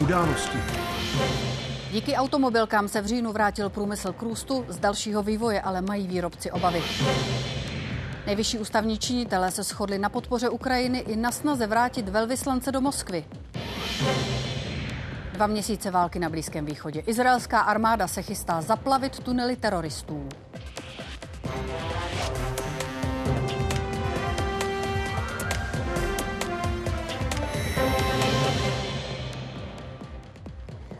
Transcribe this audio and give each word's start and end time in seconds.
Události. 0.00 0.58
Díky 1.92 2.16
automobilkám 2.16 2.88
se 2.88 3.00
v 3.00 3.06
říjnu 3.06 3.32
vrátil 3.32 3.70
průmysl 3.70 4.12
k 4.12 4.22
růstu, 4.22 4.64
z 4.68 4.78
dalšího 4.78 5.22
vývoje 5.22 5.60
ale 5.60 5.82
mají 5.82 6.08
výrobci 6.08 6.50
obavy. 6.50 6.82
Nejvyšší 8.26 8.58
ústavní 8.58 8.98
činitelé 8.98 9.50
se 9.50 9.62
shodli 9.62 9.98
na 9.98 10.08
podpoře 10.08 10.48
Ukrajiny 10.48 10.98
i 10.98 11.16
na 11.16 11.32
snaze 11.32 11.66
vrátit 11.66 12.08
velvyslance 12.08 12.72
do 12.72 12.80
Moskvy. 12.80 13.24
Dva 15.32 15.46
měsíce 15.46 15.90
války 15.90 16.18
na 16.18 16.30
Blízkém 16.30 16.64
východě. 16.64 17.00
Izraelská 17.00 17.60
armáda 17.60 18.08
se 18.08 18.22
chystá 18.22 18.60
zaplavit 18.60 19.18
tunely 19.18 19.56
teroristů. 19.56 20.28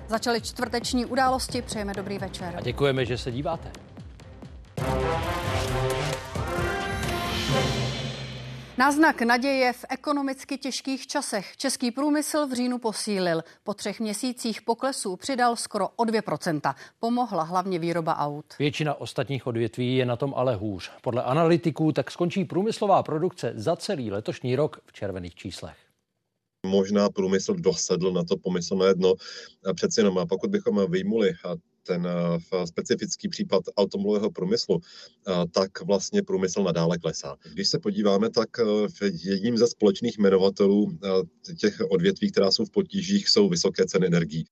Začaly 0.08 0.40
čtvrteční 0.40 1.06
události, 1.06 1.62
přejeme 1.62 1.92
dobrý 1.94 2.18
večer. 2.18 2.54
A 2.56 2.60
děkujeme, 2.60 3.04
že 3.04 3.18
se 3.18 3.32
díváte. 3.32 3.72
Náznak 8.78 9.22
naděje 9.22 9.72
v 9.72 9.84
ekonomicky 9.88 10.58
těžkých 10.58 11.06
časech. 11.06 11.56
Český 11.56 11.90
průmysl 11.90 12.46
v 12.46 12.52
říjnu 12.52 12.78
posílil. 12.78 13.42
Po 13.64 13.74
třech 13.74 14.00
měsících 14.00 14.62
poklesů 14.62 15.16
přidal 15.16 15.56
skoro 15.56 15.88
o 15.96 16.04
2%. 16.04 16.74
Pomohla 17.00 17.42
hlavně 17.42 17.78
výroba 17.78 18.16
aut. 18.16 18.44
Většina 18.58 18.94
ostatních 18.94 19.46
odvětví 19.46 19.96
je 19.96 20.06
na 20.06 20.16
tom 20.16 20.34
ale 20.36 20.56
hůř. 20.56 20.90
Podle 21.02 21.22
analytiků 21.22 21.92
tak 21.92 22.10
skončí 22.10 22.44
průmyslová 22.44 23.02
produkce 23.02 23.52
za 23.56 23.76
celý 23.76 24.10
letošní 24.10 24.56
rok 24.56 24.80
v 24.86 24.92
červených 24.92 25.34
číslech 25.34 25.83
možná 26.64 27.10
průmysl 27.10 27.54
dosedl 27.54 28.12
na 28.12 28.24
to 28.24 28.36
pomyslné 28.36 28.94
dno. 28.94 29.14
Přeci 29.74 30.00
jenom, 30.00 30.18
a 30.18 30.26
pokud 30.26 30.50
bychom 30.50 30.90
vyjmuli 30.90 31.32
ten 31.86 32.08
specifický 32.64 33.28
případ 33.28 33.62
automobilového 33.76 34.30
průmyslu, 34.30 34.80
tak 35.52 35.80
vlastně 35.80 36.22
průmysl 36.22 36.62
nadále 36.62 36.98
klesá. 36.98 37.36
Když 37.52 37.68
se 37.68 37.78
podíváme, 37.78 38.30
tak 38.30 38.48
jedním 39.24 39.56
ze 39.56 39.66
společných 39.66 40.18
jmenovatelů 40.18 40.98
těch 41.60 41.80
odvětví, 41.90 42.32
která 42.32 42.50
jsou 42.50 42.64
v 42.64 42.70
potížích, 42.70 43.28
jsou 43.28 43.48
vysoké 43.48 43.86
ceny 43.86 44.06
energií. 44.06 44.44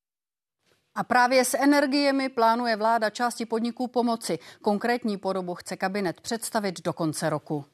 A 0.94 1.04
právě 1.04 1.44
s 1.44 1.56
energiemi 1.56 2.28
plánuje 2.28 2.76
vláda 2.76 3.10
části 3.10 3.46
podniků 3.46 3.88
pomoci. 3.88 4.38
Konkrétní 4.62 5.16
podobu 5.16 5.54
chce 5.54 5.76
kabinet 5.76 6.20
představit 6.20 6.82
do 6.84 6.92
konce 6.92 7.30
roku. 7.30 7.64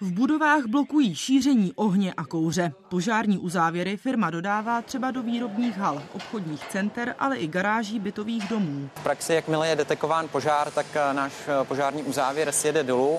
V 0.00 0.12
budovách 0.12 0.64
blokují 0.66 1.14
šíření 1.14 1.72
ohně 1.76 2.12
a 2.12 2.24
kouře. 2.24 2.72
Požární 2.88 3.38
uzávěry 3.38 3.96
firma 3.96 4.30
dodává 4.30 4.82
třeba 4.82 5.10
do 5.10 5.22
výrobních 5.22 5.78
hal, 5.78 6.02
obchodních 6.12 6.68
center, 6.68 7.14
ale 7.18 7.36
i 7.36 7.46
garáží 7.46 8.00
bytových 8.00 8.48
domů. 8.48 8.88
V 8.96 9.02
praxi, 9.02 9.34
jakmile 9.34 9.68
je 9.68 9.76
detekován 9.76 10.28
požár, 10.28 10.70
tak 10.70 10.86
eh, 10.94 11.14
náš 11.14 11.32
eh, 11.46 11.64
požární 11.64 12.02
uzávěr 12.02 12.52
sjede 12.52 12.82
dolů 12.82 13.18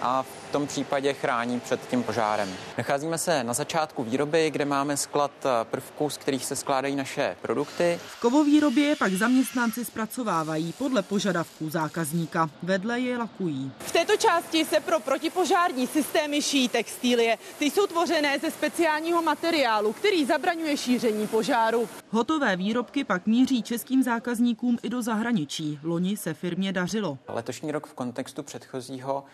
a 0.00 0.22
v 0.22 0.37
tom 0.48 0.66
případě 0.66 1.14
chrání 1.14 1.60
před 1.60 1.88
tím 1.88 2.02
požárem. 2.02 2.48
Nacházíme 2.78 3.18
se 3.18 3.44
na 3.44 3.52
začátku 3.52 4.04
výroby, 4.04 4.50
kde 4.50 4.64
máme 4.64 4.96
sklad 4.96 5.30
eh, 5.44 5.64
prvků, 5.64 6.10
z 6.10 6.16
kterých 6.16 6.44
se 6.44 6.56
skládají 6.56 6.96
naše 6.96 7.36
produkty. 7.42 8.00
V 8.06 8.20
kovovýrobě 8.20 8.96
pak 8.96 9.12
zaměstnanci 9.12 9.84
zpracovávají 9.84 10.74
podle 10.78 11.02
požadavků 11.02 11.70
zákazníka. 11.70 12.50
Vedle 12.62 13.00
je 13.00 13.18
lakují. 13.18 13.72
V 13.78 13.92
této 13.92 14.16
části 14.16 14.64
se 14.64 14.80
pro 14.80 15.00
protipožární 15.00 15.86
systémy 15.86 16.42
šijí 16.42 16.68
textílie. 16.68 17.38
Ty 17.58 17.64
jsou 17.64 17.86
tvořené 17.86 18.38
ze 18.38 18.50
speciálního 18.50 19.22
materiálu, 19.22 19.92
který 19.92 20.24
zabraňuje 20.24 20.76
šíření 20.76 21.26
požáru. 21.26 21.88
Hotové 22.10 22.56
výrobky 22.56 23.04
pak 23.04 23.26
míří 23.26 23.62
českým 23.62 24.02
zákazníkům 24.02 24.78
i 24.82 24.88
do 24.88 25.02
zahraničí. 25.02 25.78
Loni 25.82 26.16
se 26.16 26.34
firmě 26.34 26.72
dařilo. 26.72 27.18
Letošní 27.28 27.72
rok 27.72 27.86
v 27.86 27.94
kontextu 27.94 28.42
předchozího 28.42 29.24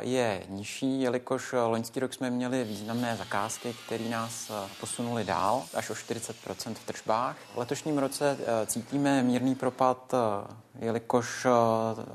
je 0.00 0.42
nižší, 0.48 1.02
jelikož 1.02 1.54
loňský 1.66 2.00
rok 2.00 2.14
jsme 2.14 2.30
měli 2.30 2.64
významné 2.64 3.16
zakázky, 3.16 3.74
které 3.86 4.08
nás 4.08 4.50
eh, 4.50 4.68
posunuli 4.80 5.24
dál, 5.24 5.64
až 5.74 5.90
o 5.90 5.94
40% 5.94 6.74
v 6.74 6.86
tržbách. 6.86 7.36
V 7.54 7.58
letošním 7.58 7.98
roce 7.98 8.38
eh, 8.40 8.66
cítíme 8.66 9.22
mírný 9.22 9.54
propad, 9.54 10.14
jelikož 10.78 11.46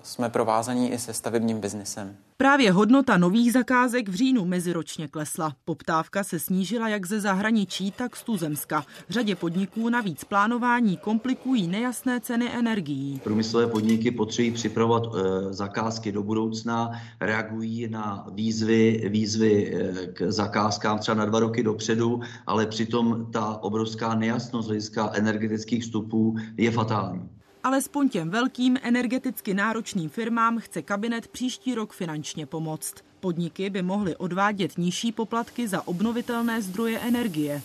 jsme 0.04 0.30
provázaní 0.30 0.92
i 0.92 0.98
se 0.98 1.14
stavebním 1.14 1.60
biznesem. 1.60 2.18
Právě 2.38 2.72
hodnota 2.72 3.18
nových 3.18 3.54
zakázek 3.54 4.10
v 4.10 4.14
říjnu 4.14 4.46
meziročně 4.46 5.08
klesla. 5.08 5.56
Poptávka 5.66 6.24
se 6.24 6.40
snížila 6.40 6.90
jak 6.90 7.06
ze 7.06 7.22
zahraničí, 7.22 7.92
tak 7.92 8.16
z 8.16 8.24
tuzemska. 8.24 8.86
Řadě 9.10 9.36
podniků 9.36 9.90
navíc 9.90 10.24
plánování 10.24 10.98
komplikují 10.98 11.68
nejasné 11.68 12.20
ceny 12.20 12.50
energií. 12.54 13.22
Průmyslové 13.24 13.68
podniky 13.68 14.12
potřebují 14.12 14.52
připravovat 14.52 15.04
e, 15.04 15.54
zakázky 15.54 16.12
do 16.12 16.24
budoucna, 16.24 16.92
reagují 17.22 17.88
na 17.88 18.28
výzvy, 18.34 19.10
výzvy 19.10 19.76
e, 19.76 20.08
k 20.08 20.32
zakázkám 20.32 21.00
třeba 21.00 21.16
na 21.16 21.26
dva 21.26 21.40
roky 21.40 21.64
dopředu, 21.64 22.20
ale 22.48 22.66
přitom 22.66 23.28
ta 23.32 23.64
obrovská 23.64 24.16
nejasnost 24.16 24.68
hlediska 24.68 25.12
energetických 25.14 25.84
vstupů 25.84 26.36
je 26.58 26.72
fatální. 26.72 27.35
Alespoň 27.66 28.10
těm 28.10 28.30
velkým 28.30 28.78
energeticky 28.82 29.54
náročným 29.54 30.10
firmám 30.10 30.60
chce 30.60 30.82
kabinet 30.82 31.28
příští 31.28 31.76
rok 31.76 31.94
finančně 31.94 32.46
pomoct. 32.46 32.94
Podniky 33.20 33.70
by 33.70 33.82
mohly 33.82 34.16
odvádět 34.16 34.78
nižší 34.78 35.12
poplatky 35.12 35.68
za 35.68 35.88
obnovitelné 35.88 36.62
zdroje 36.62 37.00
energie. 37.00 37.62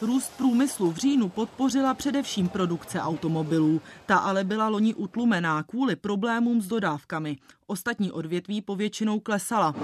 Růst 0.00 0.32
průmyslu 0.36 0.90
v 0.90 0.96
říjnu 0.96 1.28
podpořila 1.28 1.94
především 1.94 2.48
produkce 2.48 3.00
automobilů. 3.00 3.80
Ta 4.06 4.16
ale 4.16 4.44
byla 4.44 4.68
loni 4.68 4.94
utlumená 4.94 5.62
kvůli 5.62 5.96
problémům 5.96 6.60
s 6.60 6.66
dodávkami. 6.66 7.36
Ostatní 7.66 8.12
odvětví 8.12 8.62
povětšinou 8.62 9.20
klesala. 9.20 9.74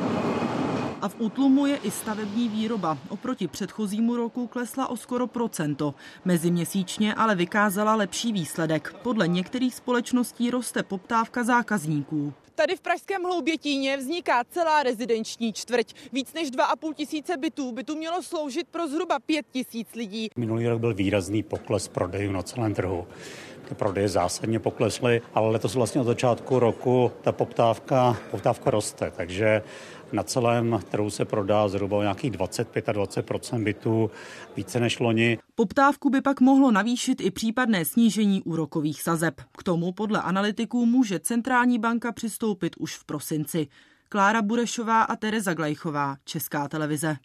A 1.02 1.08
v 1.08 1.20
útlumu 1.20 1.66
je 1.66 1.76
i 1.76 1.90
stavební 1.90 2.48
výroba. 2.48 2.98
Oproti 3.08 3.48
předchozímu 3.48 4.16
roku 4.16 4.46
klesla 4.46 4.86
o 4.86 4.96
skoro 4.96 5.26
procento. 5.26 5.94
Meziměsíčně 6.24 7.14
ale 7.14 7.34
vykázala 7.34 7.94
lepší 7.94 8.32
výsledek. 8.32 8.94
Podle 9.02 9.28
některých 9.28 9.74
společností 9.74 10.50
roste 10.50 10.82
poptávka 10.82 11.44
zákazníků. 11.44 12.32
Tady 12.54 12.76
v 12.76 12.80
Pražském 12.80 13.22
Hloubětíně 13.22 13.96
vzniká 13.96 14.44
celá 14.50 14.82
rezidenční 14.82 15.52
čtvrť. 15.52 15.94
Víc 16.12 16.32
než 16.32 16.50
2,5 16.50 16.94
tisíce 16.94 17.36
bytů 17.36 17.72
by 17.72 17.84
tu 17.84 17.96
mělo 17.96 18.22
sloužit 18.22 18.68
pro 18.68 18.88
zhruba 18.88 19.18
5 19.18 19.46
tisíc 19.52 19.94
lidí. 19.94 20.28
Minulý 20.36 20.68
rok 20.68 20.80
byl 20.80 20.94
výrazný 20.94 21.42
pokles 21.42 21.88
prodejů 21.88 22.32
na 22.32 22.42
celém 22.42 22.74
trhu. 22.74 23.06
Ty 23.68 23.74
prodeje 23.74 24.08
zásadně 24.08 24.60
poklesly, 24.60 25.22
ale 25.34 25.50
letos 25.50 25.74
vlastně 25.74 26.00
od 26.00 26.04
začátku 26.04 26.58
roku 26.58 27.12
ta 27.22 27.32
poptávka, 27.32 28.16
poptávka 28.30 28.70
roste, 28.70 29.12
takže 29.16 29.62
na 30.12 30.22
celém 30.22 30.80
trhu 30.90 31.10
se 31.10 31.24
prodá 31.24 31.68
zhruba 31.68 32.02
nějakých 32.02 32.30
25 32.30 32.88
a 32.88 32.92
20 32.92 33.26
bytů, 33.58 34.10
více 34.56 34.80
než 34.80 34.98
loni. 34.98 35.38
Poptávku 35.54 36.10
by 36.10 36.20
pak 36.20 36.40
mohlo 36.40 36.70
navýšit 36.70 37.20
i 37.20 37.30
případné 37.30 37.84
snížení 37.84 38.42
úrokových 38.42 39.02
sazeb. 39.02 39.40
K 39.58 39.62
tomu 39.62 39.92
podle 39.92 40.22
analytiků 40.22 40.86
může 40.86 41.20
centrální 41.20 41.78
banka 41.78 42.12
přistoupit 42.12 42.76
už 42.76 42.96
v 42.96 43.04
prosinci. 43.04 43.68
Klára 44.08 44.42
Burešová 44.42 45.02
a 45.02 45.16
Tereza 45.16 45.54
Glejchová, 45.54 46.16
Česká 46.24 46.68
televize. 46.68 47.16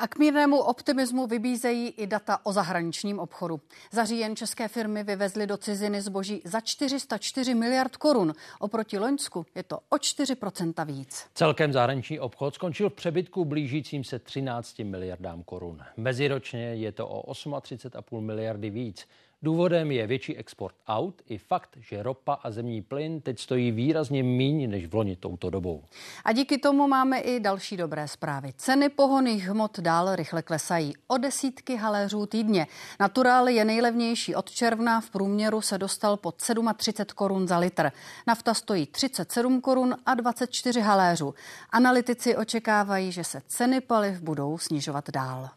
A 0.00 0.08
k 0.08 0.18
mírnému 0.18 0.58
optimismu 0.58 1.26
vybízejí 1.26 1.88
i 1.88 2.06
data 2.06 2.46
o 2.46 2.52
zahraničním 2.52 3.18
obchodu. 3.18 3.60
Za 3.92 4.04
říjen 4.04 4.36
české 4.36 4.68
firmy 4.68 5.04
vyvezly 5.04 5.46
do 5.46 5.56
ciziny 5.56 6.00
zboží 6.00 6.42
za 6.44 6.60
404 6.60 7.54
miliard 7.54 7.96
korun. 7.96 8.32
Oproti 8.60 8.98
Loňsku 8.98 9.46
je 9.54 9.62
to 9.62 9.78
o 9.88 9.96
4% 9.96 10.86
víc. 10.86 11.26
Celkem 11.34 11.72
zahraniční 11.72 12.20
obchod 12.20 12.54
skončil 12.54 12.90
v 12.90 12.94
přebytku 12.94 13.44
blížícím 13.44 14.04
se 14.04 14.18
13 14.18 14.78
miliardám 14.78 15.42
korun. 15.42 15.82
Meziročně 15.96 16.74
je 16.74 16.92
to 16.92 17.08
o 17.08 17.32
38,5 17.32 18.20
miliardy 18.20 18.70
víc. 18.70 19.06
Důvodem 19.42 19.90
je 19.90 20.06
větší 20.06 20.36
export 20.36 20.74
aut 20.86 21.22
i 21.26 21.38
fakt, 21.38 21.76
že 21.80 22.02
ropa 22.02 22.34
a 22.34 22.50
zemní 22.50 22.82
plyn 22.82 23.20
teď 23.20 23.38
stojí 23.38 23.70
výrazně 23.70 24.22
míň 24.22 24.70
než 24.70 24.86
v 24.86 24.94
loni 24.94 25.16
touto 25.16 25.50
dobou. 25.50 25.84
A 26.24 26.32
díky 26.32 26.58
tomu 26.58 26.88
máme 26.88 27.20
i 27.20 27.40
další 27.40 27.76
dobré 27.76 28.08
zprávy. 28.08 28.52
Ceny 28.56 28.88
pohoných 28.88 29.48
hmot 29.48 29.80
dál 29.80 30.16
rychle 30.16 30.42
klesají. 30.42 30.94
O 31.06 31.18
desítky 31.18 31.76
haléřů 31.76 32.26
týdně. 32.26 32.66
Naturál 33.00 33.48
je 33.48 33.64
nejlevnější 33.64 34.34
od 34.34 34.50
června. 34.50 35.00
V 35.00 35.10
průměru 35.10 35.60
se 35.60 35.78
dostal 35.78 36.16
pod 36.16 36.34
37 36.76 37.14
korun 37.14 37.48
za 37.48 37.58
litr. 37.58 37.92
Nafta 38.26 38.54
stojí 38.54 38.86
37 38.86 39.60
korun 39.60 39.96
a 40.06 40.14
24 40.14 40.80
haléřů. 40.80 41.34
Analytici 41.70 42.36
očekávají, 42.36 43.12
že 43.12 43.24
se 43.24 43.42
ceny 43.46 43.80
paliv 43.80 44.20
budou 44.20 44.58
snižovat 44.58 45.10
dál. 45.10 45.48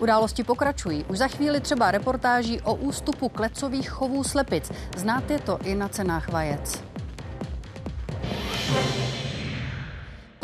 Události 0.00 0.44
pokračují. 0.44 1.04
Už 1.08 1.18
za 1.18 1.28
chvíli 1.28 1.60
třeba 1.60 1.90
reportáží 1.90 2.60
o 2.60 2.74
ústupu 2.74 3.28
klecových 3.28 3.90
chovů 3.90 4.24
slepic. 4.24 4.72
Znáte 4.96 5.38
to 5.38 5.58
i 5.64 5.74
na 5.74 5.88
cenách 5.88 6.28
vajec. 6.28 6.82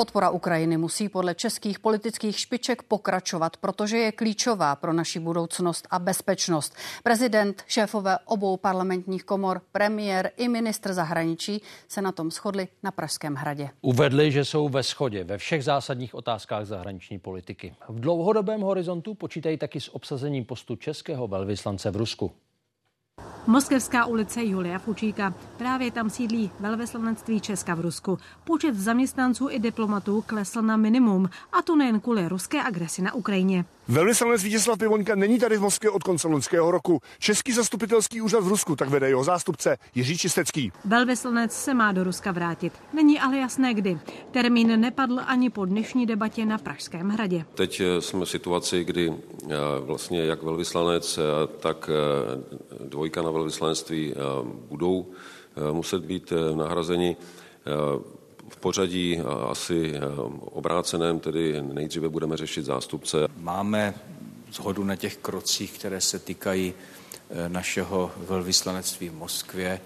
Podpora 0.00 0.30
Ukrajiny 0.30 0.76
musí 0.76 1.08
podle 1.08 1.34
českých 1.34 1.78
politických 1.78 2.38
špiček 2.38 2.82
pokračovat, 2.82 3.56
protože 3.56 3.96
je 3.98 4.12
klíčová 4.12 4.76
pro 4.76 4.92
naši 4.92 5.20
budoucnost 5.20 5.86
a 5.90 5.98
bezpečnost. 5.98 6.74
Prezident, 7.02 7.62
šéfové 7.66 8.18
obou 8.24 8.56
parlamentních 8.56 9.24
komor, 9.24 9.62
premiér 9.72 10.30
i 10.36 10.48
ministr 10.48 10.92
zahraničí 10.92 11.62
se 11.88 12.02
na 12.02 12.12
tom 12.12 12.30
shodli 12.30 12.68
na 12.82 12.90
Pražském 12.90 13.34
hradě. 13.34 13.70
Uvedli, 13.80 14.32
že 14.32 14.44
jsou 14.44 14.68
ve 14.68 14.82
shodě 14.82 15.24
ve 15.24 15.38
všech 15.38 15.64
zásadních 15.64 16.14
otázkách 16.14 16.66
zahraniční 16.66 17.18
politiky. 17.18 17.74
V 17.88 18.00
dlouhodobém 18.00 18.60
horizontu 18.60 19.14
počítají 19.14 19.56
taky 19.56 19.80
s 19.80 19.94
obsazením 19.94 20.44
postu 20.44 20.76
českého 20.76 21.28
velvyslance 21.28 21.90
v 21.90 21.96
Rusku. 21.96 22.32
Moskevská 23.46 24.06
ulice 24.06 24.44
Julia 24.44 24.78
Fučíka. 24.78 25.34
Právě 25.56 25.90
tam 25.90 26.10
sídlí 26.10 26.50
velvyslanectví 26.60 27.40
Česka 27.40 27.74
v 27.74 27.80
Rusku. 27.80 28.18
Počet 28.44 28.74
zaměstnanců 28.74 29.48
i 29.50 29.58
diplomatů 29.58 30.24
klesl 30.26 30.62
na 30.62 30.76
minimum, 30.76 31.28
a 31.52 31.62
to 31.62 31.76
nejen 31.76 32.00
kvůli 32.00 32.28
ruské 32.28 32.62
agresi 32.62 33.02
na 33.02 33.14
Ukrajině. 33.14 33.64
Velvyslanec 33.88 34.42
Vítězslav 34.42 34.78
Pivoňka 34.78 35.14
není 35.14 35.38
tady 35.38 35.56
v 35.56 35.60
Moskvě 35.60 35.90
od 35.90 36.02
konce 36.02 36.28
loňského 36.28 36.70
roku. 36.70 37.00
Český 37.18 37.52
zastupitelský 37.52 38.20
úřad 38.20 38.44
v 38.44 38.48
Rusku 38.48 38.76
tak 38.76 38.88
vede 38.88 39.08
jeho 39.08 39.24
zástupce 39.24 39.76
Jiří 39.94 40.18
Čistecký. 40.18 40.72
Velvyslanec 40.84 41.52
se 41.52 41.74
má 41.74 41.92
do 41.92 42.04
Ruska 42.04 42.32
vrátit. 42.32 42.72
Není 42.92 43.20
ale 43.20 43.38
jasné 43.38 43.74
kdy. 43.74 43.98
Termín 44.30 44.80
nepadl 44.80 45.20
ani 45.26 45.50
po 45.50 45.64
dnešní 45.64 46.06
debatě 46.06 46.46
na 46.46 46.58
Pražském 46.58 47.08
hradě. 47.08 47.44
Teď 47.54 47.80
eh, 47.80 48.00
jsme 48.00 48.24
v 48.24 48.28
situaci, 48.28 48.84
kdy 48.84 49.12
eh, 49.12 49.56
vlastně 49.80 50.24
jak 50.24 50.42
velvyslanec, 50.42 51.18
eh, 51.18 51.22
tak 51.60 51.90
dvojka 52.84 53.22
na 53.22 53.29
velvyslanectví 53.30 54.14
budou 54.68 55.06
muset 55.72 56.02
být 56.02 56.32
nahrazeni 56.54 57.16
v 58.48 58.56
pořadí 58.56 59.20
asi 59.48 59.92
obráceném, 60.40 61.20
tedy 61.20 61.62
nejdříve 61.62 62.08
budeme 62.08 62.36
řešit 62.36 62.64
zástupce. 62.64 63.28
Máme 63.36 63.94
zhodu 64.52 64.84
na 64.84 64.96
těch 64.96 65.16
krocích, 65.16 65.78
které 65.78 66.00
se 66.00 66.18
týkají 66.18 66.74
našeho 67.48 68.10
velvyslanectví 68.16 69.08
v 69.08 69.14
Moskvě 69.14 69.80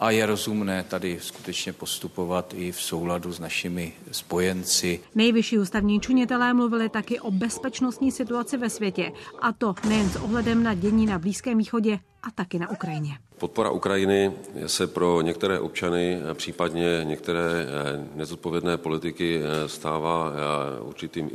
a 0.00 0.10
je 0.10 0.26
rozumné 0.26 0.84
tady 0.88 1.18
skutečně 1.20 1.72
postupovat 1.72 2.54
i 2.56 2.72
v 2.72 2.82
souladu 2.82 3.32
s 3.32 3.40
našimi 3.40 3.92
spojenci. 4.10 5.00
Nejvyšší 5.14 5.58
ústavní 5.58 6.00
činitelé 6.00 6.54
mluvili 6.54 6.88
taky 6.88 7.20
o 7.20 7.30
bezpečnostní 7.30 8.12
situaci 8.12 8.56
ve 8.56 8.70
světě 8.70 9.12
a 9.40 9.52
to 9.52 9.74
nejen 9.88 10.10
s 10.10 10.16
ohledem 10.16 10.62
na 10.62 10.74
dění 10.74 11.06
na 11.06 11.18
Blízkém 11.18 11.58
východě 11.58 11.98
a 12.22 12.30
taky 12.30 12.58
na 12.58 12.70
Ukrajině. 12.70 13.18
Podpora 13.38 13.70
Ukrajiny 13.70 14.32
se 14.66 14.86
pro 14.86 15.20
některé 15.20 15.58
občany, 15.58 16.20
případně 16.34 17.00
některé 17.04 17.66
eh, 17.66 18.08
nezodpovědné 18.14 18.76
politiky 18.76 19.40
eh, 19.42 19.68
stává 19.68 20.32
eh, 20.32 20.80
určitým 20.80 21.30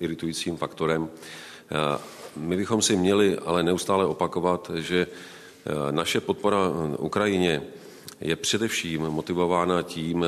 iritujícím 0.00 0.56
faktorem. 0.56 1.08
My 2.36 2.56
bychom 2.56 2.82
si 2.82 2.96
měli 2.96 3.38
ale 3.38 3.62
neustále 3.62 4.06
opakovat, 4.06 4.70
že 4.74 5.06
naše 5.90 6.20
podpora 6.20 6.58
Ukrajině 6.98 7.62
je 8.24 8.36
především 8.36 9.02
motivována 9.02 9.82
tím, 9.82 10.24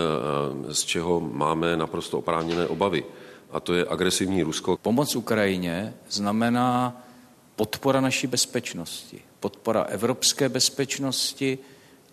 z 0.68 0.84
čeho 0.84 1.20
máme 1.20 1.76
naprosto 1.76 2.18
oprávněné 2.18 2.66
obavy. 2.66 3.04
A 3.50 3.60
to 3.60 3.74
je 3.74 3.86
agresivní 3.88 4.42
Rusko. 4.42 4.78
Pomoc 4.82 5.16
Ukrajině 5.16 5.94
znamená 6.08 7.02
podpora 7.56 8.00
naší 8.00 8.26
bezpečnosti 8.26 9.22
podpora 9.46 9.82
evropské 9.82 10.48
bezpečnosti 10.48 11.58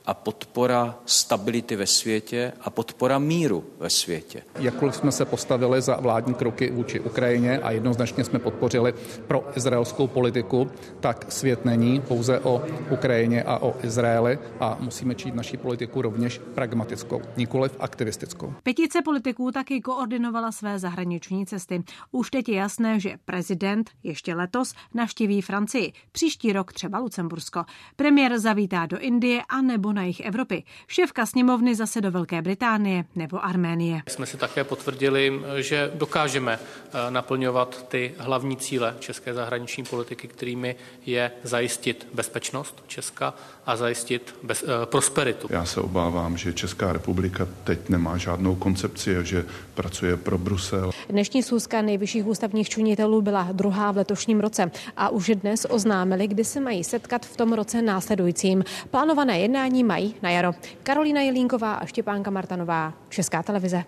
a 0.06 0.14
podpora 0.14 1.00
stability 1.06 1.76
ve 1.76 1.88
světě 1.88 2.54
a 2.62 2.70
podpora 2.70 3.20
míru 3.20 3.66
ve 3.80 3.90
světě. 3.90 4.44
Jakkoliv 4.60 4.96
jsme 4.96 5.12
se 5.12 5.26
postavili 5.26 5.82
za 5.82 5.96
vládní 5.96 6.34
kroky 6.34 6.72
vůči 6.72 7.00
Ukrajině 7.00 7.60
a 7.60 7.72
jednoznačně 7.72 8.24
jsme 8.24 8.40
podpořili 8.40 8.94
pro 9.28 9.58
izraelskou 9.58 10.08
politiku, 10.08 10.72
tak 11.00 11.32
svět 11.32 11.66
není 11.66 12.02
pouze 12.02 12.40
o 12.40 12.64
Ukrajině 12.92 13.44
a 13.44 13.58
o 13.58 13.76
Izraeli 13.84 14.40
a 14.60 14.78
musíme 14.80 15.16
čít 15.16 15.36
naší 15.36 15.58
politiku 15.58 16.02
rovněž 16.02 16.42
pragmatickou, 16.56 17.22
nikoliv 17.38 17.78
aktivistickou. 17.80 18.54
Petice 18.64 19.02
politiků 19.02 19.52
taky 19.52 19.82
koordinovala 19.82 20.52
své 20.52 20.80
zahraniční 20.80 21.46
cesty. 21.46 21.84
Už 22.12 22.32
teď 22.32 22.50
je 22.50 22.56
jasné, 22.56 23.00
že 23.00 23.18
prezident 23.26 23.90
ještě 24.04 24.36
letos 24.36 24.74
navštíví 24.94 25.42
Francii, 25.42 25.94
příští 26.12 26.54
rok 26.54 26.74
třeba 26.74 27.00
Lucembursko. 27.00 27.64
Premiér 27.96 28.40
zavítá 28.40 28.86
do 28.86 29.00
Indie 29.00 29.42
a 29.50 29.62
nebo 29.62 29.93
na 29.94 30.04
jich 30.04 30.20
Evropy. 30.20 30.64
Šéfka 30.88 31.26
sněmovny 31.26 31.76
zase 31.76 32.02
do 32.02 32.12
Velké 32.12 32.42
Británie 32.42 33.06
nebo 33.16 33.46
Arménie. 33.46 34.02
Jsme 34.10 34.26
si 34.26 34.38
také 34.38 34.64
potvrdili, 34.64 35.42
že 35.58 35.92
dokážeme 35.96 36.60
eh, 36.60 37.12
naplňovat 37.12 37.86
ty 37.88 38.14
hlavní 38.18 38.58
cíle 38.58 38.96
české 39.00 39.34
zahraniční 39.34 39.84
politiky, 39.84 40.28
kterými 40.28 40.76
je 41.06 41.32
zajistit 41.44 42.08
bezpečnost 42.14 42.84
Česka 42.88 43.34
a 43.66 43.76
zajistit 43.76 44.36
bez, 44.44 44.64
eh, 44.64 44.86
prosperitu. 44.86 45.48
Já 45.52 45.66
se 45.66 45.82
obávám, 45.82 46.38
že 46.38 46.54
Česká 46.54 46.94
republika 46.94 47.48
teď 47.64 47.90
nemá 47.90 48.18
žádnou 48.18 48.56
koncepci 48.56 49.18
a 49.18 49.24
že 49.24 49.46
pracuje 49.74 50.18
pro 50.18 50.38
Brusel. 50.38 50.92
Dnešní 51.10 51.44
schůzka 51.44 51.82
nejvyšších 51.82 52.28
ústavních 52.28 52.70
činitelů 52.70 53.22
byla 53.22 53.50
druhá 53.52 53.92
v 53.92 53.98
letošním 53.98 54.40
roce 54.40 54.72
a 54.98 55.10
už 55.10 55.32
dnes 55.36 55.66
oznámili, 55.70 56.28
kdy 56.28 56.44
se 56.44 56.60
mají 56.60 56.84
setkat 56.84 57.26
v 57.26 57.38
tom 57.38 57.54
roce 57.54 57.82
následujícím. 57.82 58.64
Plánované 58.92 59.40
jednání 59.40 59.83
mají 59.84 60.16
na 60.22 60.30
jaro. 60.30 60.52
Karolina 60.84 61.22
Jelínková 61.22 61.74
a 61.74 61.86
Štěpánka 61.86 62.32
Martanová, 62.32 62.94
Česká 63.10 63.44
televize. 63.44 63.84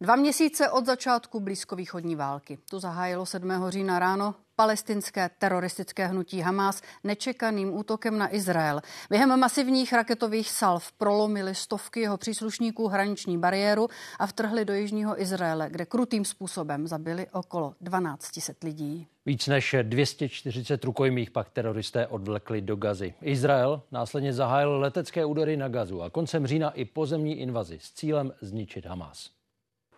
Dva 0.00 0.16
měsíce 0.16 0.70
od 0.70 0.86
začátku 0.86 1.40
blízkovýchodní 1.40 2.16
války. 2.16 2.58
Tu 2.70 2.78
zahájilo 2.78 3.26
7. 3.26 3.50
října 3.68 3.98
ráno 3.98 4.34
palestinské 4.56 5.30
teroristické 5.38 6.06
hnutí 6.06 6.40
Hamas 6.40 6.82
nečekaným 7.04 7.74
útokem 7.74 8.18
na 8.18 8.34
Izrael. 8.34 8.80
Během 9.10 9.40
masivních 9.40 9.92
raketových 9.92 10.50
salv 10.50 10.92
prolomili 10.92 11.54
stovky 11.54 12.00
jeho 12.00 12.16
příslušníků 12.16 12.88
hraniční 12.88 13.38
bariéru 13.38 13.88
a 14.18 14.26
vtrhli 14.26 14.64
do 14.64 14.74
jižního 14.74 15.22
Izraele, 15.22 15.70
kde 15.70 15.86
krutým 15.86 16.24
způsobem 16.24 16.86
zabili 16.86 17.26
okolo 17.32 17.74
1200 17.84 18.54
lidí. 18.62 19.06
Víc 19.26 19.46
než 19.46 19.76
240 19.82 20.84
rukojmích 20.84 21.30
pak 21.30 21.50
teroristé 21.50 22.06
odvlekli 22.06 22.60
do 22.60 22.76
Gazy. 22.76 23.14
Izrael 23.22 23.82
následně 23.92 24.32
zahájil 24.32 24.78
letecké 24.80 25.24
údery 25.24 25.56
na 25.56 25.68
Gazu 25.68 26.02
a 26.02 26.10
koncem 26.10 26.46
října 26.46 26.70
i 26.70 26.84
pozemní 26.84 27.40
invazi 27.40 27.78
s 27.82 27.92
cílem 27.92 28.32
zničit 28.40 28.86
Hamas. 28.86 29.36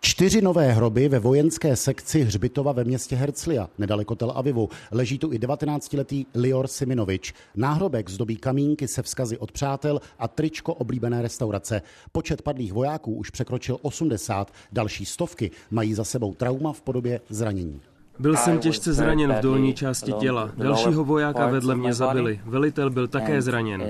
Čtyři 0.00 0.42
nové 0.42 0.72
hroby 0.72 1.08
ve 1.08 1.18
vojenské 1.18 1.76
sekci 1.76 2.20
hřbitova 2.20 2.72
ve 2.72 2.84
městě 2.84 3.16
Herzlia, 3.16 3.68
nedaleko 3.78 4.14
Tel 4.14 4.32
Avivu. 4.34 4.68
Leží 4.90 5.18
tu 5.18 5.32
i 5.32 5.38
19-letý 5.38 6.26
Lior 6.34 6.66
Siminovič. 6.66 7.34
Náhrobek 7.56 8.10
zdobí 8.10 8.36
kamínky 8.36 8.88
se 8.88 9.02
vzkazy 9.02 9.38
od 9.38 9.52
přátel 9.52 10.00
a 10.18 10.28
tričko 10.28 10.74
oblíbené 10.74 11.22
restaurace. 11.22 11.82
Počet 12.12 12.42
padlých 12.42 12.72
vojáků 12.72 13.14
už 13.14 13.30
překročil 13.30 13.78
80, 13.82 14.52
další 14.72 15.04
stovky 15.04 15.50
mají 15.70 15.94
za 15.94 16.04
sebou 16.04 16.34
trauma 16.34 16.72
v 16.72 16.80
podobě 16.80 17.20
zranění. 17.28 17.80
Byl 18.18 18.36
jsem 18.36 18.58
těžce 18.58 18.92
zraněn 18.92 19.32
v 19.32 19.40
dolní 19.40 19.74
části 19.74 20.12
těla. 20.12 20.50
Dalšího 20.56 21.04
vojáka 21.04 21.46
vedle 21.46 21.74
mě 21.76 21.94
zabili. 21.94 22.40
Velitel 22.44 22.90
byl 22.90 23.08
také 23.08 23.42
zraněn. 23.42 23.82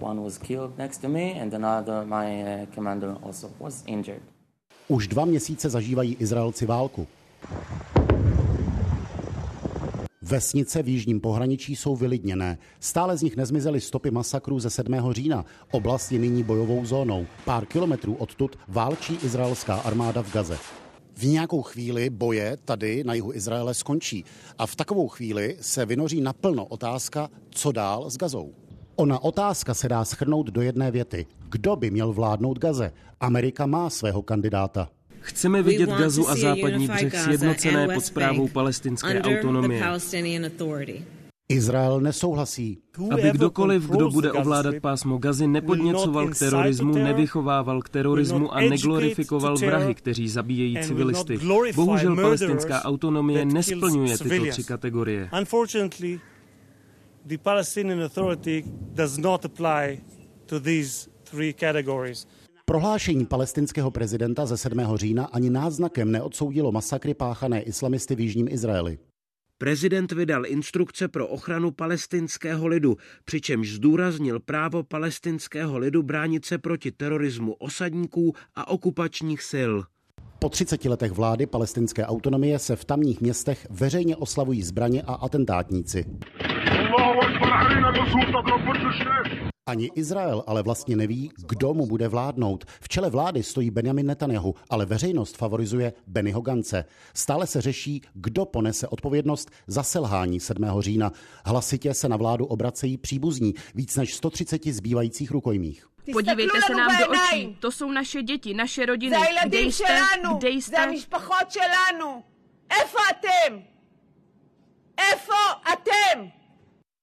One 0.00 0.20
was 0.20 0.38
killed 0.38 0.78
next 0.78 1.02
to 1.02 1.08
me 1.08 1.32
and 1.42 1.54
another 1.54 2.04
my 2.04 2.44
uh, 2.44 2.74
commander 2.74 3.16
also 3.22 3.50
was 3.60 3.84
injured. 3.86 4.35
Už 4.88 5.08
dva 5.08 5.24
měsíce 5.24 5.70
zažívají 5.70 6.14
Izraelci 6.14 6.66
válku. 6.66 7.06
Vesnice 10.22 10.82
v 10.82 10.88
jižním 10.88 11.20
pohraničí 11.20 11.76
jsou 11.76 11.96
vylidněné. 11.96 12.58
Stále 12.80 13.16
z 13.16 13.22
nich 13.22 13.36
nezmizely 13.36 13.80
stopy 13.80 14.10
masakrů 14.10 14.60
ze 14.60 14.70
7. 14.70 15.12
října. 15.12 15.44
Oblast 15.70 16.12
je 16.12 16.18
nyní 16.18 16.42
bojovou 16.42 16.84
zónou. 16.84 17.26
Pár 17.44 17.66
kilometrů 17.66 18.14
odtud 18.14 18.58
válčí 18.68 19.18
izraelská 19.22 19.74
armáda 19.74 20.22
v 20.22 20.32
Gaze. 20.32 20.58
V 21.14 21.24
nějakou 21.24 21.62
chvíli 21.62 22.10
boje 22.10 22.56
tady 22.64 23.04
na 23.04 23.14
jihu 23.14 23.32
Izraele 23.32 23.74
skončí. 23.74 24.24
A 24.58 24.66
v 24.66 24.76
takovou 24.76 25.08
chvíli 25.08 25.56
se 25.60 25.86
vynoří 25.86 26.20
naplno 26.20 26.64
otázka, 26.64 27.30
co 27.50 27.72
dál 27.72 28.10
s 28.10 28.16
Gazou. 28.16 28.52
Ona 28.96 29.22
otázka 29.22 29.74
se 29.74 29.88
dá 29.88 30.04
schrnout 30.04 30.46
do 30.46 30.62
jedné 30.62 30.90
věty. 30.90 31.26
Kdo 31.48 31.76
by 31.76 31.90
měl 31.90 32.12
vládnout 32.12 32.58
Gaze? 32.58 32.92
Amerika 33.20 33.66
má 33.66 33.90
svého 33.90 34.22
kandidáta. 34.22 34.88
Chceme 35.20 35.62
vidět 35.62 35.90
Gazu 35.90 36.28
a 36.28 36.36
západní 36.36 36.88
břeh 36.88 37.20
sjednocené 37.20 37.88
pod 37.94 38.04
zprávou 38.04 38.48
palestinské 38.48 39.22
autonomie. 39.22 39.84
Izrael 41.48 42.00
nesouhlasí. 42.00 42.78
Aby 43.10 43.30
kdokoliv, 43.30 43.82
kdo 43.90 44.10
bude 44.10 44.32
ovládat 44.32 44.74
pásmo 44.80 45.18
Gazy, 45.18 45.46
nepodněcoval 45.46 46.28
k 46.28 46.38
terorismu, 46.38 46.94
nevychovával 46.94 47.82
k 47.82 47.88
terorismu 47.88 48.54
a 48.54 48.60
neglorifikoval 48.60 49.56
vrahy, 49.56 49.94
kteří 49.94 50.28
zabíjejí 50.28 50.78
civilisty. 50.82 51.38
Bohužel 51.74 52.16
palestinská 52.16 52.84
autonomie 52.84 53.44
nesplňuje 53.44 54.18
tyto 54.18 54.46
tři 54.50 54.64
kategorie 54.64 55.28
the 57.26 57.38
Palestinian 57.38 58.02
Authority 58.02 58.64
does 58.94 59.18
not 59.18 59.44
apply 59.44 60.00
to 60.46 60.60
these 60.60 61.10
three 61.24 61.52
categories. 61.52 62.26
Prohlášení 62.64 63.26
palestinského 63.26 63.90
prezidenta 63.90 64.46
ze 64.46 64.56
7. 64.56 64.96
října 64.96 65.24
ani 65.24 65.50
náznakem 65.50 66.12
neodsoudilo 66.12 66.72
masakry 66.72 67.14
páchané 67.14 67.62
islamisty 67.62 68.14
v 68.14 68.20
Jižním 68.20 68.48
Izraeli. 68.48 68.98
Prezident 69.58 70.12
vydal 70.12 70.46
instrukce 70.46 71.08
pro 71.08 71.28
ochranu 71.28 71.70
palestinského 71.70 72.66
lidu, 72.66 72.96
přičemž 73.24 73.72
zdůraznil 73.72 74.40
právo 74.40 74.82
palestinského 74.82 75.78
lidu 75.78 76.02
bránit 76.02 76.44
se 76.44 76.58
proti 76.58 76.92
terorismu 76.92 77.52
osadníků 77.52 78.32
a 78.54 78.68
okupačních 78.68 79.42
sil. 79.52 79.72
Po 80.38 80.48
30 80.48 80.84
letech 80.84 81.12
vlády 81.12 81.46
palestinské 81.46 82.06
autonomie 82.06 82.58
se 82.58 82.76
v 82.76 82.84
tamních 82.84 83.20
městech 83.20 83.66
veřejně 83.70 84.16
oslavují 84.16 84.62
zbraně 84.62 85.02
a 85.02 85.14
atentátníci. 85.14 86.04
Ani 89.68 89.90
Izrael 89.94 90.44
ale 90.46 90.62
vlastně 90.62 90.96
neví, 90.96 91.30
kdo 91.48 91.74
mu 91.74 91.86
bude 91.86 92.08
vládnout. 92.08 92.64
V 92.80 92.88
čele 92.88 93.10
vlády 93.10 93.42
stojí 93.42 93.70
Benjamin 93.70 94.06
Netanyahu, 94.06 94.54
ale 94.70 94.86
veřejnost 94.86 95.36
favorizuje 95.36 95.92
Bennyho 96.06 96.40
Gance. 96.40 96.84
Stále 97.14 97.46
se 97.46 97.60
řeší, 97.60 98.02
kdo 98.14 98.44
ponese 98.44 98.88
odpovědnost 98.88 99.50
za 99.66 99.82
selhání 99.82 100.40
7. 100.40 100.64
října. 100.80 101.12
Hlasitě 101.44 101.94
se 101.94 102.08
na 102.08 102.16
vládu 102.16 102.46
obracejí 102.46 102.96
příbuzní, 102.96 103.54
víc 103.74 103.96
než 103.96 104.14
130 104.14 104.64
zbývajících 104.66 105.30
rukojmích. 105.30 105.86
Podívejte 106.12 106.60
se 106.66 106.74
nám 106.74 106.98
do 106.98 107.06
očí, 107.08 107.56
to 107.60 107.70
jsou 107.70 107.90
naše 107.92 108.22
děti, 108.22 108.54
naše 108.54 108.86
rodiny. 108.86 109.16
Kde 109.46 109.58
jste? 109.58 110.00
Kde 110.38 110.48
jste? 110.50 110.76
Efo 112.82 112.98
atem! 113.10 113.64
Efo 115.12 115.32
atem! 115.72 116.32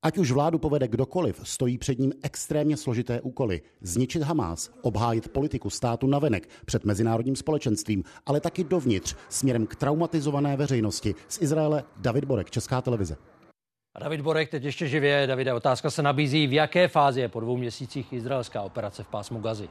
Ať 0.03 0.17
už 0.17 0.31
vládu 0.31 0.59
povede 0.59 0.87
kdokoliv, 0.87 1.39
stojí 1.43 1.77
před 1.77 1.99
ním 1.99 2.13
extrémně 2.23 2.77
složité 2.77 3.21
úkoly. 3.21 3.61
Zničit 3.81 4.21
Hamás, 4.21 4.71
obhájit 4.81 5.29
politiku 5.29 5.69
státu 5.69 6.07
navenek 6.07 6.49
před 6.65 6.85
mezinárodním 6.85 7.35
společenstvím, 7.35 8.03
ale 8.25 8.39
taky 8.39 8.63
dovnitř, 8.63 9.15
směrem 9.29 9.67
k 9.67 9.75
traumatizované 9.75 10.57
veřejnosti. 10.57 11.15
Z 11.27 11.41
Izraele 11.41 11.83
David 11.97 12.25
Borek, 12.25 12.51
Česká 12.51 12.81
televize. 12.81 13.15
David 13.99 14.21
Borek 14.21 14.49
teď 14.49 14.63
ještě 14.63 14.87
živě. 14.87 15.27
Davide, 15.27 15.53
otázka 15.53 15.89
se 15.89 16.01
nabízí, 16.01 16.47
v 16.47 16.53
jaké 16.53 16.87
fázi 16.87 17.21
je 17.21 17.29
po 17.29 17.39
dvou 17.39 17.57
měsících 17.57 18.13
izraelská 18.13 18.61
operace 18.61 19.03
v 19.03 19.07
pásmu 19.07 19.39
Gazy? 19.39 19.69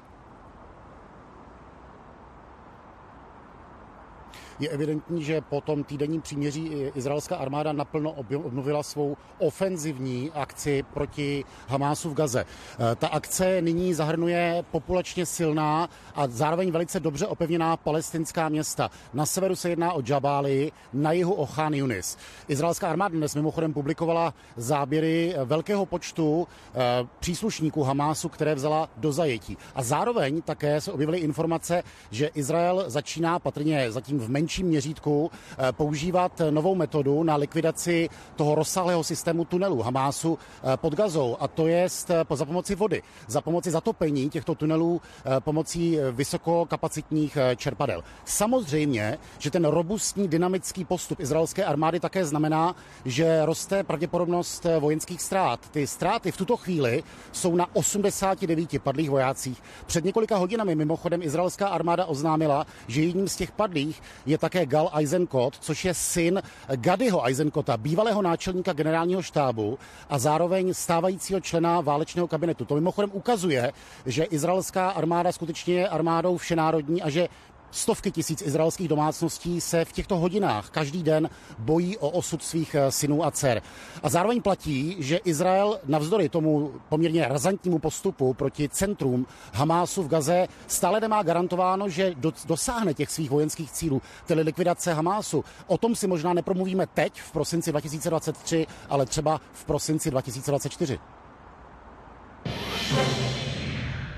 Je 4.62 4.68
evidentní, 4.68 5.24
že 5.24 5.40
po 5.40 5.60
tom 5.60 5.84
týdenním 5.84 6.20
příměří 6.20 6.70
izraelská 6.94 7.36
armáda 7.36 7.72
naplno 7.72 8.12
obnovila 8.44 8.82
svou 8.82 9.16
ofenzivní 9.38 10.30
akci 10.34 10.84
proti 10.94 11.44
Hamásu 11.68 12.10
v 12.10 12.14
Gaze. 12.14 12.40
E, 12.40 12.94
ta 12.94 13.08
akce 13.08 13.62
nyní 13.62 13.94
zahrnuje 13.94 14.64
populačně 14.70 15.26
silná 15.26 15.88
a 16.14 16.26
zároveň 16.28 16.70
velice 16.70 17.00
dobře 17.00 17.26
opevněná 17.26 17.76
palestinská 17.76 18.48
města. 18.48 18.90
Na 19.14 19.26
severu 19.26 19.56
se 19.56 19.70
jedná 19.70 19.92
o 19.92 20.02
Jabali, 20.08 20.72
na 20.92 21.12
jihu 21.12 21.32
o 21.32 21.46
Khan 21.46 21.74
Yunis. 21.74 22.18
Izraelská 22.48 22.90
armáda 22.90 23.16
dnes 23.16 23.34
mimochodem 23.34 23.72
publikovala 23.72 24.34
záběry 24.56 25.34
velkého 25.44 25.86
počtu 25.86 26.48
e, 26.74 26.78
příslušníků 27.20 27.82
Hamásu, 27.82 28.28
které 28.28 28.54
vzala 28.54 28.88
do 28.96 29.12
zajetí. 29.12 29.56
A 29.74 29.82
zároveň 29.82 30.42
také 30.42 30.80
se 30.80 30.92
objevily 30.92 31.18
informace, 31.18 31.82
že 32.10 32.26
Izrael 32.26 32.84
začíná 32.86 33.38
patrně 33.38 33.92
zatím 33.92 34.18
v 34.18 34.30
menší 34.30 34.51
menším 34.52 34.66
měřítku 34.66 35.30
eh, 35.58 35.72
používat 35.72 36.40
novou 36.50 36.74
metodu 36.74 37.22
na 37.22 37.36
likvidaci 37.36 38.08
toho 38.36 38.54
rozsáhlého 38.54 39.04
systému 39.04 39.44
tunelů 39.44 39.82
Hamásu 39.82 40.38
eh, 40.38 40.76
pod 40.76 40.94
Gazou 40.94 41.36
a 41.40 41.48
to 41.48 41.66
je 41.66 41.86
eh, 42.10 42.36
za 42.36 42.44
pomoci 42.44 42.74
vody, 42.74 43.02
za 43.26 43.40
pomoci 43.40 43.70
zatopení 43.70 44.30
těchto 44.30 44.54
tunelů 44.54 45.00
pomocí 45.38 45.98
vysokokapacitních 46.12 47.38
čerpadel. 47.56 48.04
Samozřejmě, 48.24 49.18
že 49.38 49.50
ten 49.50 49.64
robustní 49.64 50.28
dynamický 50.28 50.84
postup 50.84 51.20
izraelské 51.20 51.64
armády 51.64 52.00
také 52.00 52.24
znamená, 52.24 52.76
že 53.04 53.46
roste 53.46 53.84
pravděpodobnost 53.84 54.66
vojenských 54.80 55.22
ztrát. 55.22 55.68
Ty 55.70 55.86
ztráty 55.86 56.32
v 56.32 56.36
tuto 56.36 56.56
chvíli 56.56 57.02
jsou 57.32 57.56
na 57.56 57.66
89 57.72 58.82
padlých 58.82 59.10
vojácích. 59.10 59.62
Před 59.86 60.04
několika 60.04 60.36
hodinami 60.36 60.74
mimochodem 60.74 61.22
izraelská 61.22 61.68
armáda 61.68 62.04
oznámila, 62.04 62.66
že 62.88 63.02
jedním 63.02 63.28
z 63.28 63.36
těch 63.36 63.52
padlých 63.52 64.02
je 64.26 64.38
také 64.42 64.66
Gal 64.66 64.90
Eisenkot, 64.92 65.56
což 65.60 65.84
je 65.84 65.94
syn 65.94 66.42
Gadyho 66.76 67.24
Eisenkota, 67.24 67.76
bývalého 67.76 68.22
náčelníka 68.22 68.72
generálního 68.72 69.22
štábu 69.22 69.78
a 70.10 70.18
zároveň 70.18 70.74
stávajícího 70.74 71.40
člena 71.40 71.80
válečného 71.80 72.28
kabinetu. 72.28 72.64
To 72.64 72.74
mimochodem 72.74 73.10
ukazuje, 73.12 73.72
že 74.06 74.24
izraelská 74.24 74.90
armáda 74.90 75.32
skutečně 75.32 75.74
je 75.74 75.88
armádou 75.88 76.36
všenárodní 76.36 77.02
a 77.02 77.10
že 77.10 77.28
Stovky 77.72 78.10
tisíc 78.10 78.42
izraelských 78.42 78.88
domácností 78.88 79.60
se 79.60 79.84
v 79.84 79.92
těchto 79.92 80.16
hodinách 80.16 80.70
každý 80.70 81.02
den 81.02 81.30
bojí 81.58 81.98
o 81.98 82.10
osud 82.10 82.42
svých 82.42 82.74
eh, 82.74 82.92
synů 82.92 83.24
a 83.24 83.30
dcer. 83.30 83.62
A 84.02 84.08
zároveň 84.08 84.42
platí, 84.42 84.96
že 84.98 85.16
Izrael 85.16 85.80
navzdory 85.86 86.28
tomu 86.28 86.72
poměrně 86.88 87.28
razantnímu 87.28 87.78
postupu 87.78 88.34
proti 88.34 88.68
centrum 88.68 89.26
Hamásu 89.52 90.02
v 90.02 90.08
Gaze 90.08 90.48
stále 90.66 91.00
nemá 91.00 91.22
garantováno, 91.22 91.88
že 91.88 92.14
dosáhne 92.46 92.94
těch 92.94 93.10
svých 93.10 93.30
vojenských 93.30 93.72
cílů, 93.72 94.02
tedy 94.26 94.42
likvidace 94.42 94.94
Hamásu. 94.94 95.44
O 95.66 95.78
tom 95.78 95.96
si 95.96 96.06
možná 96.06 96.32
nepromluvíme 96.32 96.86
teď 96.86 97.20
v 97.20 97.32
prosinci 97.32 97.70
2023, 97.70 98.66
ale 98.88 99.06
třeba 99.06 99.40
v 99.52 99.64
prosinci 99.64 100.10
2024. 100.10 100.98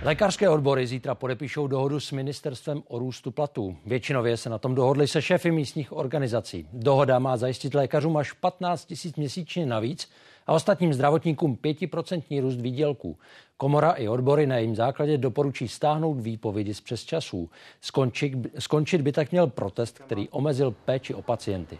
Lékařské 0.05 0.49
odbory 0.49 0.87
zítra 0.87 1.15
podepíšou 1.15 1.67
dohodu 1.67 2.01
s 2.01 2.13
ministerstvem 2.13 2.83
o 2.89 2.99
růstu 2.99 3.31
platů. 3.31 3.77
Většinově 3.87 4.37
se 4.37 4.51
na 4.51 4.59
tom 4.59 4.75
dohodli 4.75 5.09
se 5.09 5.23
šéfy 5.23 5.51
místních 5.51 5.93
organizací. 5.93 6.69
Dohoda 6.73 7.19
má 7.19 7.37
zajistit 7.37 7.75
lékařům 7.75 8.17
až 8.17 8.33
15 8.33 8.85
tisíc 8.85 9.17
měsíčně 9.17 9.67
navíc 9.67 10.11
a 10.47 10.53
ostatním 10.53 10.95
zdravotníkům 10.95 11.57
5% 11.57 12.41
růst 12.41 12.61
výdělků. 12.61 13.17
Komora 13.57 13.91
i 13.91 14.09
odbory 14.09 14.47
na 14.47 14.57
jejím 14.57 14.77
základě 14.77 15.19
doporučí 15.19 15.69
stáhnout 15.69 16.15
výpovědi 16.15 16.75
z 16.75 16.81
přesčasů. 16.81 17.51
Skončit, 17.81 18.33
skončit 18.59 19.01
by 19.01 19.13
tak 19.13 19.33
měl 19.33 19.47
protest, 19.47 19.99
který 19.99 20.29
omezil 20.29 20.71
péči 20.85 21.15
o 21.15 21.23
pacienty. 21.23 21.79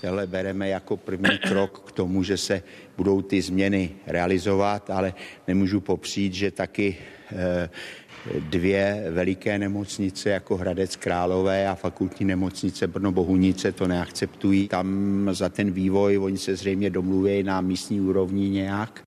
Tohle 0.00 0.26
bereme 0.26 0.68
jako 0.68 0.96
první 0.96 1.38
krok 1.38 1.82
k 1.86 1.92
tomu, 1.92 2.22
že 2.22 2.36
se 2.36 2.62
budou 2.96 3.22
ty 3.22 3.42
změny 3.42 3.90
realizovat, 4.06 4.90
ale 4.90 5.14
nemůžu 5.48 5.80
popřít, 5.80 6.34
že 6.34 6.50
taky 6.50 6.96
eh, 7.32 7.70
dvě 8.40 9.06
veliké 9.10 9.58
nemocnice 9.58 10.30
jako 10.30 10.56
Hradec 10.56 10.96
Králové 10.96 11.68
a 11.68 11.74
fakultní 11.74 12.26
nemocnice 12.26 12.86
Brno 12.86 13.12
Bohunice 13.12 13.72
to 13.72 13.88
neakceptují. 13.88 14.68
Tam 14.68 15.28
za 15.32 15.48
ten 15.48 15.70
vývoj 15.70 16.18
oni 16.18 16.38
se 16.38 16.56
zřejmě 16.56 16.90
domluví 16.90 17.42
na 17.42 17.60
místní 17.60 18.00
úrovni 18.00 18.50
nějak. 18.50 19.02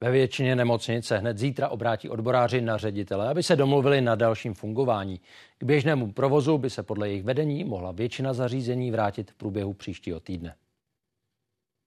Ve 0.00 0.10
většině 0.10 0.56
nemocnic 0.56 1.06
se 1.06 1.18
hned 1.18 1.38
zítra 1.38 1.68
obrátí 1.68 2.08
odboráři 2.08 2.60
na 2.60 2.76
ředitele, 2.76 3.28
aby 3.28 3.42
se 3.42 3.56
domluvili 3.56 4.00
na 4.00 4.14
dalším 4.14 4.54
fungování. 4.54 5.20
K 5.58 5.64
běžnému 5.64 6.12
provozu 6.12 6.58
by 6.58 6.70
se 6.70 6.82
podle 6.82 7.08
jejich 7.08 7.24
vedení 7.24 7.64
mohla 7.64 7.92
většina 7.92 8.32
zařízení 8.32 8.90
vrátit 8.90 9.30
v 9.30 9.34
průběhu 9.34 9.74
příštího 9.74 10.20
týdne. 10.20 10.54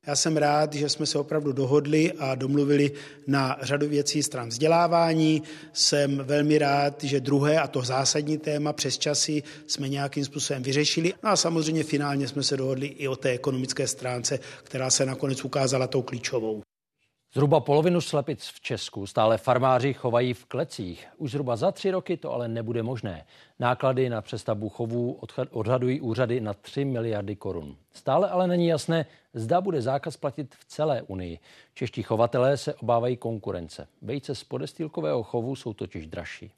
Já 0.07 0.15
jsem 0.15 0.37
rád, 0.37 0.73
že 0.73 0.89
jsme 0.89 1.05
se 1.05 1.19
opravdu 1.19 1.51
dohodli 1.51 2.11
a 2.13 2.35
domluvili 2.35 2.91
na 3.27 3.57
řadu 3.61 3.87
věcí 3.87 4.23
stran 4.23 4.49
vzdělávání. 4.49 5.43
Jsem 5.73 6.17
velmi 6.17 6.57
rád, 6.57 7.03
že 7.03 7.19
druhé 7.19 7.59
a 7.59 7.67
to 7.67 7.81
zásadní 7.81 8.37
téma 8.37 8.73
přes 8.73 8.97
časy 8.97 9.43
jsme 9.67 9.89
nějakým 9.89 10.25
způsobem 10.25 10.63
vyřešili. 10.63 11.13
No 11.23 11.29
a 11.29 11.35
samozřejmě 11.35 11.83
finálně 11.83 12.27
jsme 12.27 12.43
se 12.43 12.57
dohodli 12.57 12.87
i 12.87 13.07
o 13.07 13.15
té 13.15 13.29
ekonomické 13.29 13.87
stránce, 13.87 14.39
která 14.63 14.89
se 14.89 15.05
nakonec 15.05 15.45
ukázala 15.45 15.87
tou 15.87 16.01
klíčovou. 16.01 16.61
Zhruba 17.37 17.59
polovinu 17.59 18.01
slepic 18.01 18.47
v 18.47 18.61
Česku 18.61 19.07
stále 19.07 19.37
farmáři 19.37 19.93
chovají 19.93 20.33
v 20.33 20.45
klecích. 20.45 21.07
Už 21.17 21.31
zhruba 21.31 21.55
za 21.55 21.71
tři 21.71 21.91
roky 21.91 22.17
to 22.17 22.33
ale 22.33 22.47
nebude 22.47 22.83
možné. 22.83 23.25
Náklady 23.59 24.09
na 24.09 24.21
přestavbu 24.21 24.69
chovů 24.69 25.19
odhadují 25.51 26.01
úřady 26.01 26.41
na 26.41 26.53
3 26.53 26.85
miliardy 26.85 27.35
korun. 27.35 27.75
Stále 27.93 28.29
ale 28.29 28.47
není 28.47 28.67
jasné, 28.67 29.05
zda 29.33 29.61
bude 29.61 29.81
zákaz 29.81 30.17
platit 30.17 30.55
v 30.55 30.65
celé 30.65 31.01
Unii. 31.01 31.39
Čeští 31.73 32.03
chovatelé 32.03 32.57
se 32.57 32.73
obávají 32.73 33.17
konkurence. 33.17 33.87
Vejce 34.01 34.35
z 34.35 34.43
podestýlkového 34.43 35.23
chovu 35.23 35.55
jsou 35.55 35.73
totiž 35.73 36.07
dražší. 36.07 36.51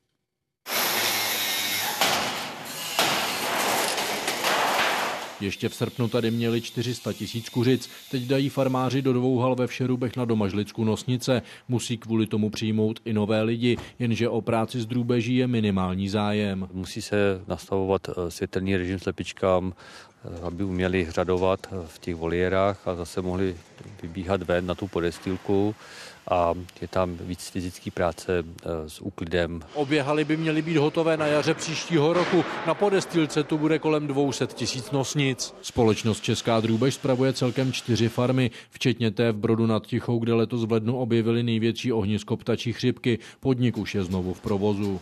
Ještě 5.41 5.69
v 5.69 5.75
srpnu 5.75 6.07
tady 6.07 6.31
měli 6.31 6.61
400 6.61 7.13
tisíc 7.13 7.49
kuřic, 7.49 7.89
teď 8.11 8.23
dají 8.23 8.49
farmáři 8.49 9.01
do 9.01 9.13
dvou 9.13 9.37
hal 9.37 9.55
ve 9.55 9.67
Všerubech 9.67 10.15
na 10.17 10.25
Domažlicku 10.25 10.83
nosnice. 10.83 11.41
Musí 11.67 11.97
kvůli 11.97 12.27
tomu 12.27 12.49
přijmout 12.49 12.99
i 13.05 13.13
nové 13.13 13.41
lidi, 13.41 13.77
jenže 13.99 14.29
o 14.29 14.41
práci 14.41 14.81
z 14.81 14.85
drůbeží 14.85 15.35
je 15.35 15.47
minimální 15.47 16.09
zájem. 16.09 16.69
Musí 16.73 17.01
se 17.01 17.41
nastavovat 17.47 18.09
eh, 18.09 18.31
světelný 18.31 18.77
režim 18.77 18.99
slepičkám, 18.99 19.73
eh, 19.73 20.41
aby 20.41 20.63
uměli 20.63 21.07
řadovat 21.09 21.59
eh, 21.71 21.75
v 21.87 21.99
těch 21.99 22.15
voliérách 22.15 22.87
a 22.87 22.95
zase 22.95 23.21
mohli 23.21 23.55
vybíhat 24.01 24.41
ven 24.41 24.65
na 24.65 24.75
tu 24.75 24.87
podestýlku 24.87 25.75
a 26.29 26.53
je 26.81 26.87
tam 26.87 27.17
víc 27.21 27.49
fyzické 27.49 27.91
práce 27.91 28.43
s 28.87 29.01
úklidem. 29.01 29.61
Obě 29.73 30.03
haly 30.03 30.25
by 30.25 30.37
měly 30.37 30.61
být 30.61 30.77
hotové 30.77 31.17
na 31.17 31.25
jaře 31.25 31.53
příštího 31.53 32.13
roku. 32.13 32.43
Na 32.67 32.73
podestýlce 32.73 33.43
tu 33.43 33.57
bude 33.57 33.79
kolem 33.79 34.07
200 34.07 34.47
tisíc 34.47 34.91
nosnic. 34.91 35.53
Společnost 35.61 36.23
Česká 36.23 36.59
drůbež 36.59 36.93
spravuje 36.93 37.33
celkem 37.33 37.71
čtyři 37.73 38.09
farmy, 38.09 38.51
včetně 38.69 39.11
té 39.11 39.31
v 39.31 39.35
Brodu 39.35 39.65
nad 39.65 39.87
Tichou, 39.87 40.19
kde 40.19 40.33
letos 40.33 40.63
v 40.63 40.71
lednu 40.71 40.97
objevili 40.97 41.43
největší 41.43 41.93
ohnisko 41.93 42.37
ptačí 42.37 42.73
chřipky. 42.73 43.19
Podnik 43.39 43.77
už 43.77 43.95
je 43.95 44.03
znovu 44.03 44.33
v 44.33 44.41
provozu. 44.41 44.99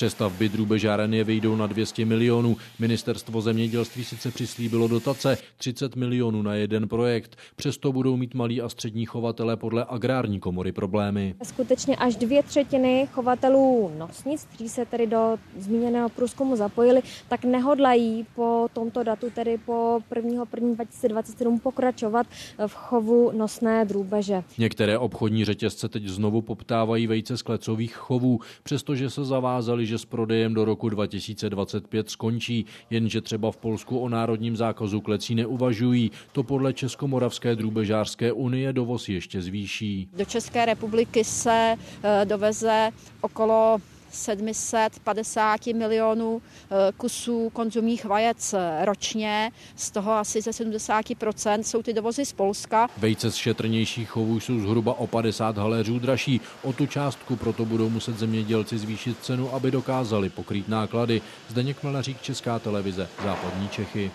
Přestavby 0.00 0.48
drůbežárny 0.48 1.24
vejdou 1.24 1.56
na 1.56 1.66
200 1.66 2.04
milionů. 2.04 2.56
Ministerstvo 2.78 3.40
zemědělství 3.40 4.04
sice 4.04 4.30
přislíbilo 4.30 4.88
dotace 4.88 5.38
30 5.56 5.96
milionů 5.96 6.42
na 6.42 6.54
jeden 6.54 6.88
projekt. 6.88 7.36
Přesto 7.56 7.92
budou 7.92 8.16
mít 8.16 8.34
malí 8.34 8.60
a 8.60 8.68
střední 8.68 9.06
chovatele 9.06 9.56
podle 9.56 9.86
agrární 9.88 10.40
komory 10.40 10.72
problémy. 10.72 11.34
Skutečně 11.42 11.96
až 11.96 12.16
dvě 12.16 12.42
třetiny 12.42 13.08
chovatelů 13.12 13.92
nosnic, 13.98 14.44
kteří 14.44 14.68
se 14.68 14.86
tedy 14.86 15.06
do 15.06 15.36
zmíněného 15.58 16.08
průzkumu 16.08 16.56
zapojili, 16.56 17.02
tak 17.28 17.44
nehodlají 17.44 18.26
po 18.34 18.68
tomto 18.72 19.02
datu, 19.02 19.26
tedy 19.34 19.58
po 19.58 20.00
1. 20.16 20.44
1. 20.54 20.74
2027 20.74 21.58
pokračovat 21.58 22.26
v 22.66 22.74
chovu 22.74 23.32
nosné 23.34 23.84
drůbeže. 23.84 24.42
Některé 24.58 24.98
obchodní 24.98 25.44
řetězce 25.44 25.88
teď 25.88 26.06
znovu 26.06 26.42
poptávají 26.42 27.06
vejce 27.06 27.36
z 27.36 27.42
klecových 27.42 27.94
chovů, 27.94 28.40
přestože 28.62 29.10
se 29.10 29.24
zavázali, 29.24 29.89
že 29.90 29.98
s 29.98 30.04
prodejem 30.04 30.54
do 30.54 30.64
roku 30.64 30.88
2025 30.88 32.10
skončí, 32.10 32.66
jenže 32.90 33.20
třeba 33.20 33.50
v 33.50 33.56
Polsku 33.56 33.98
o 33.98 34.08
národním 34.08 34.56
zákazu 34.56 35.00
klecí 35.00 35.34
neuvažují. 35.34 36.10
To 36.32 36.42
podle 36.42 36.72
Českomoravské 36.72 37.56
drůbežářské 37.56 38.32
unie 38.32 38.72
dovoz 38.72 39.08
ještě 39.08 39.42
zvýší. 39.42 40.08
Do 40.16 40.24
České 40.24 40.64
republiky 40.66 41.24
se 41.24 41.76
eh, 42.02 42.24
doveze 42.24 42.90
okolo 43.20 43.78
750 44.10 45.66
milionů 45.66 46.42
eh, 46.42 46.92
kusů 46.96 47.50
konzumních 47.52 48.04
vajec 48.04 48.54
eh, 48.54 48.84
ročně, 48.84 49.50
z 49.76 49.90
toho 49.90 50.12
asi 50.12 50.40
ze 50.40 50.50
70% 50.50 51.60
jsou 51.60 51.82
ty 51.82 51.92
dovozy 51.92 52.24
z 52.24 52.32
Polska. 52.32 52.88
Vejce 52.96 53.30
z 53.30 53.34
šetrnějších 53.34 54.10
chovů 54.10 54.40
jsou 54.40 54.58
zhruba 54.58 54.98
o 54.98 55.06
50 55.06 55.58
haléřů 55.58 55.98
dražší. 55.98 56.40
O 56.62 56.72
tu 56.72 56.86
částku 56.86 57.36
proto 57.36 57.64
budou 57.64 57.90
muset 57.90 58.18
zemědělci 58.18 58.78
zvýšit 58.78 59.16
cenu, 59.22 59.54
aby 59.54 59.70
dokázali 59.70 60.30
pokrýt 60.30 60.68
náklady. 60.68 61.22
Zdeněk 61.48 61.82
Mlnařík, 61.82 62.22
Česká 62.22 62.58
televize, 62.58 63.08
Západní 63.24 63.68
Čechy. 63.68 64.10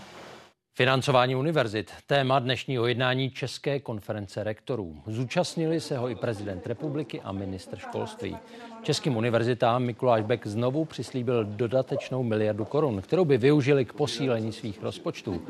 Financování 0.77 1.36
univerzit. 1.36 1.91
Téma 2.08 2.39
dnešního 2.39 2.88
jednání 2.88 3.32
České 3.32 3.79
konference 3.79 4.44
rektorů. 4.44 4.96
Zúčastnili 5.08 5.82
se 5.82 5.98
ho 5.98 6.10
i 6.10 6.15
prezident 6.15 6.67
republiky 6.67 7.22
a 7.22 7.32
ministr 7.32 7.77
školství. 7.77 8.38
Českým 8.84 9.17
univerzitám 9.17 9.84
Mikuláš 9.84 10.22
Beck 10.22 10.48
znovu 10.48 10.86
přislíbil 10.86 11.44
dodatečnou 11.44 12.24
miliardu 12.24 12.65
korun, 12.65 13.01
kterou 13.01 13.25
by 13.25 13.38
využili 13.38 13.86
k 13.86 13.94
posílení 13.94 14.51
svých 14.51 14.84
rozpočtů. 14.84 15.41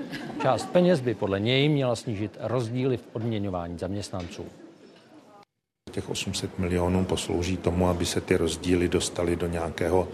Část 0.42 0.66
peněz 0.66 1.00
by 1.00 1.14
podle 1.14 1.40
něj 1.40 1.70
měla 1.70 1.96
snížit 1.96 2.38
rozdíly 2.40 2.98
v 2.98 3.08
odměňování 3.14 3.78
zaměstnanců. 3.78 4.46
Těch 5.92 6.10
800 6.10 6.60
milionů 6.60 7.06
poslouží 7.06 7.58
tomu, 7.58 7.88
aby 7.88 8.06
se 8.06 8.22
ty 8.22 8.38
rozdíly 8.38 8.88
dostaly 8.88 9.36
do 9.36 9.48
nějakého 9.48 10.08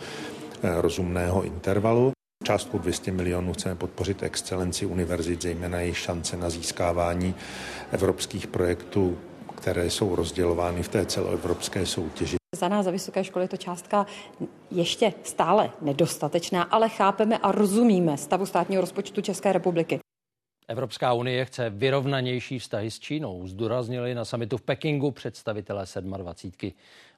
eh, 0.63 0.81
rozumného 0.81 1.43
intervalu. 1.43 2.11
Částku 2.43 2.77
200 2.77 3.11
milionů 3.11 3.53
chceme 3.53 3.75
podpořit 3.75 4.23
excelenci 4.23 4.85
univerzit, 4.85 5.41
zejména 5.41 5.79
jejich 5.79 5.97
šance 5.97 6.37
na 6.37 6.49
získávání 6.49 7.35
evropských 7.91 8.47
projektů, 8.47 9.17
které 9.55 9.89
jsou 9.89 10.15
rozdělovány 10.15 10.83
v 10.83 10.87
té 10.87 11.05
celoevropské 11.05 11.85
soutěži. 11.85 12.35
Za 12.55 12.67
nás 12.67 12.85
za 12.85 12.91
vysoké 12.91 13.23
školy 13.23 13.45
je 13.45 13.49
to 13.49 13.57
částka 13.57 14.05
ještě 14.71 15.13
stále 15.23 15.69
nedostatečná, 15.81 16.63
ale 16.63 16.89
chápeme 16.89 17.37
a 17.37 17.51
rozumíme 17.51 18.17
stavu 18.17 18.45
státního 18.45 18.81
rozpočtu 18.81 19.21
České 19.21 19.53
republiky. 19.53 19.99
Evropská 20.67 21.13
unie 21.13 21.45
chce 21.45 21.69
vyrovnanější 21.69 22.59
vztahy 22.59 22.91
s 22.91 22.99
Čínou, 22.99 23.47
zdůraznili 23.47 24.15
na 24.15 24.25
samitu 24.25 24.57
v 24.57 24.61
Pekingu 24.61 25.11
představitelé 25.11 25.85
27. 26.17 26.71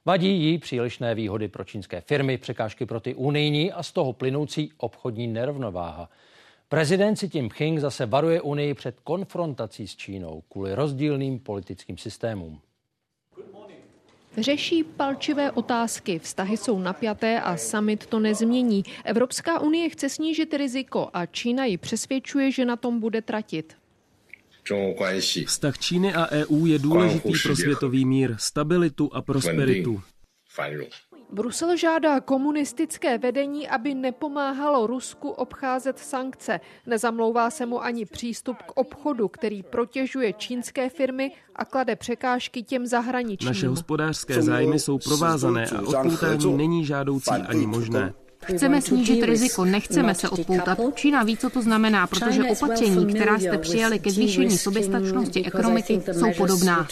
Vadí 0.04 0.28
jí 0.28 0.58
přílišné 0.58 1.14
výhody 1.14 1.48
pro 1.48 1.64
čínské 1.64 2.00
firmy, 2.00 2.38
překážky 2.38 2.86
pro 2.86 3.00
ty 3.00 3.14
unijní 3.14 3.72
a 3.72 3.82
z 3.82 3.92
toho 3.92 4.12
plynoucí 4.12 4.72
obchodní 4.76 5.26
nerovnováha. 5.26 6.10
Prezident 6.68 7.14
Xi 7.14 7.30
Jinping 7.34 7.78
zase 7.78 8.06
varuje 8.06 8.40
Unii 8.40 8.74
před 8.74 9.00
konfrontací 9.00 9.88
s 9.88 9.96
Čínou 9.96 10.42
kvůli 10.48 10.74
rozdílným 10.74 11.38
politickým 11.38 11.98
systémům. 11.98 12.60
Řeší 14.38 14.84
palčivé 14.84 15.50
otázky, 15.50 16.18
vztahy 16.18 16.56
jsou 16.56 16.78
napjaté 16.78 17.40
a 17.40 17.56
summit 17.56 18.06
to 18.06 18.18
nezmění. 18.18 18.84
Evropská 19.04 19.60
unie 19.60 19.88
chce 19.88 20.08
snížit 20.08 20.54
riziko 20.54 21.10
a 21.12 21.26
Čína 21.26 21.64
ji 21.64 21.78
přesvědčuje, 21.78 22.50
že 22.50 22.64
na 22.64 22.76
tom 22.76 23.00
bude 23.00 23.22
tratit. 23.22 23.76
Vztah 25.46 25.78
Číny 25.78 26.14
a 26.14 26.28
EU 26.30 26.66
je 26.66 26.78
důležitý 26.78 27.32
pro 27.42 27.56
světový 27.56 28.04
mír, 28.04 28.34
stabilitu 28.38 29.10
a 29.14 29.22
prosperitu. 29.22 30.02
Brusel 31.30 31.76
žádá 31.76 32.20
komunistické 32.20 33.18
vedení, 33.18 33.68
aby 33.68 33.94
nepomáhalo 33.94 34.86
Rusku 34.86 35.28
obcházet 35.28 35.98
sankce. 35.98 36.60
Nezamlouvá 36.86 37.50
se 37.50 37.66
mu 37.66 37.84
ani 37.84 38.06
přístup 38.06 38.56
k 38.56 38.72
obchodu, 38.74 39.28
který 39.28 39.62
protěžuje 39.62 40.32
čínské 40.32 40.90
firmy 40.90 41.32
a 41.56 41.64
klade 41.64 41.96
překážky 41.96 42.62
těm 42.62 42.86
zahraničním. 42.86 43.48
Naše 43.48 43.68
hospodářské 43.68 44.42
zájmy 44.42 44.78
jsou 44.78 44.98
provázané 44.98 45.66
a 45.66 45.80
odpoutání 45.80 46.56
není 46.56 46.84
žádoucí 46.84 47.30
ani 47.30 47.66
možné. 47.66 48.12
Chceme 48.44 48.82
snížit 48.82 49.22
riziko, 49.22 49.64
nechceme 49.64 50.14
se 50.14 50.28
odpoutat. 50.28 50.78
Čína 50.94 51.22
ví, 51.22 51.36
co 51.36 51.50
to 51.50 51.62
znamená, 51.62 52.06
protože 52.06 52.42
opatření, 52.44 53.14
která 53.14 53.38
jste 53.38 53.58
přijali 53.58 53.98
ke 53.98 54.10
zvýšení 54.10 54.58
soběstačnosti 54.58 55.44
ekonomiky, 55.46 56.02
jsou 56.12 56.32
podobná. 56.38 56.86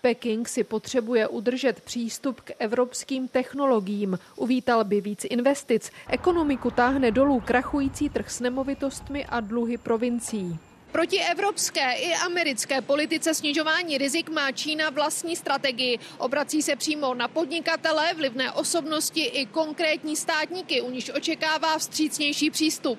Peking 0.00 0.48
si 0.48 0.64
potřebuje 0.64 1.28
udržet 1.28 1.80
přístup 1.80 2.40
k 2.40 2.50
evropským 2.58 3.28
technologiím. 3.28 4.18
Uvítal 4.36 4.84
by 4.84 5.00
víc 5.00 5.24
investic. 5.24 5.90
Ekonomiku 6.08 6.70
táhne 6.70 7.10
dolů 7.10 7.40
krachující 7.40 8.08
trh 8.08 8.30
s 8.30 8.40
nemovitostmi 8.40 9.26
a 9.26 9.40
dluhy 9.40 9.78
provincií. 9.78 10.58
Proti 10.92 11.20
evropské 11.20 11.92
i 11.92 12.14
americké 12.14 12.80
politice 12.80 13.34
snižování 13.34 13.98
rizik 13.98 14.30
má 14.30 14.52
Čína 14.52 14.90
vlastní 14.90 15.36
strategii. 15.36 15.98
Obrací 16.18 16.62
se 16.62 16.76
přímo 16.76 17.14
na 17.14 17.28
podnikatele, 17.28 18.14
vlivné 18.14 18.52
osobnosti 18.52 19.24
i 19.24 19.46
konkrétní 19.46 20.16
státníky, 20.16 20.80
u 20.80 20.90
níž 20.90 21.10
očekává 21.14 21.78
vstřícnější 21.78 22.50
přístup. 22.50 22.98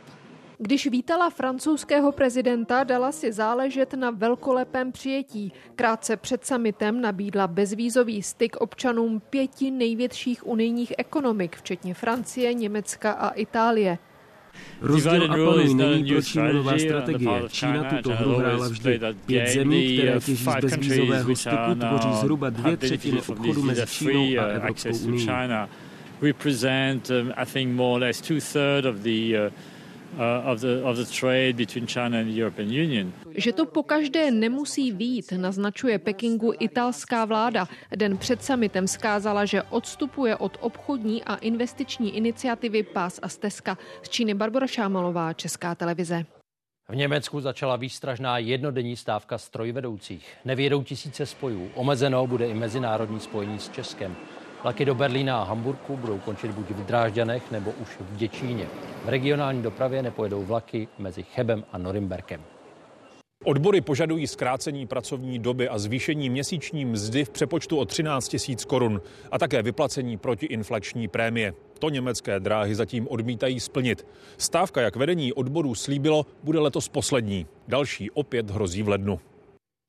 Když 0.61 0.87
vítala 0.87 1.29
francouzského 1.29 2.11
prezidenta, 2.11 2.83
dala 2.83 3.11
si 3.11 3.31
záležet 3.31 3.93
na 3.93 4.11
velkolepém 4.11 4.91
přijetí. 4.91 5.53
Krátce 5.75 6.17
před 6.17 6.45
samitem 6.45 7.01
nabídla 7.01 7.47
bezvízový 7.47 8.23
styk 8.23 8.55
občanům 8.55 9.21
pěti 9.29 9.71
největších 9.71 10.47
unijních 10.47 10.93
ekonomik, 10.97 11.55
včetně 11.55 11.93
Francie, 11.93 12.53
Německa 12.53 13.11
a 13.11 13.29
Itálie. 13.29 13.97
Rozdíl 14.81 15.23
a 15.23 15.27
panuj 15.27 15.73
není 15.73 16.11
pro 16.11 16.21
Čínu 16.21 16.53
nová 16.53 16.79
strategie. 16.79 17.41
Čína 17.49 17.83
tuto 17.83 18.09
hru 18.09 18.35
hrála 18.35 18.67
vždy. 18.67 18.99
Pět 19.25 19.47
zemí, 19.47 19.97
které 19.97 20.19
těží 20.19 20.35
z 20.35 20.61
bezvízového 20.61 21.35
styku, 21.35 21.75
tvoří 21.79 22.09
zhruba 22.13 22.49
dvě 22.49 22.77
třetiny 22.77 23.19
obchodu 23.19 23.63
mezi 23.63 23.87
Čínou 23.87 24.39
a 24.39 24.43
Evropskou 24.43 24.97
unii. 24.97 25.27
represent, 26.21 27.09
um, 27.09 27.33
I 27.37 27.45
think, 27.45 27.75
more 27.75 27.95
or 27.95 27.99
less 27.99 28.21
two 28.21 28.41
thirds 28.41 28.87
of 28.87 28.95
the 28.95 29.37
uh, 29.37 29.49
že 33.35 33.53
to 33.53 33.65
po 33.65 33.83
každé 33.83 34.31
nemusí 34.31 34.91
vít, 34.91 35.31
naznačuje 35.37 35.99
Pekingu 35.99 36.53
italská 36.59 37.25
vláda. 37.25 37.67
Den 37.95 38.17
před 38.17 38.43
summitem 38.43 38.87
skázala, 38.87 39.45
že 39.45 39.63
odstupuje 39.63 40.35
od 40.35 40.57
obchodní 40.61 41.23
a 41.23 41.35
investiční 41.35 42.17
iniciativy 42.17 42.83
Pás 42.83 43.19
a 43.21 43.29
Stezka. 43.29 43.77
Z 44.03 44.09
Číny 44.09 44.33
Barbara 44.33 44.67
Šámalová, 44.67 45.33
Česká 45.33 45.75
televize. 45.75 46.25
V 46.89 46.95
Německu 46.95 47.41
začala 47.41 47.75
výstražná 47.75 48.37
jednodenní 48.37 48.95
stávka 48.95 49.37
strojvedoucích. 49.37 50.33
Nevědou 50.45 50.83
tisíce 50.83 51.25
spojů. 51.25 51.71
Omezeno 51.75 52.27
bude 52.27 52.47
i 52.47 52.53
mezinárodní 52.53 53.19
spojení 53.19 53.59
s 53.59 53.69
Českem. 53.69 54.15
Vlaky 54.63 54.85
do 54.85 54.95
Berlína 54.95 55.41
a 55.41 55.43
Hamburku 55.43 55.97
budou 55.97 56.19
končit 56.19 56.51
buď 56.51 56.69
v 56.69 56.85
Drážďanech 56.85 57.51
nebo 57.51 57.71
už 57.71 57.87
v 57.99 58.15
Děčíně. 58.15 58.67
V 59.05 59.09
regionální 59.09 59.61
dopravě 59.61 60.03
nepojedou 60.03 60.43
vlaky 60.43 60.87
mezi 60.97 61.23
Chebem 61.23 61.63
a 61.71 61.77
Norimberkem. 61.77 62.41
Odbory 63.45 63.81
požadují 63.81 64.27
zkrácení 64.27 64.87
pracovní 64.87 65.39
doby 65.39 65.69
a 65.69 65.79
zvýšení 65.79 66.29
měsíční 66.29 66.85
mzdy 66.85 67.25
v 67.25 67.29
přepočtu 67.29 67.77
o 67.77 67.85
13 67.85 68.35
000 68.49 68.59
korun 68.67 69.01
a 69.31 69.39
také 69.39 69.61
vyplacení 69.63 70.17
protiinflační 70.17 71.07
prémie. 71.07 71.53
To 71.79 71.89
německé 71.89 72.39
dráhy 72.39 72.75
zatím 72.75 73.07
odmítají 73.07 73.59
splnit. 73.59 74.07
Stávka, 74.37 74.81
jak 74.81 74.95
vedení 74.95 75.33
odborů 75.33 75.75
slíbilo, 75.75 76.25
bude 76.43 76.59
letos 76.59 76.89
poslední. 76.89 77.47
Další 77.67 78.11
opět 78.11 78.49
hrozí 78.49 78.83
v 78.83 78.89
lednu. 78.89 79.19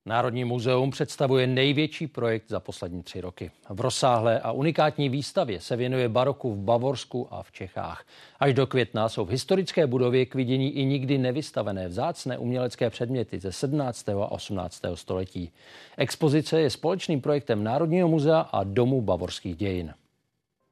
Národní 0.07 0.45
muzeum 0.45 0.91
představuje 0.91 1.47
největší 1.47 2.07
projekt 2.07 2.49
za 2.49 2.61
poslední 2.61 3.03
tři 3.03 3.21
roky. 3.21 3.51
V 3.71 3.81
rozsáhlé 3.81 4.41
a 4.41 4.53
unikátní 4.53 5.09
výstavě 5.09 5.61
se 5.61 5.77
věnuje 5.77 6.09
baroku 6.09 6.55
v 6.55 6.59
Bavorsku 6.59 7.29
a 7.31 7.43
v 7.43 7.53
Čechách. 7.53 8.05
Až 8.41 8.55
do 8.55 8.67
května 8.67 9.09
jsou 9.09 9.25
v 9.25 9.31
historické 9.31 9.87
budově 9.87 10.27
k 10.27 10.35
vidění 10.35 10.71
i 10.71 10.85
nikdy 10.85 11.19
nevystavené 11.19 11.89
vzácné 11.89 12.39
umělecké 12.39 12.91
předměty 12.91 13.41
ze 13.41 13.53
17. 13.53 14.09
a 14.09 14.33
18. 14.33 14.83
století. 14.95 15.53
Expozice 15.97 16.61
je 16.61 16.71
společným 16.71 17.21
projektem 17.21 17.65
Národního 17.65 18.09
muzea 18.09 18.41
a 18.41 18.65
Domu 18.65 19.03
bavorských 19.03 19.57
dějin. 19.57 19.95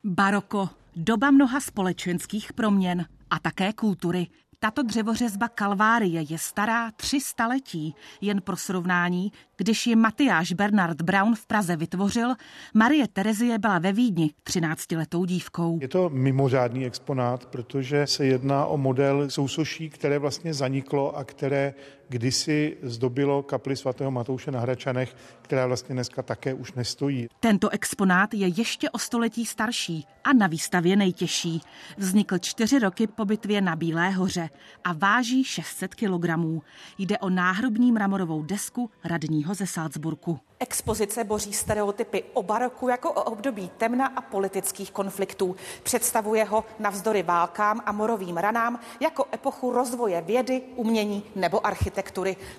Baroko, 0.04 0.68
doba 0.96 1.30
mnoha 1.30 1.60
společenských 1.60 2.52
proměn 2.52 3.04
a 3.30 3.38
také 3.38 3.72
kultury. 3.72 4.26
Tato 4.60 4.82
dřevořezba 4.82 5.48
Kalvárie 5.48 6.22
je 6.28 6.38
stará 6.38 6.90
tři 6.90 7.20
staletí. 7.20 7.94
Jen 8.20 8.42
pro 8.42 8.56
srovnání, 8.56 9.32
když 9.56 9.86
ji 9.86 9.96
Matyáš 9.96 10.52
Bernard 10.52 11.02
Brown 11.02 11.34
v 11.34 11.46
Praze 11.46 11.76
vytvořil, 11.76 12.34
Marie 12.74 13.08
Terezie 13.08 13.58
byla 13.58 13.78
ve 13.78 13.92
Vídni 13.92 14.30
13-letou 14.44 15.24
dívkou. 15.24 15.78
Je 15.82 15.88
to 15.88 16.08
mimořádný 16.08 16.86
exponát, 16.86 17.46
protože 17.46 18.06
se 18.06 18.26
jedná 18.26 18.66
o 18.66 18.76
model 18.76 19.30
sousoší, 19.30 19.90
které 19.90 20.18
vlastně 20.18 20.54
zaniklo 20.54 21.16
a 21.16 21.24
které 21.24 21.74
kdysi 22.08 22.76
zdobilo 22.82 23.42
kapli 23.42 23.76
svatého 23.76 24.10
Matouše 24.10 24.50
na 24.50 24.60
Hračanech, 24.60 25.16
která 25.42 25.66
vlastně 25.66 25.92
dneska 25.92 26.22
také 26.22 26.54
už 26.54 26.72
nestojí. 26.72 27.28
Tento 27.40 27.68
exponát 27.68 28.34
je 28.34 28.48
ještě 28.48 28.90
o 28.90 28.98
století 28.98 29.46
starší 29.46 30.06
a 30.24 30.32
na 30.32 30.46
výstavě 30.46 30.96
nejtěžší. 30.96 31.60
Vznikl 31.96 32.38
čtyři 32.38 32.78
roky 32.78 33.06
po 33.06 33.24
bitvě 33.24 33.60
na 33.60 33.76
Bílé 33.76 34.10
hoře 34.10 34.50
a 34.84 34.92
váží 34.92 35.44
600 35.44 35.94
kilogramů. 35.94 36.62
Jde 36.98 37.18
o 37.18 37.30
náhrobní 37.30 37.92
mramorovou 37.92 38.42
desku 38.42 38.90
radního 39.04 39.54
ze 39.54 39.66
Salzburku. 39.66 40.38
Expozice 40.60 41.24
boří 41.24 41.52
stereotypy 41.52 42.24
o 42.34 42.42
baroku 42.42 42.88
jako 42.88 43.12
o 43.12 43.22
období 43.22 43.70
temna 43.78 44.06
a 44.06 44.20
politických 44.20 44.90
konfliktů. 44.90 45.56
Představuje 45.82 46.44
ho 46.44 46.64
navzdory 46.78 47.22
válkám 47.22 47.82
a 47.86 47.92
morovým 47.92 48.36
ranám 48.36 48.80
jako 49.00 49.24
epochu 49.34 49.72
rozvoje 49.72 50.20
vědy, 50.22 50.62
umění 50.76 51.22
nebo 51.36 51.66
architektury. 51.66 51.97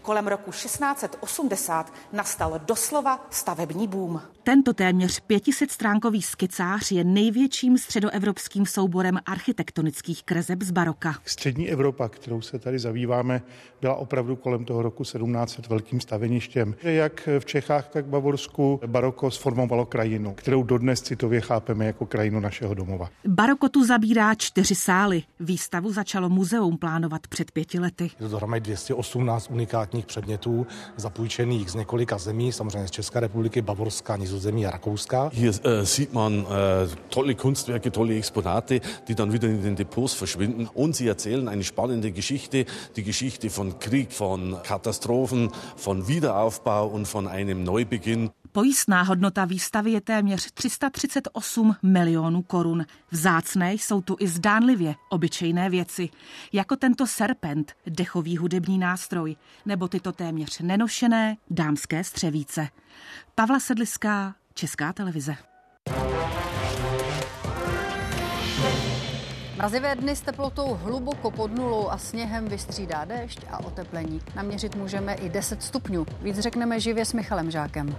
Kolem 0.02 0.28
roku 0.28 0.52
1680 0.52 1.94
nastal 2.14 2.62
doslova 2.66 3.28
stavební 3.30 3.88
boom. 3.88 4.22
Tento 4.44 4.74
téměř 4.74 5.20
500 5.20 5.72
stránkový 5.72 6.22
skicář 6.22 6.92
je 6.92 7.04
největším 7.04 7.78
středoevropským 7.78 8.66
souborem 8.66 9.20
architektonických 9.26 10.24
kreseb 10.24 10.62
z 10.62 10.72
baroka. 10.72 11.16
Střední 11.26 11.70
Evropa, 11.70 12.10
kterou 12.10 12.42
se 12.42 12.60
tady 12.60 12.80
zabýváme, 12.80 13.42
byla 13.82 13.96
opravdu 13.96 14.36
kolem 14.36 14.66
toho 14.66 14.82
roku 14.82 15.04
1700 15.04 15.68
velkým 15.68 16.02
staveništěm. 16.02 16.76
Jak 16.84 17.30
v 17.40 17.46
Čechách, 17.46 17.88
tak 17.88 18.06
v 18.06 18.10
Bavorsku 18.10 18.80
baroko 18.86 19.32
sformovalo 19.32 19.86
krajinu, 19.86 20.34
kterou 20.34 20.64
dodnes 20.64 21.02
citově 21.02 21.42
chápeme 21.42 21.86
jako 21.86 22.06
krajinu 22.06 22.40
našeho 22.40 22.74
domova. 22.74 23.10
Baroko 23.28 23.70
tu 23.70 23.86
zabírá 23.86 24.36
čtyři 24.36 24.76
sály. 24.76 25.24
Výstavu 25.40 25.92
začalo 25.92 26.30
muzeum 26.30 26.78
plánovat 26.78 27.28
před 27.28 27.52
pěti 27.52 27.80
lety. 27.80 28.04
Je 28.04 28.10
to 28.26 28.28
dohromady 28.28 28.62
218 28.62 29.16
unikátních 29.50 30.06
předmětů, 30.06 30.68
zapůjčených 30.98 31.70
z 31.72 31.76
několika 31.76 32.18
zemí, 32.18 32.52
samozřejmě 32.52 32.88
z 32.88 32.92
České 32.92 33.20
republiky, 33.20 33.62
Bavorska, 33.62 34.18
Nizozemí 34.18 34.66
a 34.66 34.72
Rakouska. 34.72 35.30
Hier 35.34 35.54
äh, 35.54 35.86
sieht 35.86 36.14
man 36.14 36.34
äh, 36.34 36.90
tolle 37.10 37.36
Kunstwerke, 37.36 37.92
tolle 37.92 38.16
Exponate, 38.16 38.82
die 39.08 39.16
dann 39.16 39.32
wieder 39.32 39.48
in 39.48 39.62
den 39.62 39.76
Depots 39.76 40.14
verschwinden. 40.14 40.68
Und 40.74 40.96
sie 40.96 41.08
erzählen 41.08 41.48
eine 41.48 41.64
spannende 41.64 42.12
Geschichte, 42.12 42.66
die 42.96 43.04
Geschichte 43.04 43.50
von 43.50 43.80
Krieg, 43.80 44.12
von 44.12 44.58
Katastrophen, 44.64 45.52
von 45.76 46.08
Wiederaufbau 46.08 46.88
und 46.88 47.08
von 47.08 47.28
einem 47.28 47.64
Neubeginn. 47.64 48.32
Pojistná 48.52 49.02
hodnota 49.02 49.46
výstavy 49.46 49.92
je 49.92 50.02
téměř 50.02 50.52
338 50.52 51.76
milionů 51.84 52.42
korun. 52.42 52.86
Vzácné 53.12 53.74
jsou 53.74 54.02
tu 54.02 54.16
i 54.20 54.28
zdánlivě 54.28 54.96
obyčejné 55.10 55.70
věci, 55.70 56.10
jako 56.54 56.76
tento 56.76 57.08
serpent, 57.08 57.74
dechový 57.86 58.38
hudební 58.38 58.78
nástroj, 58.78 59.36
nebo 59.66 59.88
tyto 59.88 60.12
téměř 60.12 60.60
nenošené 60.60 61.38
dámské 61.50 62.04
střevíce. 62.04 62.68
Pavla 63.36 63.60
Sedliská, 63.60 64.36
Česká 64.54 64.94
televize. 64.94 65.38
Mrazivé 69.60 69.96
dny 69.96 70.16
s 70.16 70.22
teplotou 70.22 70.74
hluboko 70.84 71.32
pod 71.32 71.56
nulou 71.56 71.90
a 71.90 71.98
sněhem 71.98 72.46
vystřídá 72.48 73.06
déšť 73.06 73.40
a 73.52 73.66
oteplení. 73.66 74.22
Naměřit 74.36 74.76
můžeme 74.76 75.14
i 75.14 75.30
10 75.30 75.64
stupňů. 75.64 76.06
Víc 76.22 76.40
řekneme 76.40 76.80
živě 76.80 77.06
s 77.06 77.14
Michalem 77.14 77.52
Žákem. 77.52 77.96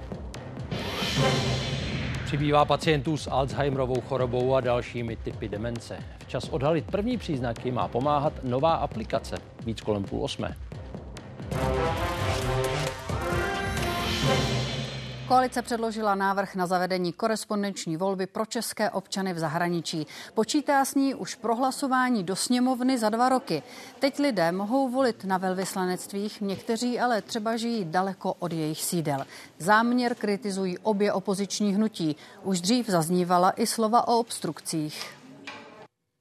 Přibývá 2.25 2.64
pacientů 2.64 3.16
s 3.16 3.31
Alzheimerovou 3.31 4.01
chorobou 4.01 4.55
a 4.55 4.61
dalšími 4.61 5.16
typy 5.16 5.49
demence. 5.49 5.99
Včas 6.18 6.49
odhalit 6.49 6.87
první 6.90 7.18
příznaky 7.18 7.70
má 7.73 7.88
pomáhat 7.88 8.33
nová 8.42 8.75
aplikace. 8.75 9.37
Víc 9.64 9.81
kolem 9.81 10.05
půl 10.05 10.25
osmé. 10.25 10.57
Koalice 15.31 15.62
předložila 15.62 16.14
návrh 16.14 16.55
na 16.55 16.66
zavedení 16.66 17.12
korespondenční 17.12 17.97
volby 17.97 18.27
pro 18.27 18.47
české 18.47 18.90
občany 18.90 19.35
v 19.35 19.38
zahraničí. 19.38 20.07
Počítá 20.35 20.85
s 20.85 20.95
ní 20.95 21.14
už 21.14 21.35
prohlasování 21.35 22.25
do 22.25 22.37
sněmovny 22.37 22.99
za 22.99 23.09
dva 23.09 23.29
roky. 23.29 23.62
Teď 23.99 24.19
lidé 24.19 24.53
mohou 24.53 24.88
volit 24.88 25.25
na 25.25 25.38
velvyslanectvích, 25.38 26.40
někteří 26.40 27.01
ale 27.01 27.23
třeba 27.23 27.57
žijí 27.57 27.85
daleko 27.85 28.33
od 28.33 28.53
jejich 28.53 28.85
sídel. 28.85 29.25
Záměr 29.59 30.14
kritizují 30.14 30.79
obě 30.79 31.12
opoziční 31.12 31.75
hnutí. 31.75 32.16
Už 32.43 32.61
dřív 32.61 32.87
zaznívala 32.87 33.53
i 33.57 33.66
slova 33.66 34.09
o 34.09 34.19
obstrukcích. 34.19 35.21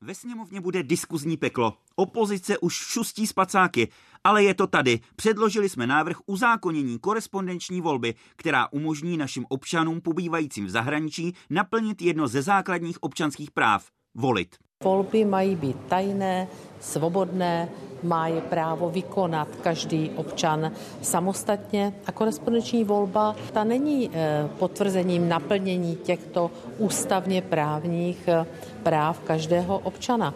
Ve 0.02 0.16
sněmovně 0.16 0.62
bude 0.62 0.84
diskuzní 0.84 1.38
peklo. 1.38 1.74
Opozice 1.96 2.58
už 2.58 2.74
šustí 2.74 3.28
spacáky, 3.28 3.88
ale 4.24 4.44
je 4.44 4.54
to 4.54 4.68
tady. 4.68 5.00
Předložili 5.16 5.70
jsme 5.70 5.88
návrh 5.88 6.18
uzákonění 6.26 7.00
korespondenční 7.00 7.82
volby, 7.82 8.16
která 8.36 8.68
umožní 8.72 9.18
našim 9.18 9.46
občanům 9.50 10.02
pobývajícím 10.02 10.66
v 10.66 10.70
zahraničí 10.70 11.34
naplnit 11.50 12.02
jedno 12.02 12.28
ze 12.28 12.42
základních 12.42 13.04
občanských 13.04 13.52
práv 13.52 13.86
volit. 14.16 14.56
Volby 14.84 15.26
mají 15.26 15.56
být 15.56 15.78
tajné, 15.88 16.48
svobodné, 16.80 17.70
má 18.04 18.28
je 18.28 18.42
právo 18.42 18.90
vykonat 18.90 19.48
každý 19.56 20.10
občan 20.16 20.72
samostatně 21.02 21.94
a 22.06 22.12
korespondenční 22.12 22.84
volba 22.84 23.36
ta 23.54 23.64
není 23.64 24.10
eh, 24.14 24.50
potvrzením 24.60 25.30
naplnění 25.30 25.96
těchto 25.96 26.52
ústavně 26.78 27.42
právních 27.42 28.28
eh, 28.28 28.46
práv 28.84 29.20
každého 29.20 29.80
občana. 29.80 30.34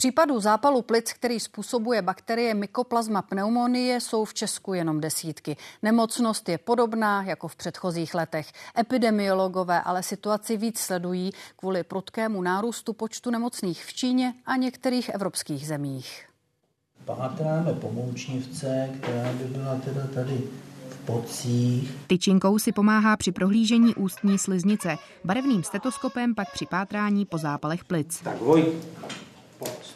Případů 0.00 0.40
zápalu 0.40 0.82
plic, 0.82 1.12
který 1.12 1.40
způsobuje 1.40 2.02
bakterie 2.02 2.54
Mycoplasma 2.54 3.22
pneumonie, 3.22 4.00
jsou 4.00 4.24
v 4.24 4.34
Česku 4.34 4.74
jenom 4.74 5.00
desítky. 5.00 5.56
Nemocnost 5.82 6.48
je 6.48 6.58
podobná 6.58 7.22
jako 7.22 7.48
v 7.48 7.56
předchozích 7.56 8.14
letech. 8.14 8.52
Epidemiologové 8.78 9.80
ale 9.80 10.02
situaci 10.02 10.56
víc 10.56 10.78
sledují 10.78 11.32
kvůli 11.56 11.84
prudkému 11.84 12.42
nárůstu 12.42 12.92
počtu 12.92 13.30
nemocných 13.30 13.84
v 13.84 13.94
Číně 13.94 14.34
a 14.46 14.56
některých 14.56 15.08
evropských 15.08 15.66
zemích. 15.66 16.26
Pátráme 17.04 17.74
pomoučnivce, 17.74 18.90
která 19.00 19.32
by 19.32 19.44
byla 19.44 19.74
teda 19.84 20.06
tady 20.14 20.40
v 20.88 20.98
pocích. 21.06 21.94
Tyčinkou 22.06 22.58
si 22.58 22.72
pomáhá 22.72 23.16
při 23.16 23.32
prohlížení 23.32 23.94
ústní 23.94 24.38
sliznice, 24.38 24.96
barevným 25.24 25.62
stetoskopem 25.62 26.34
pak 26.34 26.52
při 26.52 26.66
pátrání 26.66 27.24
po 27.24 27.38
zápalech 27.38 27.84
plic. 27.84 28.20
Tak 28.20 28.40
Vojt, 28.40 28.88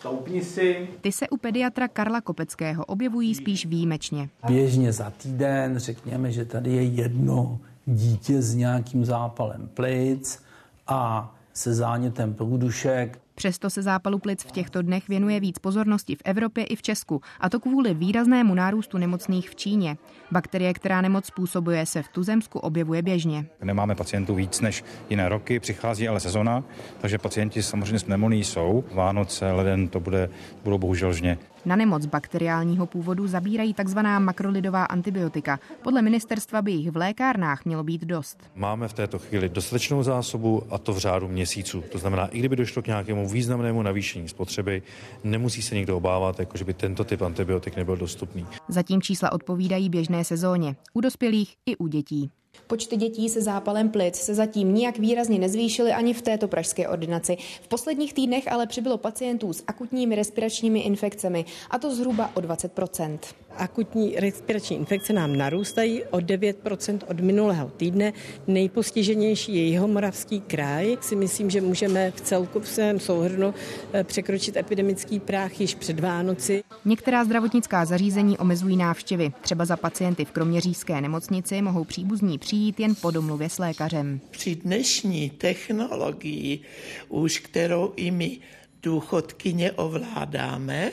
Stoupni 0.03 0.45
si. 0.45 0.89
Ty 1.01 1.13
se 1.13 1.29
u 1.29 1.37
pediatra 1.37 1.89
Karla 1.89 2.21
Kopeckého 2.21 2.85
objevují 2.85 3.35
spíš 3.35 3.67
výjimečně. 3.67 4.29
Běžně 4.47 4.93
za 4.93 5.11
týden 5.11 5.79
řekněme, 5.79 6.33
že 6.33 6.45
tady 6.45 6.73
je 6.73 6.83
jedno 6.83 7.59
dítě 7.87 8.43
s 8.43 8.55
nějakým 8.55 9.05
zápalem 9.05 9.69
plic 9.75 10.43
a 10.87 11.35
se 11.53 11.75
zánětem 11.75 12.35
průdušek. 12.35 13.19
Přesto 13.35 13.71
se 13.71 13.83
zápalu 13.83 14.19
plic 14.19 14.43
v 14.45 14.51
těchto 14.51 14.83
dnech 14.83 15.09
věnuje 15.09 15.41
víc 15.41 15.59
pozornosti 15.59 16.15
v 16.15 16.23
Evropě 16.25 16.65
i 16.65 16.77
v 16.77 16.83
Česku, 16.83 17.21
a 17.41 17.49
to 17.49 17.61
kvůli 17.61 17.95
výraznému 17.95 18.55
nárůstu 18.55 18.99
nemocných 18.99 19.51
v 19.51 19.55
Číně. 19.55 19.97
Bakterie, 20.31 20.75
která 20.75 21.01
nemoc 21.01 21.27
způsobuje, 21.27 21.87
se 21.87 22.03
v 22.03 22.09
tuzemsku 22.09 22.59
objevuje 22.59 23.03
běžně. 23.03 23.47
Nemáme 23.63 23.95
pacientů 23.95 24.35
víc 24.35 24.61
než 24.61 24.85
jiné 25.11 25.29
roky, 25.29 25.61
přichází 25.61 26.09
ale 26.09 26.21
sezona, 26.21 26.65
takže 27.01 27.19
pacienti 27.19 27.63
samozřejmě 27.63 27.99
s 27.99 28.05
pneumonií 28.05 28.45
jsou. 28.45 28.85
Vánoce, 28.93 29.53
leden 29.53 29.89
to 29.89 30.01
bude, 30.01 30.31
budou 30.65 30.79
bohužel 30.79 31.13
žně. 31.13 31.39
Na 31.65 31.77
nemoc 31.77 32.07
bakteriálního 32.07 32.87
původu 32.87 33.27
zabírají 33.27 33.75
tzv. 33.75 33.99
makrolidová 34.19 34.85
antibiotika. 34.85 35.59
Podle 35.83 36.03
ministerstva 36.03 36.63
by 36.63 36.73
jich 36.73 36.91
v 36.91 36.97
lékárnách 36.97 37.65
mělo 37.65 37.85
být 37.85 38.05
dost. 38.05 38.39
Máme 38.55 38.89
v 38.89 38.93
této 38.93 39.19
chvíli 39.19 39.49
dostatečnou 39.49 40.03
zásobu 40.03 40.63
a 40.71 40.79
to 40.79 40.93
v 40.93 40.99
řádu 40.99 41.29
měsíců. 41.29 41.85
To 41.93 41.99
znamená, 41.99 42.27
i 42.27 42.39
kdyby 42.39 42.57
došlo 42.57 42.83
k 42.83 42.87
nějakému 42.87 43.29
významnému 43.29 43.83
navýšení 43.83 44.29
spotřeby, 44.29 44.83
nemusí 45.25 45.63
se 45.63 45.75
nikdo 45.75 45.97
obávat, 45.97 46.39
jako 46.39 46.57
že 46.57 46.65
by 46.65 46.75
tento 46.75 47.05
typ 47.05 47.23
antibiotik 47.23 47.77
nebyl 47.77 47.97
dostupný. 47.97 48.47
Zatím 48.69 49.03
čísla 49.03 49.33
odpovídají 49.33 49.89
běžné 49.89 50.25
sezóně. 50.25 50.77
U 50.93 51.01
dospělých 51.01 51.55
i 51.67 51.77
u 51.77 51.87
dětí. 51.87 52.31
Počty 52.67 52.97
dětí 52.97 53.29
se 53.29 53.43
zápalem 53.43 53.89
plic 53.89 54.17
se 54.17 54.35
zatím 54.35 54.75
nijak 54.75 54.99
výrazně 54.99 55.39
nezvýšily 55.39 55.93
ani 55.93 56.15
v 56.15 56.23
této 56.23 56.49
pražské 56.49 56.89
ordinaci. 56.89 57.37
V 57.63 57.69
posledních 57.69 58.15
týdnech 58.15 58.53
ale 58.53 58.67
přibylo 58.67 58.99
pacientů 58.99 59.53
s 59.53 59.65
akutními 59.67 60.15
respiračními 60.15 60.81
infekcemi, 60.81 61.45
a 61.71 61.79
to 61.79 61.95
zhruba 61.95 62.31
o 62.35 62.41
20% 62.41 63.19
Akutní 63.57 64.15
respirační 64.17 64.77
infekce 64.77 65.13
nám 65.13 65.37
narůstají 65.37 66.05
o 66.05 66.19
9% 66.19 66.99
od 67.09 67.21
minulého 67.21 67.71
týdne. 67.77 68.13
Nejpostiženější 68.47 69.55
je 69.55 69.69
jeho 69.69 69.89
moravský 69.89 70.41
kraj. 70.41 70.97
Si 71.01 71.17
myslím, 71.17 71.51
že 71.51 71.61
můžeme 71.61 72.11
v 72.11 72.21
celku 72.21 72.61
v 72.61 72.69
svém 72.69 73.01
souhrnu 73.01 73.55
eh, 73.93 74.05
překročit 74.05 74.57
epidemický 74.57 75.21
práh 75.21 75.61
již 75.61 75.75
před 75.75 76.01
Vánoci. 76.01 76.65
Některá 76.85 77.25
zdravotnická 77.25 77.85
zařízení 77.85 78.39
omezují 78.39 78.77
návštěvy. 78.77 79.33
Třeba 79.41 79.65
za 79.65 79.77
pacienty 79.77 80.25
v 80.25 80.31
Kroměřížské 80.31 81.01
nemocnici 81.01 81.63
mohou 81.63 81.85
příbuzní 81.85 82.39
přijít 82.39 82.52
jen 82.53 82.95
po 82.95 83.11
domluvě 83.11 83.49
s 83.49 83.59
lékařem. 83.59 84.21
Při 84.31 84.57
dnešní 84.57 85.31
technologii, 85.31 86.61
už 87.09 87.39
kterou 87.39 87.93
i 87.97 88.11
my 88.11 88.39
důchodkyně 88.83 89.73
ovládáme, 89.73 90.93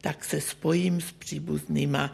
tak 0.00 0.24
se 0.24 0.40
spojím 0.40 1.00
s 1.00 1.12
příbuznýma 1.12 2.12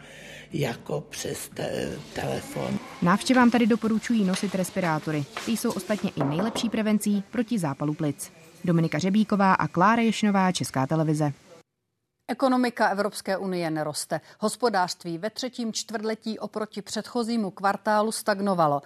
jako 0.53 1.01
přes 1.09 1.49
te- 1.53 1.97
telefon. 2.13 2.79
Návštěvám 3.01 3.51
tady 3.51 3.67
doporučují 3.67 4.23
nosit 4.23 4.55
respirátory. 4.55 5.23
Ty 5.45 5.51
jsou 5.51 5.71
ostatně 5.71 6.11
i 6.15 6.23
nejlepší 6.23 6.69
prevencí 6.69 7.23
proti 7.31 7.59
zápalu 7.59 7.93
plic. 7.93 8.31
Dominika 8.65 8.99
Řebíková 8.99 9.53
a 9.53 9.67
Klára 9.67 10.01
Ješnová, 10.01 10.51
Česká 10.51 10.87
televize. 10.87 11.33
Ekonomika 12.31 12.89
Evropské 12.89 13.37
unie 13.37 13.71
neroste. 13.71 14.21
Hospodářství 14.39 15.17
ve 15.17 15.29
třetím 15.29 15.73
čtvrtletí 15.73 16.39
oproti 16.39 16.81
předchozímu 16.81 17.51
kvartálu 17.51 18.11
stagnovalo. 18.11 18.81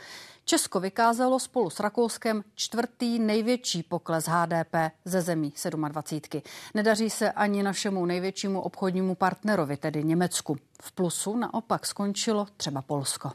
Česko 0.45 0.79
vykázalo 0.79 1.39
spolu 1.39 1.69
s 1.69 1.79
Rakouskem 1.79 2.43
čtvrtý 2.55 3.19
největší 3.19 3.83
pokles 3.83 4.25
HDP 4.27 4.75
ze 5.05 5.21
zemí 5.21 5.53
27. 5.89 6.41
Nedaří 6.73 7.09
se 7.09 7.31
ani 7.31 7.63
našemu 7.63 8.05
největšímu 8.05 8.61
obchodnímu 8.61 9.15
partnerovi, 9.15 9.77
tedy 9.77 10.03
Německu. 10.03 10.57
V 10.81 10.91
plusu 10.91 11.37
naopak 11.37 11.85
skončilo 11.85 12.47
třeba 12.57 12.81
Polsko. 12.81 13.31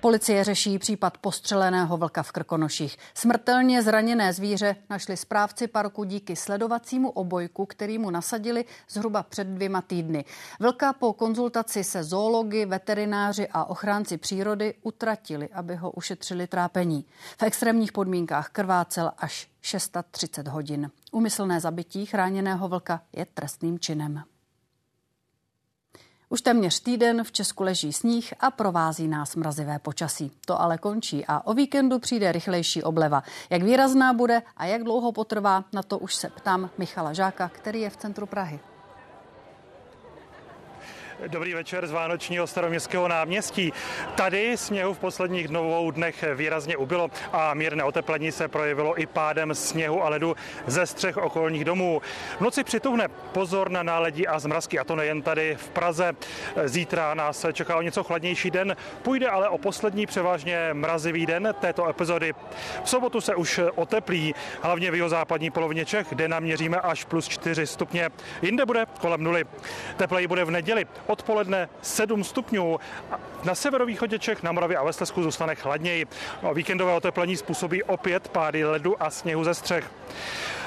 Policie 0.00 0.44
řeší 0.44 0.78
případ 0.78 1.18
postřeleného 1.18 1.96
vlka 1.96 2.22
v 2.22 2.32
Krkonoších. 2.32 2.96
Smrtelně 3.14 3.82
zraněné 3.82 4.32
zvíře 4.32 4.76
našli 4.90 5.16
správci 5.16 5.66
parku 5.66 6.04
díky 6.04 6.36
sledovacímu 6.36 7.10
obojku, 7.10 7.66
který 7.66 7.98
mu 7.98 8.10
nasadili 8.10 8.64
zhruba 8.88 9.22
před 9.22 9.46
dvěma 9.46 9.82
týdny. 9.82 10.24
Vlka 10.60 10.92
po 10.92 11.12
konzultaci 11.12 11.84
se 11.84 12.04
zoologi, 12.04 12.66
veterináři 12.66 13.48
a 13.52 13.64
ochránci 13.64 14.16
přírody 14.16 14.74
utratili, 14.82 15.48
aby 15.48 15.76
ho 15.76 15.90
ušetřili 15.90 16.46
trápení. 16.46 17.04
V 17.38 17.42
extrémních 17.42 17.92
podmínkách 17.92 18.48
krvácel 18.48 19.12
až 19.18 19.48
630 19.60 20.48
hodin. 20.48 20.90
Umyslné 21.12 21.60
zabití 21.60 22.06
chráněného 22.06 22.68
vlka 22.68 23.00
je 23.12 23.26
trestným 23.34 23.78
činem. 23.78 24.24
Už 26.30 26.40
téměř 26.40 26.80
týden 26.80 27.24
v 27.24 27.32
Česku 27.32 27.62
leží 27.62 27.92
sníh 27.92 28.34
a 28.40 28.50
provází 28.50 29.08
nás 29.08 29.36
mrazivé 29.36 29.78
počasí. 29.78 30.32
To 30.46 30.60
ale 30.60 30.78
končí 30.78 31.24
a 31.28 31.46
o 31.46 31.54
víkendu 31.54 31.98
přijde 31.98 32.32
rychlejší 32.32 32.82
obleva. 32.82 33.22
Jak 33.50 33.62
výrazná 33.62 34.12
bude 34.12 34.42
a 34.56 34.64
jak 34.64 34.84
dlouho 34.84 35.12
potrvá, 35.12 35.64
na 35.72 35.82
to 35.82 35.98
už 35.98 36.14
se 36.14 36.30
ptám 36.30 36.70
Michala 36.78 37.12
Žáka, 37.12 37.48
který 37.48 37.80
je 37.80 37.90
v 37.90 37.96
centru 37.96 38.26
Prahy. 38.26 38.60
Dobrý 41.26 41.54
večer 41.54 41.86
z 41.86 41.92
Vánočního 41.92 42.46
staroměstského 42.46 43.08
náměstí. 43.08 43.72
Tady 44.14 44.56
sněhu 44.56 44.94
v 44.94 44.98
posledních 44.98 45.48
dvou 45.48 45.90
dnech 45.90 46.24
výrazně 46.34 46.76
ubylo 46.76 47.10
a 47.32 47.54
mírné 47.54 47.84
oteplení 47.84 48.32
se 48.32 48.48
projevilo 48.48 49.00
i 49.00 49.06
pádem 49.06 49.54
sněhu 49.54 50.04
a 50.04 50.08
ledu 50.08 50.36
ze 50.66 50.86
střech 50.86 51.16
okolních 51.16 51.64
domů. 51.64 52.02
V 52.38 52.40
noci 52.40 52.64
přituhne 52.64 53.08
pozor 53.08 53.70
na 53.70 53.82
náledí 53.82 54.26
a 54.26 54.38
zmrazky 54.38 54.78
a 54.78 54.84
to 54.84 54.96
nejen 54.96 55.22
tady 55.22 55.56
v 55.56 55.70
Praze. 55.70 56.12
Zítra 56.64 57.14
nás 57.14 57.46
čeká 57.52 57.76
o 57.76 57.82
něco 57.82 58.04
chladnější 58.04 58.50
den, 58.50 58.76
půjde 59.02 59.28
ale 59.28 59.48
o 59.48 59.58
poslední 59.58 60.06
převážně 60.06 60.70
mrazivý 60.72 61.26
den 61.26 61.54
této 61.60 61.88
epizody. 61.88 62.34
V 62.84 62.90
sobotu 62.90 63.20
se 63.20 63.34
už 63.34 63.60
oteplí, 63.74 64.34
hlavně 64.62 64.90
v 64.90 64.94
jeho 64.94 65.08
západní 65.08 65.50
polovině 65.50 65.84
Čech, 65.84 66.06
kde 66.08 66.28
naměříme 66.28 66.80
až 66.80 67.04
plus 67.04 67.28
4 67.28 67.66
stupně. 67.66 68.10
Jinde 68.42 68.66
bude 68.66 68.86
kolem 69.00 69.24
nuly. 69.24 69.44
Tepleji 69.96 70.26
bude 70.26 70.44
v 70.44 70.50
neděli 70.50 70.86
odpoledne 71.08 71.68
7 71.82 72.24
stupňů. 72.24 72.80
Na 73.44 73.54
severovýchodě 73.54 74.18
Čech, 74.18 74.42
na 74.42 74.52
Moravě 74.52 74.76
a 74.76 74.84
ve 74.84 74.92
Slesku 74.92 75.22
zůstane 75.22 75.54
chladněji. 75.54 76.06
No, 76.42 76.54
víkendové 76.54 76.92
oteplení 76.92 77.36
způsobí 77.36 77.82
opět 77.82 78.28
pády 78.28 78.64
ledu 78.64 79.02
a 79.02 79.10
sněhu 79.10 79.44
ze 79.44 79.54
střech. 79.54 79.90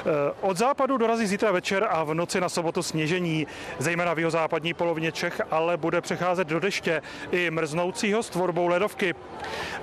Eh, 0.06 0.34
od 0.42 0.58
západu 0.58 0.98
dorazí 0.98 1.28
zítra 1.28 1.52
večer 1.52 1.88
a 1.90 2.04
v 2.04 2.14
noci 2.14 2.42
na 2.42 2.50
sobotu 2.50 2.84
sněžení, 2.84 3.48
zejména 3.80 4.14
v 4.14 4.20
jeho 4.20 4.32
západní 4.32 4.74
polovině 4.74 5.12
Čech, 5.12 5.42
ale 5.52 5.78
bude 5.78 6.02
přecházet 6.02 6.48
do 6.48 6.60
deště 6.60 7.02
i 7.32 7.52
mrznoucího 7.52 8.24
s 8.24 8.30
tvorbou 8.30 8.68
ledovky. 8.68 9.16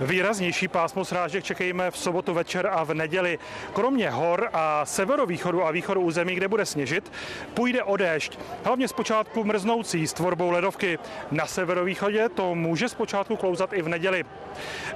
Výraznější 0.01 0.69
pásmo 0.69 1.05
srážek 1.05 1.45
čekejme 1.45 1.91
v 1.91 1.99
sobotu 1.99 2.35
večer 2.35 2.67
a 2.73 2.85
v 2.85 2.95
neděli. 2.95 3.39
Kromě 3.73 4.11
hor 4.11 4.49
a 4.53 4.87
severovýchodu 4.87 5.65
a 5.65 5.71
východu 5.71 6.01
území, 6.01 6.35
kde 6.35 6.49
bude 6.49 6.67
sněžit, 6.67 7.13
půjde 7.55 7.83
o 7.83 7.97
déšť. 7.97 8.39
Hlavně 8.65 8.89
zpočátku 8.89 9.45
mrznoucí 9.45 10.07
s 10.07 10.13
tvorbou 10.13 10.51
ledovky. 10.51 10.99
Na 11.31 11.47
severovýchodě 11.47 12.29
to 12.29 12.55
může 12.55 12.89
zpočátku 12.89 13.37
klouzat 13.37 13.73
i 13.73 13.83
v 13.83 13.89
neděli. 13.89 14.25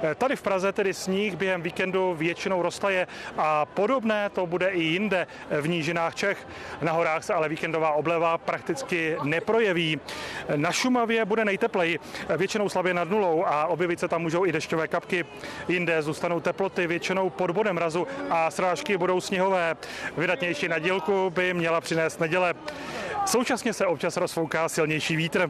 Eh, 0.03 0.15
tady 0.15 0.35
v 0.35 0.41
Praze 0.41 0.71
tedy 0.71 0.93
sníh 0.93 1.35
během 1.35 1.61
víkendu 1.61 2.15
většinou 2.15 2.61
roztaje 2.61 3.07
a 3.37 3.65
podobné 3.65 4.29
to 4.29 4.47
bude 4.47 4.67
i 4.67 4.81
jinde 4.81 5.12
jinde 5.13 5.27
v 5.61 5.67
nížinách 5.67 6.15
Čech. 6.15 6.47
Na 6.81 6.91
horách 6.91 7.23
se 7.23 7.33
ale 7.33 7.49
víkendová 7.49 7.91
obleva 7.91 8.37
prakticky 8.37 9.17
neprojeví. 9.23 9.99
Na 10.55 10.71
Šumavě 10.71 11.25
bude 11.25 11.45
nejtepleji, 11.45 11.99
většinou 12.37 12.69
slabě 12.69 12.93
nad 12.93 13.09
nulou 13.09 13.43
a 13.45 13.67
objevit 13.67 13.99
se 13.99 14.07
tam 14.07 14.21
můžou 14.21 14.45
i 14.45 14.51
dešťové 14.51 14.87
kapky. 14.87 15.25
Jinde 15.67 16.01
zůstanou 16.01 16.39
teploty 16.39 16.87
většinou 16.87 17.29
pod 17.29 17.51
bodem 17.51 17.75
mrazu 17.75 18.07
a 18.29 18.51
srážky 18.51 18.97
budou 18.97 19.21
sněhové. 19.21 19.75
Vydatnější 20.17 20.67
na 20.67 20.79
dílku 20.79 21.29
by 21.29 21.53
měla 21.53 21.81
přinést 21.81 22.19
neděle. 22.19 22.53
Současně 23.25 23.73
se 23.73 23.85
občas 23.85 24.17
rozfouká 24.17 24.69
silnější 24.69 25.15
vítr. 25.15 25.49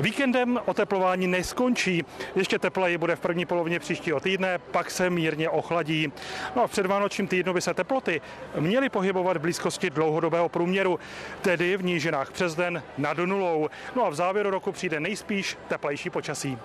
Víkendem 0.00 0.60
oteplování 0.64 1.26
neskončí. 1.26 2.04
Ještě 2.34 2.58
tepleji 2.58 2.98
bude 2.98 3.16
v 3.16 3.20
první 3.20 3.46
polovině 3.46 3.78
příštího 3.78 4.20
týdne, 4.20 4.58
pak 4.58 4.90
se 4.90 5.10
mírně 5.10 5.48
ochladí. 5.48 6.12
No 6.56 6.62
a 6.62 6.66
v 6.66 6.70
předvánočním 6.70 7.28
týdnu 7.28 7.52
by 7.52 7.60
se 7.60 7.74
teploty 7.74 8.20
měly 8.58 8.88
pohybovat 8.88 9.36
v 9.36 9.40
blízkosti 9.40 9.90
dlouhodobého 9.90 10.48
průměru, 10.48 10.98
tedy 11.42 11.76
v 11.76 11.84
nížinách 11.84 12.32
přes 12.32 12.54
den 12.54 12.82
nad 12.98 13.16
nulou. 13.18 13.68
No 13.96 14.04
a 14.04 14.08
v 14.08 14.14
závěru 14.14 14.50
roku 14.50 14.72
přijde 14.72 15.00
nejspíš 15.00 15.58
teplejší 15.68 16.10
počasí. 16.10 16.58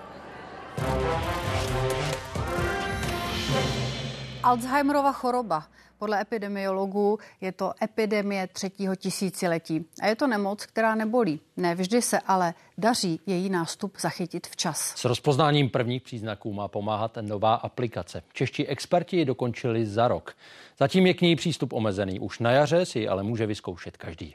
Alzheimerova 4.42 5.12
choroba. 5.12 5.64
Podle 5.98 6.20
epidemiologů 6.20 7.18
je 7.40 7.52
to 7.52 7.72
epidemie 7.82 8.46
třetího 8.46 8.96
tisíciletí. 8.96 9.86
A 10.02 10.06
je 10.06 10.16
to 10.16 10.26
nemoc, 10.26 10.66
která 10.66 10.94
nebolí. 10.94 11.40
Ne 11.56 11.74
vždy 11.74 12.02
se 12.02 12.20
ale 12.20 12.54
daří 12.78 13.20
její 13.26 13.48
nástup 13.48 13.96
zachytit 14.00 14.46
včas. 14.46 14.94
S 14.96 15.04
rozpoznáním 15.04 15.70
prvních 15.70 16.02
příznaků 16.02 16.52
má 16.52 16.68
pomáhat 16.68 17.18
nová 17.20 17.54
aplikace. 17.54 18.22
Čeští 18.32 18.66
experti 18.66 19.16
ji 19.16 19.24
dokončili 19.24 19.86
za 19.86 20.08
rok. 20.08 20.36
Zatím 20.78 21.06
je 21.06 21.14
k 21.14 21.20
ní 21.20 21.36
přístup 21.36 21.72
omezený. 21.72 22.20
Už 22.20 22.38
na 22.38 22.50
jaře 22.50 22.86
si 22.86 23.08
ale 23.08 23.22
může 23.22 23.46
vyzkoušet 23.46 23.96
každý. 23.96 24.34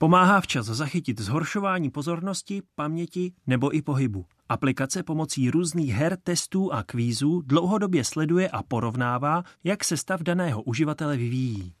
Pomáhá 0.00 0.40
včas 0.40 0.66
zachytit 0.66 1.20
zhoršování 1.20 1.90
pozornosti, 1.90 2.62
paměti 2.74 3.32
nebo 3.46 3.76
i 3.76 3.82
pohybu. 3.82 4.24
Aplikace 4.48 5.02
pomocí 5.02 5.50
různých 5.50 5.92
her, 5.94 6.16
testů 6.24 6.72
a 6.72 6.82
kvízů 6.82 7.42
dlouhodobě 7.46 8.04
sleduje 8.04 8.48
a 8.48 8.62
porovnává, 8.62 9.42
jak 9.64 9.84
se 9.84 9.96
stav 9.96 10.20
daného 10.20 10.62
uživatele 10.62 11.16
vyvíjí. 11.16 11.74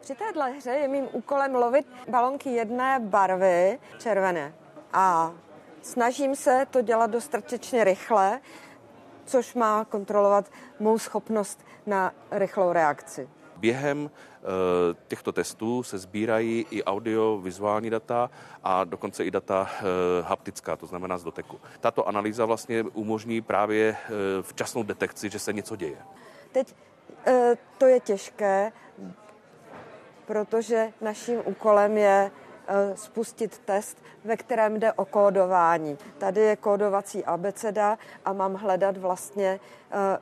Při 0.00 0.14
téhle 0.14 0.50
hře 0.50 0.70
je 0.70 0.88
mým 0.88 1.04
úkolem 1.12 1.54
lovit 1.54 1.86
balonky 2.10 2.50
jedné 2.50 3.00
barvy, 3.00 3.78
červené. 3.98 4.54
A 4.92 5.32
snažím 5.82 6.36
se 6.36 6.66
to 6.70 6.82
dělat 6.82 7.10
dostatečně 7.10 7.84
rychle, 7.84 8.40
což 9.24 9.54
má 9.54 9.84
kontrolovat 9.84 10.50
mou 10.80 10.98
schopnost 10.98 11.64
na 11.86 12.12
rychlou 12.30 12.72
reakci. 12.72 13.28
Během 13.56 14.10
těchto 15.08 15.32
testů 15.32 15.82
se 15.82 15.98
sbírají 15.98 16.66
i 16.70 16.84
audio-vizuální 16.84 17.90
data 17.90 18.30
a 18.64 18.84
dokonce 18.84 19.24
i 19.24 19.30
data 19.30 19.70
haptická, 20.22 20.76
to 20.76 20.86
znamená 20.86 21.18
z 21.18 21.24
doteku. 21.24 21.60
Tato 21.80 22.08
analýza 22.08 22.44
vlastně 22.44 22.82
umožní 22.82 23.40
právě 23.40 23.96
včasnou 24.42 24.82
detekci, 24.82 25.30
že 25.30 25.38
se 25.38 25.52
něco 25.52 25.76
děje. 25.76 25.98
Teď 26.52 26.74
to 27.78 27.86
je 27.86 28.00
těžké, 28.00 28.72
protože 30.26 30.92
naším 31.00 31.40
úkolem 31.44 31.98
je 31.98 32.30
eh, 32.68 32.96
spustit 32.96 33.58
test, 33.58 34.02
ve 34.24 34.36
kterém 34.36 34.80
jde 34.80 34.92
o 34.92 35.04
kódování. 35.04 35.98
Tady 36.18 36.40
je 36.40 36.56
kódovací 36.56 37.24
abeceda 37.24 37.98
a 38.24 38.32
mám 38.32 38.54
hledat 38.54 38.96
vlastně 38.96 39.60
eh, 39.90 40.18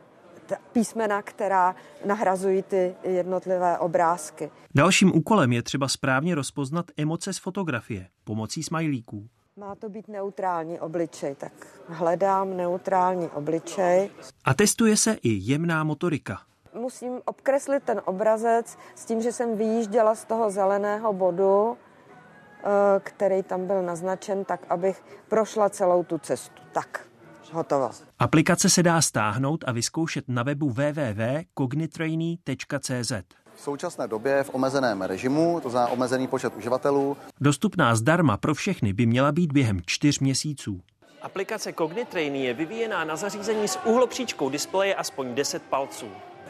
písmena, 0.73 1.23
která 1.23 1.75
nahrazují 2.05 2.63
ty 2.63 2.95
jednotlivé 3.03 3.79
obrázky. 3.79 4.51
Dalším 4.75 5.17
úkolem 5.17 5.53
je 5.53 5.63
třeba 5.63 5.89
správně 5.89 6.35
rozpoznat 6.35 6.87
emoce 6.97 7.33
z 7.33 7.39
fotografie 7.39 8.07
pomocí 8.25 8.63
smajlíků. 8.63 9.29
Má 9.57 9.75
to 9.75 9.89
být 9.89 10.09
neutrální 10.09 10.81
obličej, 10.81 11.35
tak 11.35 11.53
hledám 11.87 12.57
neutrální 12.57 13.29
obličej. 13.29 14.11
A 14.45 14.55
testuje 14.55 14.97
se 14.97 15.13
i 15.23 15.29
jemná 15.29 15.85
motorika 15.85 16.41
musím 16.75 17.21
obkreslit 17.25 17.83
ten 17.83 18.03
obrazec 18.05 18.79
s 18.95 19.05
tím, 19.05 19.23
že 19.23 19.33
jsem 19.33 19.57
vyjížděla 19.57 20.15
z 20.15 20.25
toho 20.25 20.51
zeleného 20.51 21.13
bodu, 21.13 21.77
eh, 21.77 22.65
který 23.01 23.43
tam 23.43 23.67
byl 23.67 23.83
naznačen, 23.83 24.45
tak 24.45 24.61
abych 24.69 25.05
prošla 25.29 25.69
celou 25.69 26.05
tu 26.05 26.19
cestu. 26.19 26.63
Tak, 26.73 27.07
hotovo. 27.53 27.91
Aplikace 28.19 28.71
se 28.71 28.83
dá 28.83 29.03
stáhnout 29.03 29.65
a 29.67 29.73
vyzkoušet 29.73 30.25
na 30.29 30.43
webu 30.43 30.71
www.cognitrainy.cz. 30.71 33.13
V 33.55 33.61
současné 33.61 34.09
době 34.09 34.43
v 34.43 34.55
omezeném 34.55 35.03
režimu, 35.03 35.61
to 35.63 35.71
znamená 35.71 35.93
omezený 35.93 36.27
počet 36.27 36.57
uživatelů. 36.57 37.17
Dostupná 37.41 37.95
zdarma 37.95 38.37
pro 38.37 38.55
všechny 38.55 38.93
by 38.93 39.07
měla 39.07 39.33
být 39.33 39.53
během 39.53 39.81
čtyř 39.87 40.19
měsíců. 40.19 40.81
Aplikace 41.23 41.73
Cognitrainy 41.73 42.45
je 42.45 42.55
vyvíjená 42.55 43.05
na 43.05 43.17
zařízení 43.17 43.69
s 43.69 43.79
uhlopříčkou 43.85 44.51
displeje 44.51 44.95
aspoň 44.95 45.35
10 45.35 45.63
palců 45.63 46.07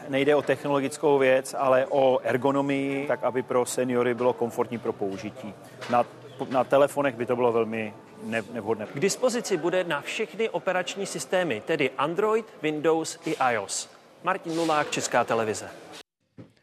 nejde 0.09 0.35
o 0.35 0.41
technologickou 0.41 1.17
věc, 1.17 1.55
ale 1.57 1.85
o 1.89 2.19
ergonomii, 2.23 3.07
tak 3.07 3.23
aby 3.23 3.43
pro 3.43 3.65
seniory 3.65 4.13
bylo 4.13 4.33
komfortní 4.33 4.77
pro 4.77 4.93
použití. 4.93 5.53
Na, 5.89 6.05
na 6.49 6.63
telefonech 6.63 7.15
by 7.15 7.25
to 7.25 7.35
bylo 7.35 7.51
velmi 7.51 7.93
nevhodné. 8.23 8.85
K 8.93 8.99
dispozici 8.99 9.57
bude 9.57 9.83
na 9.83 10.01
všechny 10.01 10.49
operační 10.49 11.05
systémy, 11.05 11.61
tedy 11.65 11.91
Android, 11.97 12.45
Windows 12.61 13.19
i 13.25 13.35
iOS. 13.51 13.89
Martin 14.23 14.57
Lulák, 14.59 14.91
Česká 14.91 15.23
televize. 15.23 15.69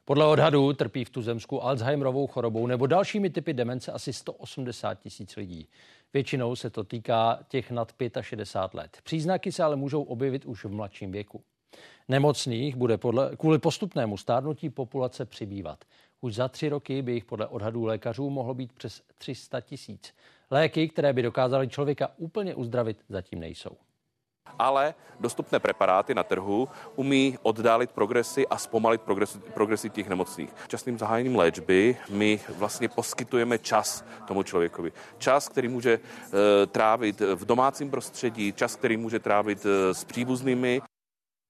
Podle 0.05 0.27
odhadů 0.27 0.73
trpí 0.73 1.05
v 1.05 1.11
tuzemsku 1.11 1.65
Alzheimerovou 1.65 2.27
chorobou 2.27 2.67
nebo 2.67 2.87
dalšími 2.87 3.31
typy 3.31 3.55
demence 3.55 3.93
asi 3.93 4.13
180 4.13 4.95
tisíc 4.95 5.37
lidí. 5.37 5.69
Většinou 6.13 6.57
se 6.57 6.71
to 6.71 6.85
týká 6.85 7.39
těch 7.49 7.71
nad 7.71 7.93
65 8.21 8.79
let. 8.79 8.99
Příznaky 9.03 9.53
se 9.53 9.63
ale 9.63 9.77
můžou 9.77 10.03
objevit 10.03 10.45
už 10.45 10.65
v 10.65 10.71
mladším 10.71 11.13
věku. 11.13 11.43
Nemocných 12.09 12.77
bude 12.77 12.99
podle, 12.99 13.37
kvůli 13.37 13.59
postupnému 13.59 14.17
stárnutí 14.17 14.71
populace 14.71 15.25
přibývat. 15.25 15.85
Už 16.21 16.35
za 16.35 16.49
tři 16.49 16.69
roky 16.69 17.03
by 17.03 17.13
jich 17.13 17.25
podle 17.25 17.47
odhadů 17.47 17.85
lékařů 17.85 18.31
mohlo 18.31 18.55
být 18.55 18.73
přes 18.73 19.03
300 19.19 19.61
tisíc. 19.61 20.15
Léky, 20.53 20.89
které 20.89 21.13
by 21.13 21.23
dokázaly 21.23 21.69
člověka 21.69 22.11
úplně 22.17 22.55
uzdravit, 22.55 22.99
zatím 23.09 23.41
nejsou. 23.41 23.77
Ale 24.59 24.95
dostupné 25.21 25.61
preparáty 25.61 26.15
na 26.15 26.23
trhu 26.23 26.69
umí 26.97 27.39
oddálit 27.43 27.91
progresy 27.91 28.47
a 28.47 28.59
zpomalit 28.59 29.03
progresy, 29.03 29.39
progresy 29.39 29.91
těch 29.91 30.09
nemocných. 30.09 30.51
Časným 30.69 30.99
zahájením 30.99 31.37
léčby 31.37 31.97
my 32.11 32.41
vlastně 32.59 32.89
poskytujeme 32.89 33.59
čas 33.59 34.05
tomu 34.27 34.43
člověkovi. 34.43 34.93
Čas, 35.19 35.49
který 35.49 35.69
může 35.69 35.93
e, 35.93 36.67
trávit 36.67 37.21
v 37.21 37.45
domácím 37.45 37.91
prostředí, 37.91 38.53
čas, 38.53 38.77
který 38.77 38.97
může 38.97 39.19
trávit 39.19 39.67
e, 39.67 39.95
s 39.95 40.05
příbuznými. 40.05 40.83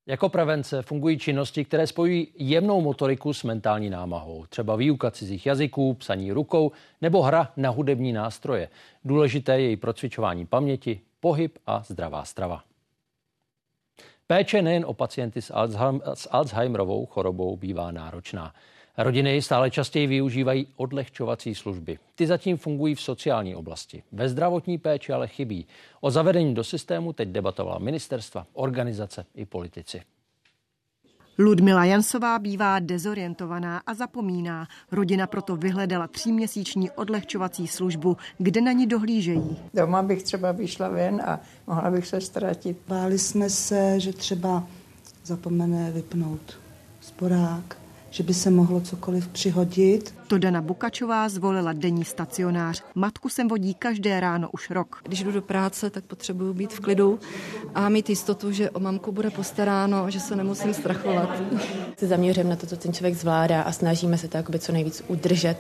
Jako 0.06 0.28
prevence 0.28 0.82
fungují 0.82 1.18
činnosti, 1.18 1.64
které 1.64 1.86
spojují 1.86 2.28
jemnou 2.34 2.80
motoriku 2.80 3.32
s 3.32 3.44
mentální 3.44 3.90
námahou. 3.90 4.46
Třeba 4.48 4.76
výuka 4.76 5.10
cizích 5.10 5.46
jazyků, 5.46 5.94
psaní 5.94 6.32
rukou 6.32 6.72
nebo 7.00 7.22
hra 7.22 7.52
na 7.56 7.70
hudební 7.70 8.12
nástroje. 8.12 8.68
Důležité 9.04 9.60
je 9.60 9.70
i 9.70 9.76
procvičování 9.76 10.46
paměti, 10.46 11.00
pohyb 11.20 11.58
a 11.66 11.82
zdravá 11.86 12.24
strava. 12.24 12.62
Péče 14.26 14.62
nejen 14.62 14.84
o 14.86 14.94
pacienty 14.94 15.42
s, 15.42 15.52
Alzheimerovou 16.30 17.06
chorobou 17.06 17.56
bývá 17.56 17.90
náročná. 17.90 18.54
Rodiny 18.98 19.42
stále 19.42 19.70
častěji 19.70 20.06
využívají 20.06 20.66
odlehčovací 20.76 21.54
služby. 21.54 21.98
Ty 22.14 22.26
zatím 22.26 22.56
fungují 22.56 22.94
v 22.94 23.00
sociální 23.00 23.56
oblasti. 23.56 24.02
Ve 24.12 24.28
zdravotní 24.28 24.78
péči 24.78 25.12
ale 25.12 25.28
chybí. 25.28 25.66
O 26.00 26.10
zavedení 26.10 26.54
do 26.54 26.64
systému 26.64 27.12
teď 27.12 27.28
debatovala 27.28 27.78
ministerstva, 27.78 28.46
organizace 28.52 29.24
i 29.34 29.46
politici. 29.46 30.00
Ludmila 31.38 31.84
Jansová 31.84 32.38
bývá 32.38 32.78
dezorientovaná 32.78 33.82
a 33.86 33.94
zapomíná. 33.94 34.66
Rodina 34.90 35.26
proto 35.26 35.56
vyhledala 35.56 36.08
tříměsíční 36.08 36.90
odlehčovací 36.90 37.66
službu, 37.66 38.16
kde 38.38 38.60
na 38.60 38.72
ní 38.72 38.86
dohlížejí. 38.86 39.56
Doma 39.74 40.02
bych 40.02 40.22
třeba 40.22 40.52
vyšla 40.52 40.88
ven 40.88 41.22
a 41.26 41.40
mohla 41.66 41.90
bych 41.90 42.06
se 42.06 42.20
ztratit. 42.20 42.78
Báli 42.88 43.18
jsme 43.18 43.50
se, 43.50 44.00
že 44.00 44.12
třeba 44.12 44.66
zapomene 45.24 45.90
vypnout 45.90 46.58
sporák, 47.00 47.81
že 48.12 48.22
by 48.22 48.34
se 48.34 48.50
mohlo 48.50 48.80
cokoliv 48.80 49.28
přihodit. 49.28 50.14
To 50.26 50.38
Dana 50.38 50.60
Bukačová 50.60 51.28
zvolila 51.28 51.72
denní 51.72 52.04
stacionář. 52.04 52.82
Matku 52.94 53.28
sem 53.28 53.48
vodí 53.48 53.74
každé 53.74 54.20
ráno 54.20 54.50
už 54.52 54.70
rok. 54.70 55.00
Když 55.02 55.22
jdu 55.22 55.32
do 55.32 55.42
práce, 55.42 55.90
tak 55.90 56.04
potřebuju 56.04 56.54
být 56.54 56.72
v 56.72 56.80
klidu 56.80 57.18
a 57.74 57.88
mít 57.88 58.10
jistotu, 58.10 58.52
že 58.52 58.70
o 58.70 58.80
mamku 58.80 59.12
bude 59.12 59.30
postaráno, 59.30 60.10
že 60.10 60.20
se 60.20 60.36
nemusím 60.36 60.74
strachovat. 60.74 61.42
Se 61.96 62.06
zaměřím 62.06 62.48
na 62.48 62.56
to, 62.56 62.66
co 62.66 62.76
ten 62.76 62.92
člověk 62.92 63.14
zvládá 63.14 63.62
a 63.62 63.72
snažíme 63.72 64.18
se 64.18 64.28
to 64.28 64.58
co 64.58 64.72
nejvíc 64.72 65.04
udržet 65.08 65.56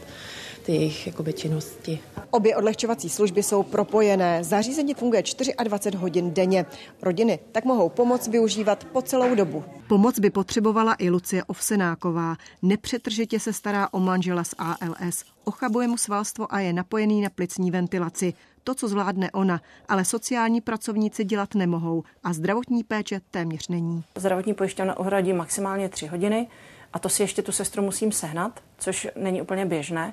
ty 0.62 0.72
jejich 0.72 1.06
jakoby, 1.06 1.32
činnosti. 1.32 2.00
Obě 2.30 2.56
odlehčovací 2.56 3.08
služby 3.08 3.42
jsou 3.42 3.62
propojené. 3.62 4.44
Zařízení 4.44 4.94
funguje 4.94 5.22
24 5.64 5.96
hodin 5.96 6.34
denně. 6.34 6.66
Rodiny 7.02 7.38
tak 7.52 7.64
mohou 7.64 7.88
pomoc 7.88 8.28
využívat 8.28 8.84
po 8.84 9.02
celou 9.02 9.34
dobu. 9.34 9.64
Pomoc 9.88 10.18
by 10.18 10.30
potřebovala 10.30 10.94
i 10.98 11.10
Lucie 11.10 11.44
Ovsenáková. 11.44 12.36
Nepřetržitě 12.62 13.40
se 13.40 13.52
stará 13.52 13.88
o 13.92 14.00
manžela 14.00 14.44
z 14.44 14.54
ALS. 14.58 15.24
Ochabuje 15.44 15.88
mu 15.88 15.96
svalstvo 15.96 16.54
a 16.54 16.60
je 16.60 16.72
napojený 16.72 17.20
na 17.20 17.30
plicní 17.30 17.70
ventilaci. 17.70 18.34
To, 18.64 18.74
co 18.74 18.88
zvládne 18.88 19.30
ona, 19.30 19.60
ale 19.88 20.04
sociální 20.04 20.60
pracovníci 20.60 21.24
dělat 21.24 21.54
nemohou 21.54 22.02
a 22.24 22.32
zdravotní 22.32 22.84
péče 22.84 23.20
téměř 23.30 23.68
není. 23.68 24.04
Zdravotní 24.16 24.54
pojišťovna 24.54 24.98
uhradí 24.98 25.32
maximálně 25.32 25.88
tři 25.88 26.06
hodiny 26.06 26.48
a 26.92 26.98
to 26.98 27.08
si 27.08 27.22
ještě 27.22 27.42
tu 27.42 27.52
sestru 27.52 27.82
musím 27.82 28.12
sehnat, 28.12 28.60
což 28.78 29.08
není 29.16 29.42
úplně 29.42 29.66
běžné. 29.66 30.12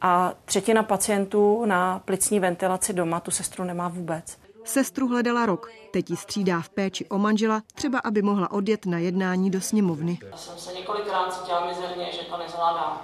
A 0.00 0.32
třetina 0.44 0.82
pacientů 0.82 1.64
na 1.64 1.98
plicní 1.98 2.40
ventilaci 2.40 2.92
doma 2.92 3.20
tu 3.20 3.30
sestru 3.30 3.64
nemá 3.64 3.88
vůbec. 3.88 4.38
Sestru 4.64 5.08
hledala 5.08 5.46
rok, 5.46 5.70
teď 5.92 6.10
ji 6.10 6.16
střídá 6.16 6.60
v 6.60 6.68
péči 6.68 7.08
o 7.08 7.18
manžela, 7.18 7.62
třeba 7.74 7.98
aby 7.98 8.22
mohla 8.22 8.50
odjet 8.50 8.86
na 8.86 8.98
jednání 8.98 9.50
do 9.50 9.60
sněmovny. 9.60 10.18
Já 10.30 10.36
jsem 10.36 10.58
se 10.58 10.72
několikrát 10.72 11.34
cítila 11.34 11.66
mizerně, 11.66 12.12
že 12.12 12.18
to 12.18 12.36
nezvládám. 12.36 13.00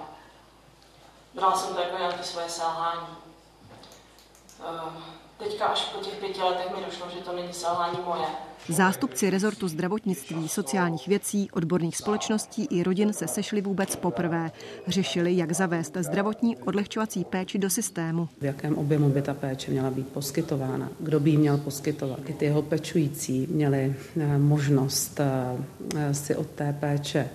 Brala 1.33 1.55
jsem 1.57 1.75
to 1.75 1.81
jako 1.81 1.97
nějaké 1.97 2.23
svoje 2.23 2.49
selhání. 2.49 3.07
Ehm, 4.69 5.03
teďka 5.39 5.65
až 5.65 5.81
po 5.81 5.99
těch 5.99 6.13
pěti 6.13 6.41
letech 6.41 6.75
mi 6.75 6.85
došlo, 6.85 7.07
že 7.09 7.19
to 7.19 7.35
není 7.35 7.53
selhání 7.53 7.97
moje. 8.05 8.27
Zástupci 8.69 9.29
rezortu 9.29 9.67
zdravotnictví, 9.67 10.47
sociálních 10.47 11.07
věcí, 11.07 11.51
odborných 11.51 11.97
společností 11.97 12.65
i 12.65 12.83
rodin 12.83 13.13
se 13.13 13.27
sešli 13.27 13.61
vůbec 13.61 13.95
poprvé. 13.95 14.51
Řešili, 14.87 15.37
jak 15.37 15.51
zavést 15.51 15.97
zdravotní 15.97 16.57
odlehčovací 16.57 17.25
péči 17.25 17.57
do 17.57 17.69
systému. 17.69 18.29
V 18.41 18.45
jakém 18.45 18.77
objemu 18.77 19.09
by 19.09 19.21
ta 19.21 19.33
péče 19.33 19.71
měla 19.71 19.89
být 19.91 20.07
poskytována? 20.07 20.89
Kdo 20.99 21.19
by 21.19 21.29
ji 21.29 21.37
měl 21.37 21.57
poskytovat? 21.57 22.19
I 22.27 22.33
ty 22.33 22.45
jeho 22.45 22.61
pečující 22.61 23.47
měli 23.51 23.95
eh, 24.19 24.37
možnost 24.37 25.19
eh, 25.19 26.13
si 26.13 26.35
od 26.35 26.47
té 26.47 26.77
péče 26.79 27.29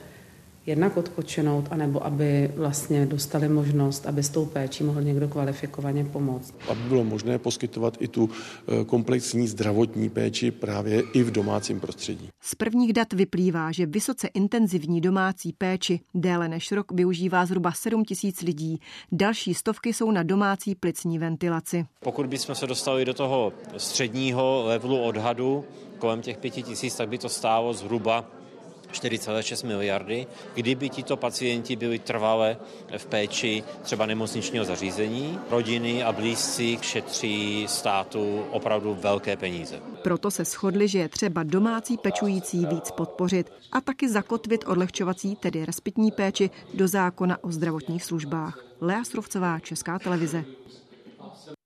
jednak 0.66 0.96
odpočinout, 0.96 1.66
anebo 1.70 2.06
aby 2.06 2.50
vlastně 2.56 3.06
dostali 3.06 3.48
možnost, 3.48 4.06
aby 4.06 4.22
s 4.22 4.28
tou 4.28 4.46
péčí 4.46 4.84
mohl 4.84 5.02
někdo 5.02 5.28
kvalifikovaně 5.28 6.04
pomoct. 6.04 6.54
Aby 6.68 6.80
bylo 6.80 7.04
možné 7.04 7.38
poskytovat 7.38 7.96
i 8.00 8.08
tu 8.08 8.30
eh, 8.30 8.84
komplexní 8.84 9.48
zdravotní 9.48 10.08
péči 10.08 10.50
právě 10.50 11.02
i 11.12 11.22
v 11.22 11.30
domácím 11.30 11.80
prostředí. 11.80 12.28
Z 12.40 12.54
prvních 12.54 12.92
dat 12.92 13.12
vyplývá, 13.12 13.72
že 13.72 13.86
vysoce 13.86 14.28
intenzivní 14.34 15.00
domácí 15.00 15.52
péči 15.52 16.00
déle 16.14 16.48
než 16.48 16.72
rok 16.72 16.92
využívá 16.92 17.46
zhruba 17.46 17.72
7 17.72 18.04
tisíc 18.04 18.42
lidí. 18.42 18.80
Další 19.12 19.54
stovky 19.54 19.92
jsou 19.92 20.10
na 20.10 20.22
domácí 20.22 20.74
plicní 20.74 21.18
ventilaci. 21.18 21.86
Pokud 22.00 22.26
bychom 22.26 22.54
se 22.54 22.66
dostali 22.66 23.04
do 23.04 23.14
toho 23.14 23.52
středního 23.76 24.62
levelu 24.66 24.98
odhadu 24.98 25.64
kolem 25.98 26.22
těch 26.22 26.38
pěti 26.38 26.62
tisíc, 26.62 26.96
tak 26.96 27.08
by 27.08 27.18
to 27.18 27.28
stálo 27.28 27.74
zhruba 27.74 28.41
4,6 28.92 29.66
miliardy, 29.66 30.26
kdyby 30.54 30.88
tito 30.88 31.16
pacienti 31.16 31.76
byli 31.76 31.98
trvale 31.98 32.56
v 32.98 33.06
péči 33.06 33.64
třeba 33.82 34.06
nemocničního 34.06 34.64
zařízení. 34.64 35.38
Rodiny 35.50 36.04
a 36.04 36.12
blízcí 36.12 36.78
šetří 36.82 37.64
státu 37.68 38.44
opravdu 38.50 38.98
velké 39.00 39.36
peníze. 39.36 39.80
Proto 40.02 40.30
se 40.30 40.44
shodli, 40.44 40.88
že 40.88 40.98
je 40.98 41.08
třeba 41.08 41.42
domácí 41.42 41.98
pečující 41.98 42.66
víc 42.66 42.90
podpořit 42.90 43.52
a 43.72 43.80
taky 43.80 44.08
zakotvit 44.08 44.64
odlehčovací, 44.66 45.36
tedy 45.36 45.64
respitní 45.64 46.10
péči 46.10 46.50
do 46.74 46.88
zákona 46.88 47.44
o 47.44 47.52
zdravotních 47.52 48.04
službách. 48.04 48.58
Lea 48.80 49.04
Strovcová, 49.04 49.60
Česká 49.60 49.98
televize. 49.98 50.44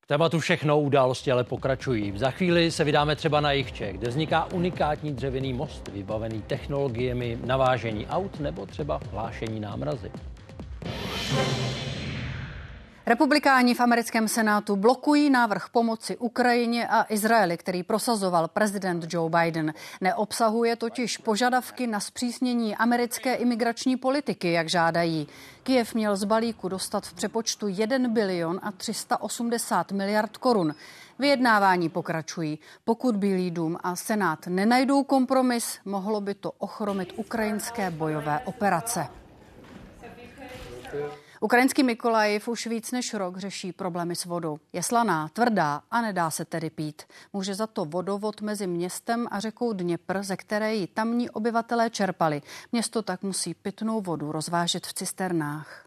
Tématu 0.08 0.38
všechno 0.38 0.80
události 0.80 1.32
ale 1.32 1.44
pokračují. 1.44 2.12
Za 2.16 2.30
chvíli 2.30 2.70
se 2.70 2.84
vydáme 2.84 3.16
třeba 3.16 3.40
na 3.40 3.52
Jichče, 3.52 3.92
kde 3.92 4.08
vzniká 4.08 4.48
unikátní 4.52 5.12
dřevěný 5.12 5.52
most, 5.52 5.88
vybavený 5.88 6.42
technologiemi 6.42 7.38
navážení 7.44 8.06
aut 8.06 8.40
nebo 8.40 8.66
třeba 8.66 9.00
hlášení 9.12 9.60
námrazy. 9.60 10.10
Republikáni 13.08 13.74
v 13.74 13.80
americkém 13.80 14.28
senátu 14.28 14.76
blokují 14.76 15.30
návrh 15.30 15.68
pomoci 15.68 16.16
Ukrajině 16.16 16.88
a 16.88 17.06
Izraeli, 17.08 17.56
který 17.56 17.82
prosazoval 17.82 18.48
prezident 18.48 19.06
Joe 19.12 19.30
Biden. 19.30 19.74
Neobsahuje 20.00 20.76
totiž 20.76 21.16
požadavky 21.16 21.86
na 21.86 22.00
zpřísnění 22.00 22.76
americké 22.76 23.34
imigrační 23.34 23.96
politiky, 23.96 24.52
jak 24.52 24.68
žádají. 24.68 25.28
Kiev 25.62 25.94
měl 25.94 26.16
z 26.16 26.24
balíku 26.24 26.68
dostat 26.68 27.06
v 27.06 27.14
přepočtu 27.14 27.68
1 27.68 28.08
bilion 28.08 28.60
a 28.62 28.72
380 28.72 29.92
miliard 29.92 30.36
korun. 30.36 30.74
Vyjednávání 31.18 31.88
pokračují. 31.88 32.58
Pokud 32.84 33.16
Bílý 33.16 33.50
dům 33.50 33.78
a 33.82 33.96
Senát 33.96 34.46
nenajdou 34.46 35.04
kompromis, 35.04 35.78
mohlo 35.84 36.20
by 36.20 36.34
to 36.34 36.52
ochromit 36.58 37.12
ukrajinské 37.16 37.90
bojové 37.90 38.40
operace. 38.44 39.08
Ukrajinský 41.40 41.82
Mikolajiv 41.82 42.48
už 42.48 42.66
víc 42.66 42.92
než 42.92 43.14
rok 43.14 43.38
řeší 43.38 43.72
problémy 43.72 44.16
s 44.16 44.24
vodou. 44.24 44.58
Je 44.72 44.82
slaná, 44.82 45.28
tvrdá 45.28 45.82
a 45.90 46.00
nedá 46.00 46.30
se 46.30 46.44
tedy 46.44 46.70
pít. 46.70 47.02
Může 47.32 47.54
za 47.54 47.66
to 47.66 47.84
vodovod 47.84 48.40
mezi 48.40 48.66
městem 48.66 49.26
a 49.30 49.40
řekou 49.40 49.72
Dněpr, 49.72 50.22
ze 50.22 50.36
které 50.36 50.74
ji 50.74 50.86
tamní 50.86 51.30
obyvatelé 51.30 51.90
čerpali. 51.90 52.42
Město 52.72 53.02
tak 53.02 53.22
musí 53.22 53.54
pitnou 53.54 54.00
vodu 54.00 54.32
rozvážet 54.32 54.86
v 54.86 54.94
cisternách. 54.94 55.86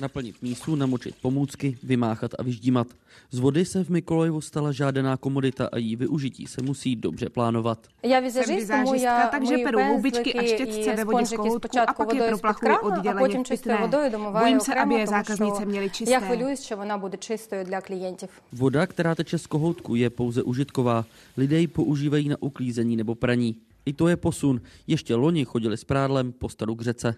Naplnit 0.00 0.42
mísu, 0.42 0.76
namočit 0.76 1.14
pomůcky, 1.22 1.78
vymáchat 1.82 2.30
a 2.38 2.42
vyždímat. 2.42 2.86
Z 3.30 3.38
vody 3.38 3.64
se 3.64 3.84
v 3.84 3.88
Mikolajevu 3.88 4.40
stala 4.40 4.72
žádaná 4.72 5.16
komodita 5.16 5.68
a 5.72 5.78
její 5.78 5.96
využití 5.96 6.46
se 6.46 6.62
musí 6.62 6.96
dobře 6.96 7.28
plánovat. 7.28 7.86
Já 8.02 8.18
jsem 8.18 8.82
můj, 8.82 9.06
takže 9.30 9.54
můj 9.54 9.64
peru 9.64 9.80
houbičky 9.80 10.34
a 10.34 10.42
štětce 10.42 10.96
ve 10.96 11.04
vodě 11.04 11.26
z 11.26 11.32
kohoutku 11.32 11.78
a 11.88 11.92
pak 11.92 12.14
je 12.14 12.22
proplachuji 12.28 12.78
odděleně 12.78 13.38
v 13.44 13.48
pitné. 13.48 13.90
Bojím 14.38 14.60
se, 14.60 14.74
aby 14.74 14.94
je 14.94 15.06
zákaznice 15.06 15.64
měly 15.64 15.90
čisté. 15.90 16.12
Já 16.12 16.20
chvíluji, 16.20 16.56
že 16.56 16.76
ona 16.76 16.98
bude 16.98 17.18
čistou 17.18 17.56
dla 17.64 17.80
klientů. 17.80 18.26
Voda, 18.52 18.86
která 18.86 19.14
teče 19.14 19.38
z 19.38 19.46
kohoutku, 19.46 19.94
je 19.94 20.10
pouze 20.10 20.42
užitková. 20.42 21.04
Lidé 21.36 21.60
ji 21.60 21.66
používají 21.66 22.28
na 22.28 22.36
uklízení 22.40 22.96
nebo 22.96 23.14
praní. 23.14 23.56
I 23.86 23.92
to 23.92 24.08
je 24.08 24.16
posun. 24.16 24.60
Ještě 24.86 25.14
loni 25.14 25.44
chodili 25.44 25.76
s 25.76 25.84
prádlem 25.84 26.32
po 26.32 26.48
staru 26.48 26.74
k 26.74 26.82
řece. 26.82 27.14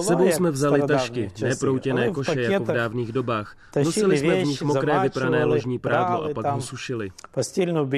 Sebou 0.00 0.28
jsme 0.30 0.50
vzali 0.50 0.82
tašky, 0.82 1.30
neproutěné 1.42 2.10
koše 2.10 2.42
jako 2.42 2.64
v 2.64 2.74
dávných 2.74 3.12
dobách. 3.12 3.56
Nosili 3.84 4.18
jsme 4.18 4.42
v 4.42 4.46
nich 4.46 4.62
mokré 4.62 5.00
vyprané 5.02 5.44
ložní 5.44 5.78
prádlo 5.78 6.24
a 6.24 6.34
pak 6.34 6.46
ho 6.46 6.60
sušili. 6.60 7.10
Pastilnou 7.34 7.90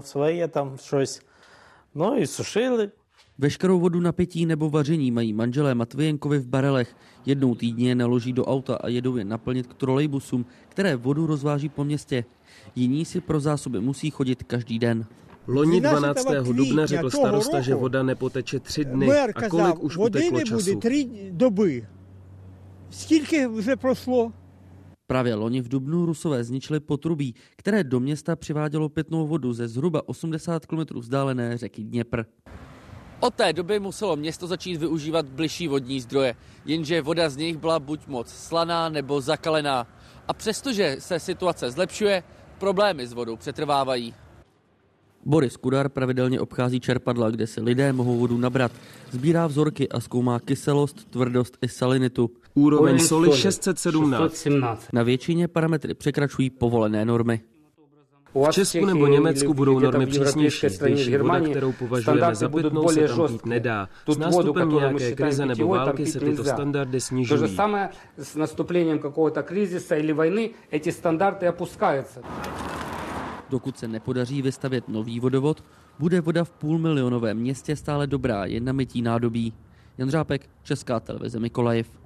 svoje 0.00 0.48
tam 0.48 0.76
šoš. 0.78 1.20
No 1.94 2.18
i 2.18 2.26
sušili. 2.26 2.90
Veškerou 3.38 3.80
vodu 3.80 4.00
na 4.00 4.12
pití 4.12 4.46
nebo 4.46 4.70
vaření 4.70 5.10
mají 5.10 5.32
manželé 5.32 5.74
Matvijenkovi 5.74 6.38
v 6.38 6.46
barelech. 6.46 6.96
Jednou 7.26 7.54
týdně 7.54 7.88
je 7.88 7.94
naloží 7.94 8.32
do 8.32 8.44
auta 8.44 8.76
a 8.76 8.88
jedou 8.88 9.16
je 9.16 9.24
naplnit 9.24 9.66
k 9.66 9.74
trolejbusům, 9.74 10.46
které 10.68 10.96
vodu 10.96 11.26
rozváží 11.26 11.68
po 11.68 11.84
městě. 11.84 12.24
Jiní 12.76 13.04
si 13.04 13.20
pro 13.20 13.40
zásoby 13.40 13.80
musí 13.80 14.10
chodit 14.10 14.42
každý 14.42 14.78
den. 14.78 15.06
Loni 15.50 15.80
12. 15.80 16.24
dubna 16.42 16.86
řekl 16.86 17.10
starosta, 17.10 17.60
že 17.60 17.74
voda 17.74 18.02
nepoteče 18.02 18.60
tři 18.60 18.84
dny. 18.84 19.10
A 19.34 19.48
kolik 19.48 19.82
už 19.82 19.96
uteklo 19.96 20.40
času? 20.40 20.78
tři 20.78 21.30
doby. 21.30 21.86
Stílky 22.90 23.46
už 23.46 23.68
prošlo. 23.80 24.32
Právě 25.06 25.34
loni 25.34 25.60
v 25.60 25.68
Dubnu 25.68 26.06
Rusové 26.06 26.44
zničili 26.44 26.80
potrubí, 26.80 27.34
které 27.56 27.84
do 27.84 28.00
města 28.00 28.36
přivádělo 28.36 28.88
pitnou 28.88 29.26
vodu 29.26 29.52
ze 29.52 29.68
zhruba 29.68 30.08
80 30.08 30.66
km 30.66 30.98
vzdálené 30.98 31.58
řeky 31.58 31.84
Dněpr. 31.84 32.24
Od 33.20 33.34
té 33.34 33.52
doby 33.52 33.80
muselo 33.80 34.16
město 34.16 34.46
začít 34.46 34.76
využívat 34.76 35.26
bližší 35.26 35.68
vodní 35.68 36.00
zdroje, 36.00 36.34
jenže 36.64 37.02
voda 37.02 37.28
z 37.30 37.36
nich 37.36 37.56
byla 37.56 37.78
buď 37.78 38.06
moc 38.06 38.28
slaná 38.28 38.88
nebo 38.88 39.20
zakalená. 39.20 39.86
A 40.28 40.32
přestože 40.32 40.96
se 40.98 41.20
situace 41.20 41.70
zlepšuje, 41.70 42.22
problémy 42.58 43.06
s 43.06 43.12
vodou 43.12 43.36
přetrvávají. 43.36 44.14
Boris 45.25 45.57
Kudar 45.57 45.89
pravidelně 45.89 46.39
obchází 46.41 46.79
čerpadla, 46.79 47.29
kde 47.29 47.47
si 47.47 47.61
lidé 47.61 47.93
mohou 47.93 48.17
vodu 48.17 48.37
nabrat. 48.37 48.71
Sbírá 49.11 49.47
vzorky 49.47 49.89
a 49.89 49.99
zkoumá 49.99 50.39
kyselost, 50.39 51.11
tvrdost 51.11 51.57
i 51.61 51.67
salinitu. 51.67 52.31
Úroveň 52.53 52.99
soli 52.99 53.31
617. 53.31 54.45
Na 54.93 55.03
většině 55.03 55.47
parametry 55.47 55.93
překračují 55.93 56.49
povolené 56.49 57.05
normy. 57.05 57.41
V 58.33 58.49
Česku 58.51 58.85
nebo 58.85 59.07
Německu 59.07 59.53
budou 59.53 59.79
normy 59.79 60.05
přísnější. 60.05 60.69
Zdejší 60.69 61.17
voda, 61.17 61.39
kterou 61.39 61.71
považujeme 61.71 62.35
za 62.35 62.49
pitnou, 62.49 62.89
se 62.89 63.07
tam 63.07 63.27
pít 63.27 63.45
nedá. 63.45 63.89
S 64.07 64.17
nástupem 64.17 64.69
nějaké 64.69 65.11
krize 65.11 65.45
nebo 65.45 65.67
války 65.67 66.05
se 66.05 66.19
tyto 66.19 66.43
standardy 66.43 66.91
То 66.91 66.99
же 66.99 67.07
snižují. 67.07 67.55
самое 67.55 67.89
с 68.17 68.35
наступлением 68.35 68.99
какого-то 68.99 69.41
кризиса 69.43 69.95
или 69.95 70.11
войны 70.13 70.49
эти 70.71 70.89
стандарты 70.89 71.45
опускаются. 71.45 72.21
Dokud 73.50 73.78
se 73.78 73.88
nepodaří 73.88 74.42
vystavět 74.42 74.88
nový 74.88 75.20
vodovod, 75.20 75.64
bude 75.98 76.20
voda 76.20 76.44
v 76.44 76.50
půlmilionovém 76.50 77.38
městě 77.38 77.76
stále 77.76 78.06
dobrá 78.06 78.44
jen 78.44 78.64
na 78.64 78.72
mytí 78.72 79.02
nádobí. 79.02 79.54
Jan 79.98 80.10
Řápek, 80.10 80.50
Česká 80.62 81.00
televize 81.00 81.40
Mikolajiv. 81.40 82.00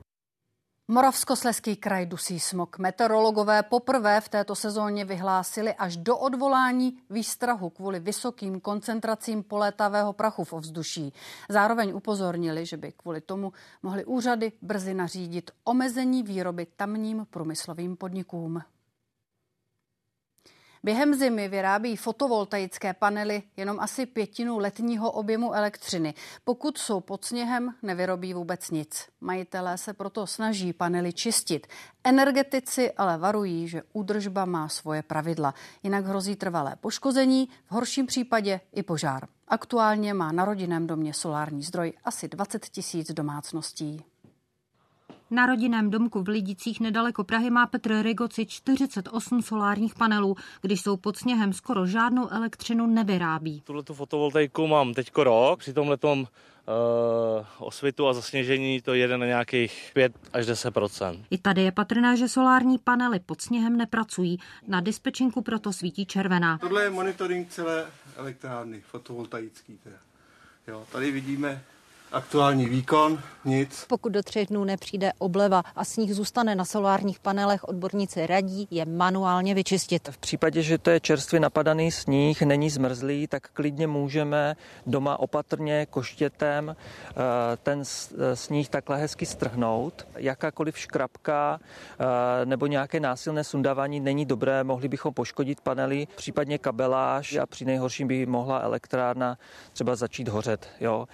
Moravskosleský 0.88 1.76
kraj 1.76 2.06
dusí 2.06 2.40
smog. 2.40 2.78
Meteorologové 2.78 3.62
poprvé 3.62 4.20
v 4.20 4.28
této 4.28 4.54
sezóně 4.54 5.04
vyhlásili 5.04 5.74
až 5.74 5.96
do 5.96 6.18
odvolání 6.18 6.96
výstrahu 7.10 7.70
kvůli 7.70 8.00
vysokým 8.00 8.60
koncentracím 8.60 9.42
polétavého 9.42 10.12
prachu 10.12 10.44
v 10.44 10.52
ovzduší. 10.52 11.12
Zároveň 11.48 11.92
upozornili, 11.94 12.66
že 12.66 12.76
by 12.76 12.92
kvůli 12.92 13.20
tomu 13.20 13.52
mohly 13.82 14.04
úřady 14.04 14.52
brzy 14.62 14.94
nařídit 14.94 15.50
omezení 15.64 16.22
výroby 16.22 16.66
tamním 16.76 17.26
průmyslovým 17.30 17.96
podnikům. 17.96 18.60
Během 20.84 21.14
zimy 21.14 21.48
vyrábí 21.48 21.96
fotovoltaické 21.96 22.94
panely 22.94 23.42
jenom 23.56 23.80
asi 23.80 24.06
pětinu 24.06 24.58
letního 24.58 25.10
objemu 25.10 25.54
elektřiny. 25.54 26.14
Pokud 26.44 26.78
jsou 26.78 27.00
pod 27.00 27.24
sněhem, 27.24 27.74
nevyrobí 27.82 28.34
vůbec 28.34 28.70
nic. 28.70 29.08
Majitelé 29.20 29.78
se 29.78 29.92
proto 29.92 30.26
snaží 30.26 30.72
panely 30.72 31.12
čistit. 31.12 31.66
Energetici 32.04 32.92
ale 32.92 33.18
varují, 33.18 33.68
že 33.68 33.82
údržba 33.92 34.44
má 34.44 34.68
svoje 34.68 35.02
pravidla. 35.02 35.54
Jinak 35.82 36.06
hrozí 36.06 36.36
trvalé 36.36 36.76
poškození, 36.80 37.48
v 37.66 37.72
horším 37.72 38.06
případě 38.06 38.60
i 38.72 38.82
požár. 38.82 39.28
Aktuálně 39.48 40.14
má 40.14 40.32
na 40.32 40.44
rodinném 40.44 40.86
domě 40.86 41.14
solární 41.14 41.62
zdroj 41.62 41.92
asi 42.04 42.28
20 42.28 42.66
tisíc 42.66 43.12
domácností. 43.12 44.04
Na 45.34 45.46
rodinném 45.46 45.90
domku 45.90 46.22
v 46.22 46.28
Lidicích 46.28 46.80
nedaleko 46.80 47.24
Prahy 47.24 47.50
má 47.50 47.66
Petr 47.66 48.02
Rigoci 48.02 48.46
48 48.46 49.42
solárních 49.42 49.94
panelů. 49.94 50.36
Když 50.62 50.80
jsou 50.80 50.96
pod 50.96 51.16
sněhem, 51.16 51.52
skoro 51.52 51.86
žádnou 51.86 52.28
elektřinu 52.32 52.86
nevyrábí. 52.86 53.60
Tuhle 53.60 53.82
tu 53.82 53.94
fotovoltaiku 53.94 54.66
mám 54.66 54.94
teď 54.94 55.10
rok. 55.16 55.58
Při 55.58 55.72
tomhle 55.72 55.98
uh, 56.04 56.16
osvitu 57.58 58.08
a 58.08 58.14
zasněžení 58.14 58.82
to 58.82 58.94
jede 58.94 59.18
na 59.18 59.26
nějakých 59.26 59.90
5 59.94 60.12
až 60.32 60.46
10% 60.46 61.24
I 61.30 61.38
tady 61.38 61.62
je 61.62 61.72
patrné, 61.72 62.16
že 62.16 62.28
solární 62.28 62.78
panely 62.78 63.20
pod 63.20 63.40
sněhem 63.40 63.76
nepracují. 63.76 64.38
Na 64.68 64.80
dispečinku 64.80 65.42
proto 65.42 65.72
svítí 65.72 66.06
červená. 66.06 66.58
Tohle 66.58 66.82
je 66.82 66.90
monitoring 66.90 67.48
celé 67.48 67.86
elektrárny, 68.16 68.80
fotovoltaický 68.80 69.78
teda. 69.82 69.96
Jo, 70.68 70.84
tady 70.92 71.10
vidíme 71.10 71.62
aktuální 72.14 72.66
výkon, 72.66 73.18
nic. 73.44 73.84
Pokud 73.88 74.12
do 74.12 74.22
třech 74.22 74.48
dnů 74.48 74.64
nepřijde 74.64 75.12
obleva 75.18 75.62
a 75.76 75.84
sníh 75.84 76.14
zůstane 76.14 76.54
na 76.54 76.64
solárních 76.64 77.18
panelech, 77.18 77.64
odborníci 77.64 78.26
radí 78.26 78.68
je 78.70 78.84
manuálně 78.84 79.54
vyčistit. 79.54 80.08
V 80.08 80.18
případě, 80.18 80.62
že 80.62 80.78
to 80.78 80.90
je 80.90 81.00
čerstvě 81.00 81.40
napadaný 81.40 81.92
sníh, 81.92 82.42
není 82.42 82.70
zmrzlý, 82.70 83.26
tak 83.26 83.48
klidně 83.48 83.86
můžeme 83.86 84.56
doma 84.86 85.20
opatrně 85.20 85.86
koštětem 85.90 86.76
eh, 86.76 87.14
ten 87.62 87.82
eh, 87.82 88.36
sníh 88.36 88.68
takhle 88.68 88.96
hezky 88.96 89.26
strhnout. 89.26 90.06
Jakákoliv 90.16 90.78
škrapka 90.78 91.60
eh, 91.60 92.46
nebo 92.46 92.66
nějaké 92.66 93.00
násilné 93.00 93.44
sundávání 93.44 94.00
není 94.00 94.26
dobré, 94.26 94.64
mohli 94.64 94.88
bychom 94.88 95.14
poškodit 95.14 95.60
panely, 95.60 96.06
případně 96.16 96.58
kabeláž 96.58 97.36
a 97.36 97.46
při 97.46 97.64
nejhorším 97.64 98.08
by 98.08 98.26
mohla 98.26 98.58
elektrárna 98.58 99.38
třeba 99.72 99.96
začít 99.96 100.28
hořet. 100.28 100.68
Jo. 100.80 101.08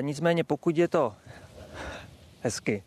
Nicméně 0.00 0.35
pokud 0.44 0.76
je 0.76 0.88
to 0.88 1.14
hezky. 2.40 2.82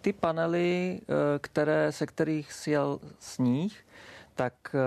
Ty 0.00 0.12
panely, 0.12 1.00
eh, 1.00 1.38
které, 1.38 1.92
se 1.92 2.06
kterých 2.06 2.52
sjel 2.52 2.98
sníh, 3.18 3.86
tak 4.36 4.54
eh, 4.74 4.78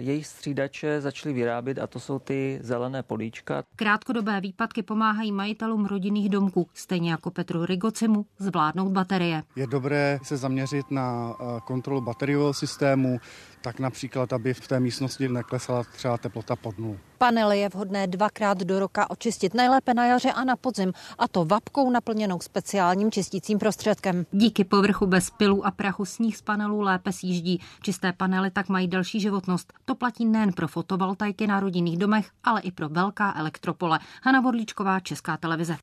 jejich 0.00 0.26
střídače 0.26 1.00
začaly 1.00 1.34
vyrábět 1.34 1.78
a 1.78 1.86
to 1.86 2.00
jsou 2.00 2.18
ty 2.18 2.58
zelené 2.62 3.02
políčka. 3.02 3.62
Krátkodobé 3.76 4.40
výpadky 4.40 4.82
pomáhají 4.82 5.32
majitelům 5.32 5.86
rodinných 5.86 6.28
domků, 6.28 6.68
stejně 6.74 7.10
jako 7.10 7.30
Petru 7.30 7.64
Rigocimu, 7.64 8.26
zvládnout 8.38 8.92
baterie. 8.92 9.42
Je 9.56 9.66
dobré 9.66 10.18
se 10.22 10.36
zaměřit 10.36 10.90
na 10.90 11.32
eh, 11.32 11.60
kontrolu 11.64 12.00
bateriového 12.00 12.54
systému, 12.54 13.18
tak 13.62 13.80
například, 13.80 14.32
aby 14.32 14.54
v 14.54 14.68
té 14.68 14.80
místnosti 14.80 15.28
neklesala 15.28 15.84
třeba 15.84 16.18
teplota 16.18 16.56
pod 16.56 16.78
nul. 16.78 16.98
Panely 17.18 17.58
je 17.58 17.68
vhodné 17.68 18.06
dvakrát 18.06 18.58
do 18.58 18.78
roka 18.78 19.10
očistit, 19.10 19.54
nejlépe 19.54 19.94
na 19.94 20.06
jaře 20.06 20.32
a 20.32 20.44
na 20.44 20.56
podzim, 20.56 20.92
a 21.18 21.28
to 21.28 21.44
vapkou 21.44 21.90
naplněnou 21.90 22.40
speciálním 22.40 23.10
čistícím 23.10 23.58
prostředkem. 23.58 24.26
Díky 24.32 24.64
povrchu 24.64 25.06
bez 25.06 25.30
pilů 25.30 25.66
a 25.66 25.70
prachu 25.70 26.04
sníh 26.04 26.36
z 26.36 26.42
panelů 26.42 26.80
lépe 26.80 27.12
sjíždí. 27.12 27.60
Čisté 27.82 28.12
panely 28.12 28.50
tak 28.50 28.68
mají 28.68 28.88
delší 28.88 29.20
životnost. 29.20 29.72
To 29.84 29.94
platí 29.94 30.24
nejen 30.24 30.52
pro 30.52 30.68
fotovoltaiky 30.68 31.46
na 31.46 31.60
rodinných 31.60 31.98
domech, 31.98 32.30
ale 32.44 32.60
i 32.60 32.72
pro 32.72 32.88
velká 32.88 33.34
elektropole. 33.36 33.98
Hana 34.22 34.40
Vodlíčková, 34.40 35.00
Česká 35.00 35.36
televize. 35.36 35.76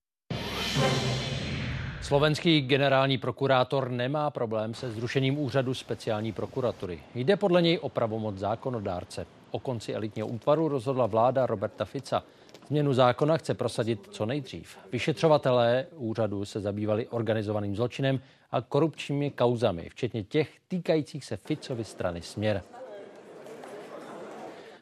Slovenský 2.06 2.62
generální 2.62 3.18
prokurátor 3.18 3.90
nemá 3.92 4.30
problém 4.30 4.74
se 4.74 4.92
zrušením 4.92 5.40
úřadu 5.40 5.74
speciální 5.74 6.32
prokuratury. 6.32 7.00
Jde 7.16 7.38
podle 7.38 7.62
něj 7.62 7.80
o 7.82 7.90
pravomoc 7.90 8.38
zákonodárce. 8.38 9.26
O 9.52 9.60
konci 9.60 9.94
elitního 9.94 10.28
útvaru 10.28 10.68
rozhodla 10.68 11.06
vláda 11.06 11.46
Roberta 11.46 11.86
Fica. 11.86 12.24
Změnu 12.68 12.94
zákona 12.94 13.38
chce 13.38 13.54
prosadit 13.54 14.08
co 14.12 14.26
nejdřív. 14.26 14.78
Vyšetřovatelé 14.92 15.86
úřadu 15.96 16.46
se 16.46 16.60
zabývali 16.60 17.08
organizovaným 17.08 17.76
zločinem 17.76 18.20
a 18.52 18.62
korupčními 18.62 19.32
kauzami, 19.32 19.90
včetně 19.90 20.24
těch 20.24 20.50
týkajících 20.68 21.26
se 21.26 21.38
Ficovy 21.38 21.84
strany 21.84 22.22
Směr. 22.22 22.62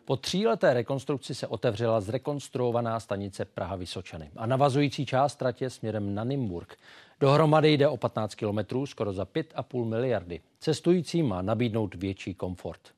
Po 0.05 0.17
tříleté 0.17 0.73
rekonstrukci 0.73 1.35
se 1.35 1.47
otevřela 1.47 2.01
zrekonstruovaná 2.01 2.99
stanice 2.99 3.45
Praha 3.45 3.75
Vysočany 3.75 4.31
a 4.35 4.45
navazující 4.45 5.05
část 5.05 5.35
tratě 5.35 5.69
směrem 5.69 6.15
na 6.15 6.23
Nymburk. 6.23 6.77
Dohromady 7.19 7.73
jde 7.73 7.87
o 7.87 7.97
15 7.97 8.35
kilometrů, 8.35 8.85
skoro 8.85 9.13
za 9.13 9.23
5,5 9.23 9.85
miliardy. 9.85 10.41
Cestující 10.59 11.23
má 11.23 11.41
nabídnout 11.41 11.95
větší 11.95 12.33
komfort. 12.33 12.93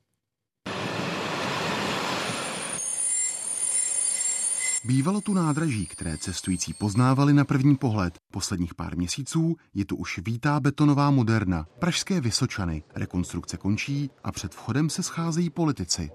Bývalo 4.86 5.20
tu 5.20 5.34
nádraží, 5.34 5.86
které 5.86 6.18
cestující 6.18 6.74
poznávali 6.74 7.32
na 7.32 7.44
první 7.44 7.76
pohled. 7.76 8.14
Posledních 8.30 8.74
pár 8.74 8.96
měsíců 8.96 9.56
je 9.74 9.84
tu 9.84 9.96
už 9.96 10.20
vítá 10.24 10.60
betonová 10.60 11.10
moderna. 11.10 11.66
Pražské 11.78 12.20
Vysočany. 12.20 12.82
Rekonstrukce 12.94 13.56
končí 13.56 14.10
a 14.24 14.32
před 14.32 14.54
vchodem 14.54 14.90
se 14.90 15.02
scházejí 15.02 15.50
politici. 15.50 16.10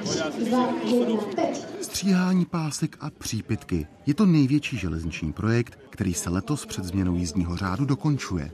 Stříhání 1.81 2.45
pásek 2.45 2.97
a 2.99 3.09
přípitky. 3.09 3.87
Je 4.05 4.13
to 4.13 4.25
největší 4.25 4.77
železniční 4.77 5.33
projekt, 5.33 5.79
který 5.89 6.13
se 6.13 6.29
letos 6.29 6.65
před 6.65 6.85
změnou 6.85 7.15
jízdního 7.15 7.57
řádu 7.57 7.85
dokončuje. 7.85 8.51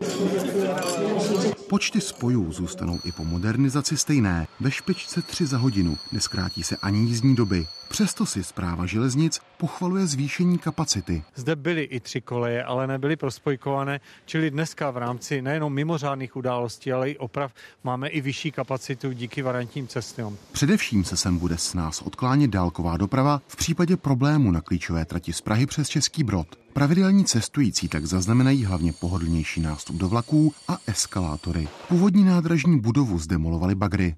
Počty 1.69 2.01
spojů 2.01 2.51
zůstanou 2.51 2.99
i 3.03 3.11
po 3.11 3.23
modernizaci 3.23 3.97
stejné. 3.97 4.47
Ve 4.59 4.71
špičce 4.71 5.21
3 5.21 5.45
za 5.45 5.57
hodinu. 5.57 5.97
Neskrátí 6.11 6.63
se 6.63 6.77
ani 6.77 6.99
jízdní 6.99 7.35
doby. 7.35 7.67
Přesto 7.89 8.25
si 8.25 8.43
zpráva 8.43 8.85
železnic 8.85 9.39
pochvaluje 9.57 10.07
zvýšení 10.07 10.57
kapacity. 10.57 11.23
Zde 11.35 11.55
byly 11.55 11.83
i 11.83 11.99
tři 11.99 12.21
koleje, 12.21 12.63
ale 12.63 12.87
nebyly 12.87 13.15
prospojkované, 13.15 13.99
čili 14.25 14.51
dneska 14.51 14.91
v 14.91 14.97
rámci 14.97 15.41
nejenom 15.41 15.73
mimořádných 15.73 16.35
událostí, 16.35 16.91
ale 16.91 17.09
i 17.09 17.17
oprav 17.17 17.53
máme 17.83 18.07
i 18.07 18.21
vyšší 18.21 18.51
kapacitu 18.51 19.11
díky 19.11 19.41
variantním 19.41 19.87
cestám. 19.87 20.37
Především 20.51 21.03
se 21.03 21.17
sem 21.17 21.37
bude 21.37 21.57
s 21.57 21.73
nás 21.73 22.01
odklánět 22.01 22.51
dálková 22.51 22.97
doprava 22.97 23.41
v 23.47 23.55
případě 23.55 23.97
problému 23.97 24.51
na 24.51 24.61
klíčové 24.61 25.05
trati 25.05 25.33
z 25.33 25.41
Prahy 25.41 25.65
přes 25.65 25.89
Český 25.89 26.23
Brod. 26.23 26.47
Pravidelní 26.77 27.25
cestující 27.25 27.87
tak 27.87 28.05
zaznamenají 28.05 28.65
hlavně 28.65 28.93
pohodlnější 28.93 29.61
nástup 29.61 29.95
do 29.95 30.09
vlaků 30.09 30.53
a 30.67 30.77
eskalátory. 30.87 31.67
Původní 31.87 32.23
nádražní 32.23 32.79
budovu 32.79 33.19
zdemolovali 33.19 33.75
bagry. 33.75 34.15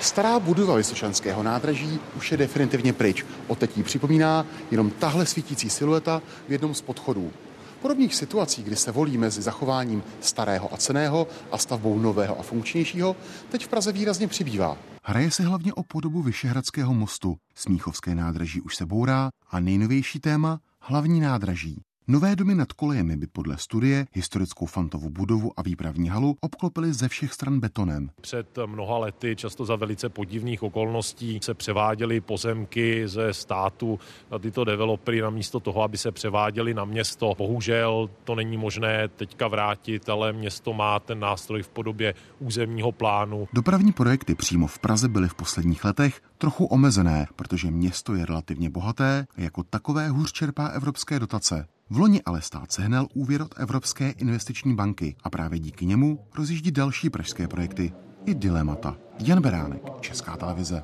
Stará 0.00 0.38
budova 0.38 0.76
Vysočanského 0.76 1.42
nádraží 1.42 1.98
už 2.16 2.30
je 2.32 2.36
definitivně 2.36 2.92
pryč. 2.92 3.26
O 3.46 3.54
teď 3.54 3.76
jí 3.76 3.82
připomíná 3.82 4.46
jenom 4.70 4.90
tahle 4.90 5.26
svítící 5.26 5.70
silueta 5.70 6.22
v 6.48 6.52
jednom 6.52 6.74
z 6.74 6.82
podchodů. 6.82 7.32
Podobných 7.84 8.14
situací, 8.14 8.62
kdy 8.62 8.76
se 8.76 8.92
volí 8.92 9.18
mezi 9.18 9.42
zachováním 9.42 10.02
starého 10.20 10.74
a 10.74 10.76
ceného 10.76 11.28
a 11.52 11.58
stavbou 11.58 11.98
nového 11.98 12.40
a 12.40 12.42
funkčnějšího, 12.42 13.16
teď 13.48 13.64
v 13.64 13.68
Praze 13.68 13.92
výrazně 13.92 14.28
přibývá. 14.28 14.78
Hraje 15.02 15.30
se 15.30 15.42
hlavně 15.42 15.74
o 15.74 15.82
podobu 15.82 16.22
Vyšehradského 16.22 16.94
mostu. 16.94 17.36
Smíchovské 17.54 18.14
nádraží 18.14 18.60
už 18.60 18.76
se 18.76 18.86
bourá 18.86 19.30
a 19.50 19.60
nejnovější 19.60 20.20
téma 20.20 20.60
hlavní 20.80 21.20
nádraží. 21.20 21.82
Nové 22.08 22.36
domy 22.36 22.54
nad 22.54 22.72
kolejemi 22.72 23.16
by 23.16 23.26
podle 23.26 23.58
studie 23.58 24.06
historickou 24.12 24.66
fantovou 24.66 25.10
budovu 25.10 25.52
a 25.56 25.62
výpravní 25.62 26.08
halu 26.08 26.36
obklopily 26.40 26.92
ze 26.92 27.08
všech 27.08 27.32
stran 27.32 27.60
betonem. 27.60 28.10
Před 28.20 28.58
mnoha 28.66 28.98
lety, 28.98 29.36
často 29.36 29.64
za 29.64 29.76
velice 29.76 30.08
podivných 30.08 30.62
okolností, 30.62 31.38
se 31.42 31.54
převáděly 31.54 32.20
pozemky 32.20 33.08
ze 33.08 33.32
státu 33.32 33.98
na 34.30 34.38
tyto 34.38 34.64
developery 34.64 35.20
namísto 35.20 35.60
toho, 35.60 35.82
aby 35.82 35.98
se 35.98 36.12
převáděly 36.12 36.74
na 36.74 36.84
město. 36.84 37.32
Bohužel 37.38 38.10
to 38.24 38.34
není 38.34 38.56
možné 38.56 39.08
teďka 39.08 39.48
vrátit, 39.48 40.08
ale 40.08 40.32
město 40.32 40.72
má 40.72 41.00
ten 41.00 41.20
nástroj 41.20 41.62
v 41.62 41.68
podobě 41.68 42.14
územního 42.38 42.92
plánu. 42.92 43.48
Dopravní 43.52 43.92
projekty 43.92 44.34
přímo 44.34 44.66
v 44.66 44.78
Praze 44.78 45.08
byly 45.08 45.28
v 45.28 45.34
posledních 45.34 45.84
letech 45.84 46.20
trochu 46.38 46.64
omezené, 46.64 47.26
protože 47.36 47.70
město 47.70 48.14
je 48.14 48.26
relativně 48.26 48.70
bohaté 48.70 49.26
a 49.36 49.40
jako 49.40 49.62
takové 49.62 50.08
hůř 50.08 50.32
čerpá 50.32 50.66
evropské 50.66 51.18
dotace. 51.18 51.66
V 51.90 51.98
loni 51.98 52.22
ale 52.26 52.42
stát 52.42 52.72
sehnal 52.72 53.06
úvěr 53.14 53.42
od 53.42 53.54
Evropské 53.58 54.10
investiční 54.10 54.74
banky 54.74 55.16
a 55.24 55.30
právě 55.30 55.58
díky 55.58 55.86
němu 55.86 56.26
rozjíždí 56.34 56.70
další 56.70 57.10
pražské 57.10 57.48
projekty 57.48 57.92
i 58.26 58.34
dilemata. 58.34 58.96
Jan 59.26 59.42
Beránek, 59.42 59.82
Česká 60.00 60.36
televize. 60.36 60.82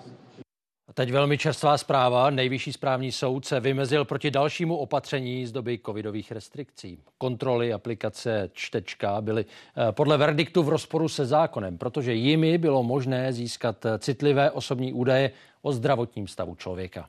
Teď 0.95 1.13
velmi 1.13 1.39
čerstvá 1.39 1.79
zpráva. 1.79 2.31
Nejvyšší 2.31 2.73
správní 2.73 3.13
soud 3.13 3.45
se 3.45 3.61
vymezil 3.61 4.05
proti 4.05 4.31
dalšímu 4.31 4.77
opatření 4.77 5.47
z 5.47 5.53
doby 5.53 5.81
covidových 5.87 6.33
restrikcí. 6.33 6.99
Kontroly 7.19 7.73
aplikace 7.73 8.51
čtečka 8.53 9.21
byly 9.21 9.45
eh, 9.45 9.93
podle 9.93 10.17
verdiktu 10.17 10.63
v 10.63 10.69
rozporu 10.69 11.09
se 11.09 11.27
zákonem, 11.27 11.79
protože 11.79 12.15
jimi 12.15 12.59
bylo 12.59 12.83
možné 12.83 13.33
získat 13.33 13.87
citlivé 13.99 14.51
osobní 14.51 14.93
údaje 14.93 15.31
o 15.63 15.73
zdravotním 15.73 16.27
stavu 16.27 16.55
člověka. 16.55 17.09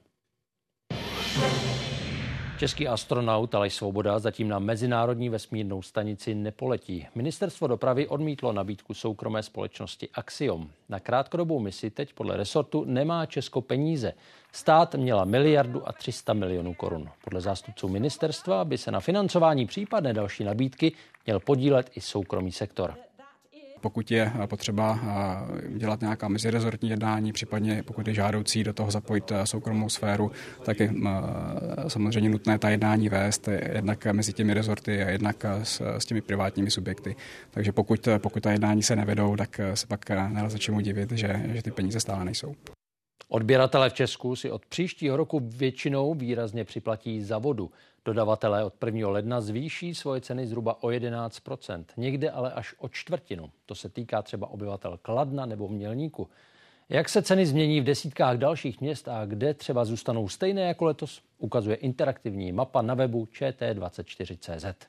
Český 2.62 2.88
astronaut 2.88 3.56
Aleš 3.56 3.74
Svoboda 3.74 4.20
zatím 4.20 4.48
na 4.48 4.60
Mezinárodní 4.60 5.30
vesmírnou 5.30 5.82
stanici 5.82 6.36
nepoletí. 6.36 7.08
Ministerstvo 7.16 7.68
dopravy 7.68 8.08
odmítlo 8.08 8.54
nabídku 8.54 8.94
soukromé 8.94 9.44
společnosti 9.44 10.10
Axiom. 10.14 10.70
Na 10.90 11.00
krátkodobou 11.00 11.60
misi 11.60 11.90
teď 11.90 12.14
podle 12.14 12.38
resortu 12.38 12.84
nemá 12.86 13.26
Česko 13.26 13.62
peníze. 13.62 14.14
Stát 14.52 14.96
měla 14.96 15.26
miliardu 15.26 15.88
a 15.88 15.92
300 15.92 16.34
milionů 16.34 16.74
korun. 16.74 17.10
Podle 17.24 17.42
zástupců 17.42 17.88
ministerstva 17.88 18.66
by 18.66 18.78
se 18.78 18.92
na 18.92 19.00
financování 19.00 19.66
případné 19.66 20.14
další 20.14 20.44
nabídky 20.44 20.92
měl 21.26 21.40
podílet 21.40 21.92
i 21.96 22.02
soukromý 22.02 22.52
sektor. 22.52 22.96
Pokud 23.82 24.12
je 24.12 24.32
potřeba 24.46 25.00
dělat 25.70 26.02
nějaká 26.02 26.28
mezirezortní 26.28 26.90
jednání, 26.90 27.34
případně 27.34 27.84
pokud 27.84 28.08
je 28.08 28.14
žádoucí 28.14 28.64
do 28.64 28.74
toho 28.74 28.92
zapojit 28.92 29.32
soukromou 29.44 29.90
sféru, 29.90 30.32
tak 30.66 30.80
je 30.80 30.94
samozřejmě 31.88 32.30
nutné 32.30 32.60
ta 32.60 32.70
jednání 32.70 33.10
vést 33.10 33.48
jednak 33.74 34.06
mezi 34.06 34.34
těmi 34.34 34.54
rezorty 34.54 35.04
a 35.04 35.10
jednak 35.10 35.46
s, 35.64 35.82
s 35.82 36.06
těmi 36.06 36.22
privátními 36.22 36.72
subjekty. 36.72 37.16
Takže 37.52 37.72
pokud, 37.72 38.08
pokud 38.18 38.44
ta 38.44 38.52
jednání 38.52 38.84
se 38.84 38.96
nevedou, 38.96 39.36
tak 39.36 39.60
se 39.74 39.88
pak 39.88 40.10
nelze 40.10 40.60
čemu 40.60 40.80
divit, 40.80 41.12
že, 41.12 41.46
že 41.54 41.62
ty 41.62 41.72
peníze 41.72 42.00
stále 42.00 42.26
nejsou. 42.26 42.56
Odběratele 43.34 43.90
v 43.90 43.94
Česku 43.94 44.36
si 44.36 44.52
od 44.52 44.66
příštího 44.66 45.18
roku 45.18 45.42
většinou 45.44 46.14
výrazně 46.14 46.66
připlatí 46.66 47.22
za 47.22 47.38
vodu. 47.38 47.72
Dodavatelé 48.06 48.64
od 48.64 48.74
1. 48.86 49.10
ledna 49.10 49.42
zvýší 49.42 49.96
svoje 49.96 50.22
ceny 50.22 50.48
zhruba 50.48 50.84
o 50.84 50.88
11% 50.88 51.86
někde 51.98 52.32
ale 52.32 52.52
až 52.52 52.76
o 52.78 52.90
čtvrtinu. 52.90 53.52
To 53.66 53.76
se 53.76 53.90
týká 53.90 54.22
třeba 54.22 54.48
obyvatel 54.48 55.00
Kladna 55.02 55.46
nebo 55.46 55.68
Mělníku. 55.68 56.30
Jak 56.90 57.10
se 57.10 57.22
ceny 57.22 57.46
změní 57.46 57.82
v 57.82 57.84
desítkách 57.84 58.38
dalších 58.38 58.82
měst 58.82 59.08
a 59.08 59.26
kde 59.26 59.54
třeba 59.54 59.86
zůstanou 59.86 60.28
stejné 60.28 60.62
jako 60.62 60.86
letos, 60.86 61.22
ukazuje 61.38 61.76
interaktivní 61.76 62.52
mapa 62.52 62.82
na 62.82 62.94
webu 62.94 63.26
ČT24.cz. 63.26 64.88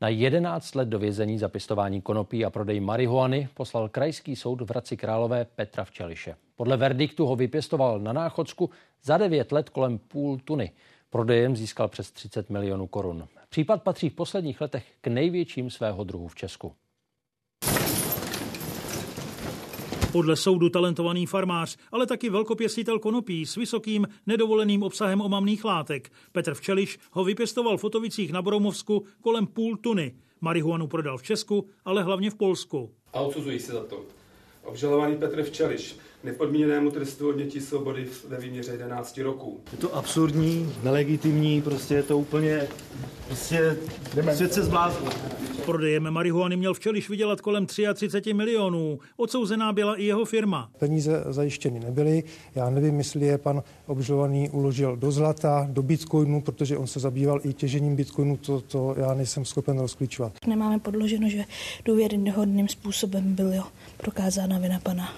Na 0.00 0.08
11 0.08 0.74
let 0.74 0.88
do 0.88 0.98
vězení 0.98 1.38
za 1.38 1.48
pěstování 1.48 2.00
konopí 2.00 2.44
a 2.44 2.50
prodej 2.50 2.80
marihuany 2.80 3.48
poslal 3.54 3.88
krajský 3.88 4.36
soud 4.36 4.60
v 4.60 4.70
Hradci 4.70 4.96
Králové 4.96 5.44
Petra 5.44 5.84
Včeliše. 5.84 6.36
Podle 6.56 6.76
verdiktu 6.76 7.26
ho 7.26 7.36
vypěstoval 7.36 7.98
na 7.98 8.12
Náchodsku 8.12 8.70
za 9.02 9.18
9 9.18 9.52
let 9.52 9.70
kolem 9.70 9.98
půl 9.98 10.38
tuny. 10.38 10.72
Prodejem 11.10 11.56
získal 11.56 11.88
přes 11.88 12.12
30 12.12 12.50
milionů 12.50 12.86
korun. 12.86 13.28
Případ 13.48 13.82
patří 13.82 14.08
v 14.08 14.14
posledních 14.14 14.60
letech 14.60 14.84
k 15.00 15.06
největším 15.06 15.70
svého 15.70 16.04
druhu 16.04 16.28
v 16.28 16.34
Česku. 16.34 16.72
Podle 20.12 20.36
soudu 20.36 20.68
talentovaný 20.68 21.26
farmář, 21.26 21.76
ale 21.92 22.06
taky 22.06 22.30
velkopěstitel 22.30 22.98
konopí 22.98 23.46
s 23.46 23.56
vysokým 23.56 24.06
nedovoleným 24.26 24.82
obsahem 24.82 25.20
omamných 25.20 25.64
látek. 25.64 26.12
Petr 26.32 26.54
Včeliš 26.54 26.98
ho 27.12 27.24
vypěstoval 27.24 27.76
v 27.76 27.80
Fotovicích 27.80 28.32
na 28.32 28.42
Bromovsku 28.42 29.04
kolem 29.20 29.46
půl 29.46 29.76
tuny. 29.76 30.14
Marihuanu 30.40 30.86
prodal 30.86 31.18
v 31.18 31.22
Česku, 31.22 31.68
ale 31.84 32.02
hlavně 32.02 32.30
v 32.30 32.34
Polsku. 32.34 32.90
A 33.12 33.20
odsuzují 33.20 33.58
se 33.58 33.72
za 33.72 33.84
to. 33.84 34.19
Obžalovaný 34.64 35.16
Petr 35.16 35.42
Včeliš 35.42 35.96
nepodmíněnému 36.24 36.90
trestu 36.90 37.28
odnětí 37.28 37.60
svobody 37.60 38.06
ve 38.28 38.36
výměře 38.36 38.72
11 38.72 39.18
roků. 39.18 39.60
Je 39.72 39.78
to 39.78 39.96
absurdní, 39.96 40.72
nelegitimní, 40.82 41.62
prostě 41.62 41.94
je 41.94 42.02
to 42.02 42.18
úplně, 42.18 42.68
prostě 43.26 43.76
svět 44.34 44.52
se 44.52 44.62
zbláznil. 44.62 45.12
Prodejem 45.64 46.10
marihuany 46.10 46.56
měl 46.56 46.74
včeliš 46.74 47.10
vydělat 47.10 47.40
kolem 47.40 47.66
33 47.66 48.34
milionů. 48.34 48.98
Odsouzená 49.16 49.72
byla 49.72 49.96
i 49.96 50.04
jeho 50.04 50.24
firma. 50.24 50.70
Peníze 50.78 51.24
zajištěny 51.28 51.80
nebyly. 51.80 52.22
Já 52.54 52.70
nevím, 52.70 52.98
jestli 52.98 53.26
je 53.26 53.38
pan 53.38 53.62
obžalovaný 53.86 54.50
uložil 54.50 54.96
do 54.96 55.10
zlata, 55.10 55.66
do 55.70 55.82
bitcoinu, 55.82 56.40
protože 56.40 56.76
on 56.76 56.86
se 56.86 57.00
zabýval 57.00 57.40
i 57.44 57.52
těžením 57.52 57.96
bitcoinu, 57.96 58.36
to, 58.36 58.60
to 58.60 58.94
já 58.98 59.14
nejsem 59.14 59.44
schopen 59.44 59.78
rozklíčovat. 59.78 60.32
Nemáme 60.46 60.78
podloženo, 60.78 61.28
že 61.28 61.44
důvěryhodným 61.84 62.68
způsobem 62.68 63.34
byl 63.34 63.52
prokázána 64.00 64.58
vina 64.58 64.80
pana 64.80 65.12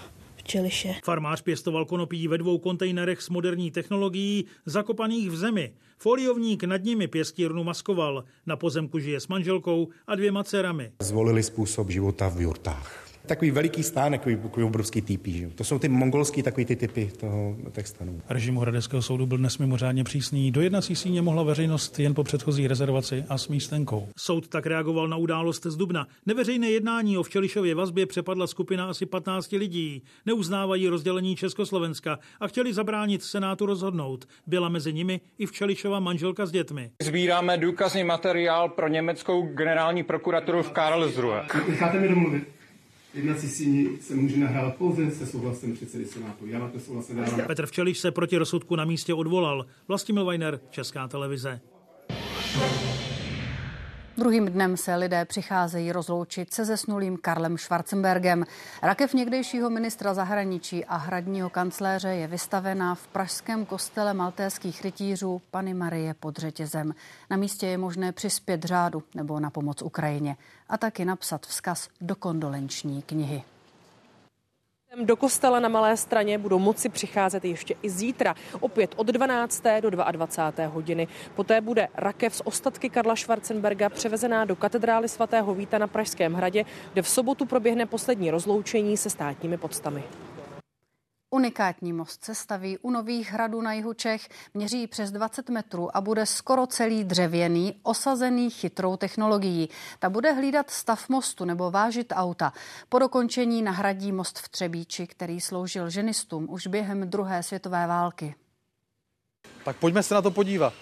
Čeliše. 0.44 0.94
Farmář 1.04 1.42
pěstoval 1.42 1.84
konopí 1.84 2.28
ve 2.28 2.38
dvou 2.38 2.58
kontejnerech 2.58 3.22
s 3.22 3.28
moderní 3.28 3.70
technologií 3.70 4.44
zakopaných 4.66 5.30
v 5.30 5.36
zemi. 5.36 5.72
Foliovník 5.98 6.64
nad 6.64 6.84
nimi 6.84 7.08
pěstírnu 7.08 7.64
maskoval. 7.64 8.24
Na 8.46 8.56
pozemku 8.56 8.98
žije 8.98 9.20
s 9.20 9.28
manželkou 9.28 9.88
a 10.06 10.14
dvěma 10.14 10.44
dcerami. 10.44 10.92
Zvolili 11.00 11.42
způsob 11.42 11.90
života 11.90 12.28
v 12.28 12.40
jurtách. 12.40 13.01
Takový 13.26 13.50
veliký 13.50 13.82
stánek, 13.82 14.20
takový, 14.20 14.36
takový 14.36 14.64
obrovský 14.66 15.02
typy. 15.02 15.32
Že? 15.32 15.48
To 15.48 15.64
jsou 15.64 15.78
ty 15.78 15.88
mongolský 15.88 16.42
takový 16.42 16.64
ty 16.64 16.76
typy 16.76 17.10
toho 17.20 17.56
těch 17.72 17.88
stanů. 17.88 18.22
Režim 18.28 18.56
Hradeckého 18.56 19.02
soudu 19.02 19.26
byl 19.26 19.38
dnes 19.38 19.58
mimořádně 19.58 20.04
přísný. 20.04 20.50
Do 20.50 20.60
jednací 20.60 20.96
síně 20.96 21.22
mohla 21.22 21.42
veřejnost 21.42 21.98
jen 21.98 22.14
po 22.14 22.24
předchozí 22.24 22.68
rezervaci 22.68 23.24
a 23.28 23.38
s 23.38 23.48
místenkou. 23.48 24.08
Soud 24.16 24.48
tak 24.48 24.66
reagoval 24.66 25.08
na 25.08 25.16
událost 25.16 25.66
z 25.66 25.76
Dubna. 25.76 26.06
Neveřejné 26.26 26.70
jednání 26.70 27.18
o 27.18 27.22
Včelišově 27.22 27.74
vazbě 27.74 28.06
přepadla 28.06 28.46
skupina 28.46 28.86
asi 28.88 29.06
15 29.06 29.52
lidí. 29.52 30.02
Neuznávají 30.26 30.88
rozdělení 30.88 31.36
Československa 31.36 32.18
a 32.40 32.48
chtěli 32.48 32.72
zabránit 32.72 33.22
Senátu 33.22 33.66
rozhodnout. 33.66 34.24
Byla 34.46 34.68
mezi 34.68 34.92
nimi 34.92 35.20
i 35.38 35.46
Včelišova 35.46 36.00
manželka 36.00 36.46
s 36.46 36.50
dětmi. 36.50 36.90
Sbíráme 37.02 37.58
důkazný 37.58 38.04
materiál 38.04 38.68
pro 38.68 38.88
německou 38.88 39.42
generální 39.42 40.02
prokuraturu 40.02 40.62
v 40.62 40.70
Karlsruhe. 40.70 41.42
Necháte 41.68 42.00
mi 42.00 42.08
domluvit. 42.08 42.61
Jednací 43.14 43.48
síni 43.48 43.88
se 44.00 44.14
může 44.14 44.36
nahrávat 44.36 44.76
pouze 44.76 45.10
se 45.10 45.26
souhlasem 45.26 45.74
předsedy 45.74 46.04
Senátu. 46.04 46.46
Já 46.46 46.58
na 46.58 46.68
to 46.68 46.80
souhlas 46.80 47.08
nedávám. 47.08 47.46
Petr 47.46 47.66
Včeliš 47.66 47.98
se 47.98 48.10
proti 48.10 48.36
rozsudku 48.36 48.76
na 48.76 48.84
místě 48.84 49.14
odvolal. 49.14 49.66
Vlastimil 49.88 50.24
Weiner, 50.24 50.60
Česká 50.70 51.08
televize. 51.08 51.60
Druhým 54.16 54.46
dnem 54.46 54.76
se 54.76 54.94
lidé 54.94 55.24
přicházejí 55.24 55.92
rozloučit 55.92 56.54
se 56.54 56.64
zesnulým 56.64 57.16
Karlem 57.16 57.58
Schwarzenbergem. 57.58 58.44
Rakev 58.82 59.14
někdejšího 59.14 59.70
ministra 59.70 60.14
zahraničí 60.14 60.84
a 60.84 60.96
hradního 60.96 61.50
kancléře 61.50 62.08
je 62.08 62.26
vystavená 62.26 62.94
v 62.94 63.06
pražském 63.06 63.66
kostele 63.66 64.14
maltéských 64.14 64.82
rytířů 64.82 65.42
Pany 65.50 65.74
Marie 65.74 66.14
pod 66.14 66.36
řetězem. 66.36 66.94
Na 67.30 67.36
místě 67.36 67.66
je 67.66 67.78
možné 67.78 68.12
přispět 68.12 68.64
řádu 68.64 69.02
nebo 69.14 69.40
na 69.40 69.50
pomoc 69.50 69.82
Ukrajině 69.82 70.36
a 70.68 70.78
taky 70.78 71.04
napsat 71.04 71.46
vzkaz 71.46 71.88
do 72.00 72.16
kondolenční 72.16 73.02
knihy. 73.02 73.42
Do 75.00 75.16
kostela 75.16 75.60
na 75.60 75.68
Malé 75.68 75.96
straně 75.96 76.38
budou 76.38 76.58
moci 76.58 76.88
přicházet 76.88 77.44
ještě 77.44 77.74
i 77.82 77.90
zítra, 77.90 78.34
opět 78.60 78.94
od 78.96 79.06
12. 79.06 79.62
do 79.80 79.90
22. 79.90 80.66
hodiny. 80.66 81.08
Poté 81.34 81.60
bude 81.60 81.88
rakev 81.94 82.36
z 82.36 82.42
ostatky 82.44 82.90
Karla 82.90 83.16
Schwarzenberga 83.16 83.88
převezená 83.88 84.44
do 84.44 84.56
katedrály 84.56 85.08
svatého 85.08 85.54
Víta 85.54 85.78
na 85.78 85.86
Pražském 85.86 86.34
hradě, 86.34 86.64
kde 86.92 87.02
v 87.02 87.08
sobotu 87.08 87.46
proběhne 87.46 87.86
poslední 87.86 88.30
rozloučení 88.30 88.96
se 88.96 89.10
státními 89.10 89.56
podstami. 89.56 90.04
Unikátní 91.34 91.92
most 91.92 92.24
se 92.24 92.34
staví 92.34 92.78
u 92.78 92.90
Nových 92.90 93.32
hradů 93.32 93.60
na 93.60 93.72
jihu 93.72 93.92
Čech, 93.92 94.28
měří 94.54 94.86
přes 94.86 95.10
20 95.10 95.48
metrů 95.48 95.96
a 95.96 96.00
bude 96.00 96.26
skoro 96.26 96.66
celý 96.66 97.04
dřevěný, 97.04 97.80
osazený 97.82 98.50
chytrou 98.50 98.96
technologií. 98.96 99.68
Ta 99.98 100.10
bude 100.10 100.32
hlídat 100.32 100.70
stav 100.70 101.08
mostu 101.08 101.44
nebo 101.44 101.70
vážit 101.70 102.12
auta. 102.16 102.52
Po 102.88 102.98
dokončení 102.98 103.62
nahradí 103.62 104.12
most 104.12 104.38
v 104.38 104.48
Třebíči, 104.48 105.06
který 105.06 105.40
sloužil 105.40 105.90
ženistům 105.90 106.46
už 106.50 106.66
během 106.66 107.10
druhé 107.10 107.42
světové 107.42 107.86
války. 107.86 108.34
Tak 109.64 109.76
pojďme 109.76 110.02
se 110.02 110.14
na 110.14 110.22
to 110.22 110.30
podívat. 110.30 110.72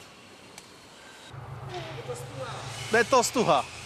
Je 2.92 3.04
to 3.04 3.24
stuha. 3.24 3.79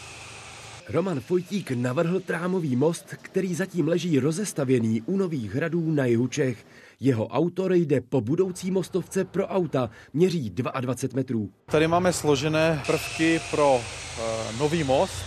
Roman 0.88 1.20
Fojtík 1.20 1.70
navrhl 1.70 2.20
trámový 2.20 2.76
most, 2.76 3.14
který 3.22 3.54
zatím 3.54 3.88
leží 3.88 4.18
rozestavěný 4.18 5.02
u 5.06 5.16
Nových 5.16 5.54
hradů 5.54 5.90
na 5.90 6.04
jihu 6.04 6.26
Čech. 6.26 6.66
Jeho 7.00 7.26
autor 7.26 7.72
jde 7.72 8.00
po 8.00 8.20
budoucí 8.20 8.70
mostovce 8.70 9.24
pro 9.24 9.46
auta, 9.46 9.90
měří 10.12 10.50
22 10.50 11.16
metrů. 11.16 11.50
Tady 11.66 11.88
máme 11.88 12.12
složené 12.12 12.82
prvky 12.86 13.40
pro 13.50 13.80
e, 13.80 14.58
nový 14.58 14.84
most. 14.84 15.24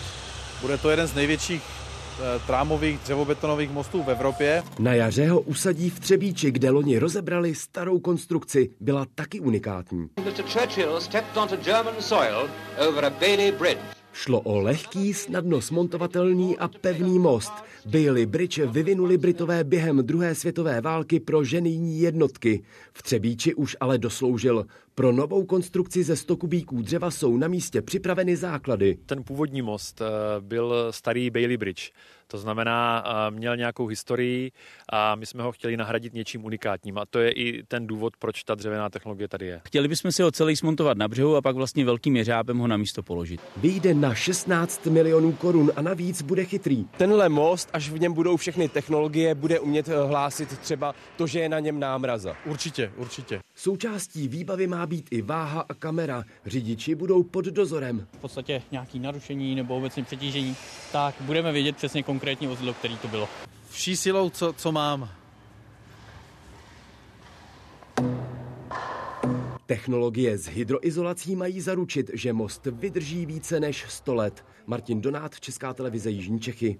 Bude 0.62 0.78
to 0.78 0.90
jeden 0.90 1.08
z 1.08 1.16
největších 1.16 1.62
e, 1.62 2.40
trámových 2.48 3.00
dřevobetonových 3.00 3.72
mostů 3.72 4.04
v 4.04 4.10
Evropě. 4.10 4.64
Na 4.80 4.94
jaře 4.94 5.30
ho 5.30 5.40
usadí 5.42 5.90
v 5.90 6.00
Třebíči, 6.00 6.52
kde 6.52 6.70
loni 6.70 7.00
rozebrali 7.00 7.56
starou 7.56 8.00
konstrukci. 8.00 8.70
Byla 8.80 9.06
taky 9.16 9.40
unikátní. 9.40 10.10
Mr. 10.26 10.44
Churchill 10.44 11.02
stepped 11.02 11.38
onto 11.38 11.56
German 11.56 11.96
soil 12.00 12.50
over 12.90 13.06
a 13.06 13.10
Bailey 13.10 13.52
Bridge. 13.52 13.97
Šlo 14.18 14.42
o 14.42 14.60
lehký, 14.60 15.14
snadno 15.14 15.62
smontovatelný 15.62 16.58
a 16.58 16.68
pevný 16.68 17.20
most. 17.20 17.54
Bailey 17.86 18.26
Bridge 18.26 18.66
vyvinuli 18.66 19.18
Britové 19.18 19.64
během 19.64 19.98
druhé 19.98 20.36
světové 20.36 20.82
války 20.82 21.20
pro 21.20 21.44
ženijní 21.44 22.00
jednotky. 22.00 22.64
V 22.94 23.04
Třebíči 23.04 23.54
už 23.54 23.78
ale 23.80 23.98
dosloužil. 23.98 24.66
Pro 24.98 25.12
novou 25.12 25.46
konstrukci 25.46 26.04
ze 26.04 26.16
100 26.16 26.38
kubíků 26.38 26.82
dřeva 26.82 27.12
jsou 27.12 27.38
na 27.38 27.48
místě 27.48 27.82
připraveny 27.82 28.36
základy. 28.36 28.98
Ten 29.06 29.24
původní 29.24 29.62
most 29.62 30.02
eh, 30.02 30.06
byl 30.40 30.88
starý 30.92 31.30
Bailey 31.30 31.58
Bridge. 31.58 31.92
To 32.28 32.38
znamená, 32.38 33.04
eh, 33.06 33.32
měl 33.32 33.58
nějakou 33.58 33.88
historii 33.88 34.52
a 34.90 35.16
my 35.16 35.26
jsme 35.26 35.44
ho 35.44 35.52
chtěli 35.52 35.78
nahradit 35.78 36.14
něčím 36.14 36.46
unikátním. 36.46 36.98
A 36.98 37.06
to 37.06 37.20
je 37.20 37.32
i 37.32 37.64
ten 37.64 37.88
důvod, 37.88 38.18
proč 38.18 38.44
ta 38.44 38.56
dřevěná 38.56 38.90
technologie 38.90 39.28
tady 39.28 39.46
je. 39.46 39.62
Chtěli 39.68 39.88
bychom 39.88 40.12
si 40.12 40.24
ho 40.24 40.32
celý 40.32 40.56
smontovat 40.56 40.98
na 40.98 41.08
břehu 41.08 41.36
a 41.36 41.42
pak 41.42 41.56
vlastně 41.56 41.86
velkým 41.86 42.16
jeřábem 42.16 42.58
ho 42.58 42.68
na 42.68 42.78
místo 42.78 43.04
položit. 43.04 43.42
Vyjde 43.58 43.94
na 43.94 44.16
16 44.16 44.86
milionů 44.86 45.32
korun 45.32 45.72
a 45.76 45.82
navíc 45.82 46.22
bude 46.22 46.46
chytrý. 46.46 46.86
Tenhle 46.98 47.30
most, 47.30 47.70
až 47.74 47.90
v 47.90 48.00
něm 48.00 48.14
budou 48.14 48.38
všechny 48.38 48.70
technologie, 48.70 49.36
bude 49.36 49.60
umět 49.60 49.90
eh, 49.90 50.08
hlásit 50.08 50.60
třeba 50.60 50.96
to, 51.18 51.28
že 51.28 51.40
je 51.40 51.50
na 51.50 51.60
něm 51.60 51.80
námraza. 51.80 52.36
Určitě, 52.46 52.92
určitě. 52.98 53.40
Součástí 53.60 54.28
výbavy 54.28 54.68
má 54.68 54.86
být 54.86 55.08
i 55.12 55.22
váha 55.22 55.66
a 55.70 55.74
kamera. 55.74 56.24
Řidiči 56.46 56.96
budou 56.96 57.24
pod 57.24 57.46
dozorem. 57.46 58.08
V 58.12 58.18
podstatě 58.18 58.62
nějaký 58.72 59.00
narušení 59.00 59.56
nebo 59.56 59.78
obecně 59.78 60.04
přetížení, 60.04 60.56
tak 60.92 61.16
budeme 61.22 61.52
vědět 61.52 61.76
přesně 61.76 62.04
konkrétní 62.04 62.48
vozidlo, 62.48 62.74
který 62.74 62.98
to 62.98 63.08
bylo. 63.08 63.30
Vší 63.70 63.98
silou, 63.98 64.30
co, 64.30 64.54
co 64.54 64.72
mám. 64.72 65.10
Technologie 69.66 70.38
s 70.38 70.46
hydroizolací 70.46 71.36
mají 71.36 71.62
zaručit, 71.62 72.10
že 72.14 72.34
most 72.34 72.66
vydrží 72.66 73.26
více 73.26 73.60
než 73.60 73.86
100 73.90 74.16
let. 74.16 74.46
Martin 74.66 75.02
Donát, 75.02 75.40
Česká 75.40 75.74
televize 75.74 76.10
Jižní 76.10 76.40
Čechy. 76.40 76.80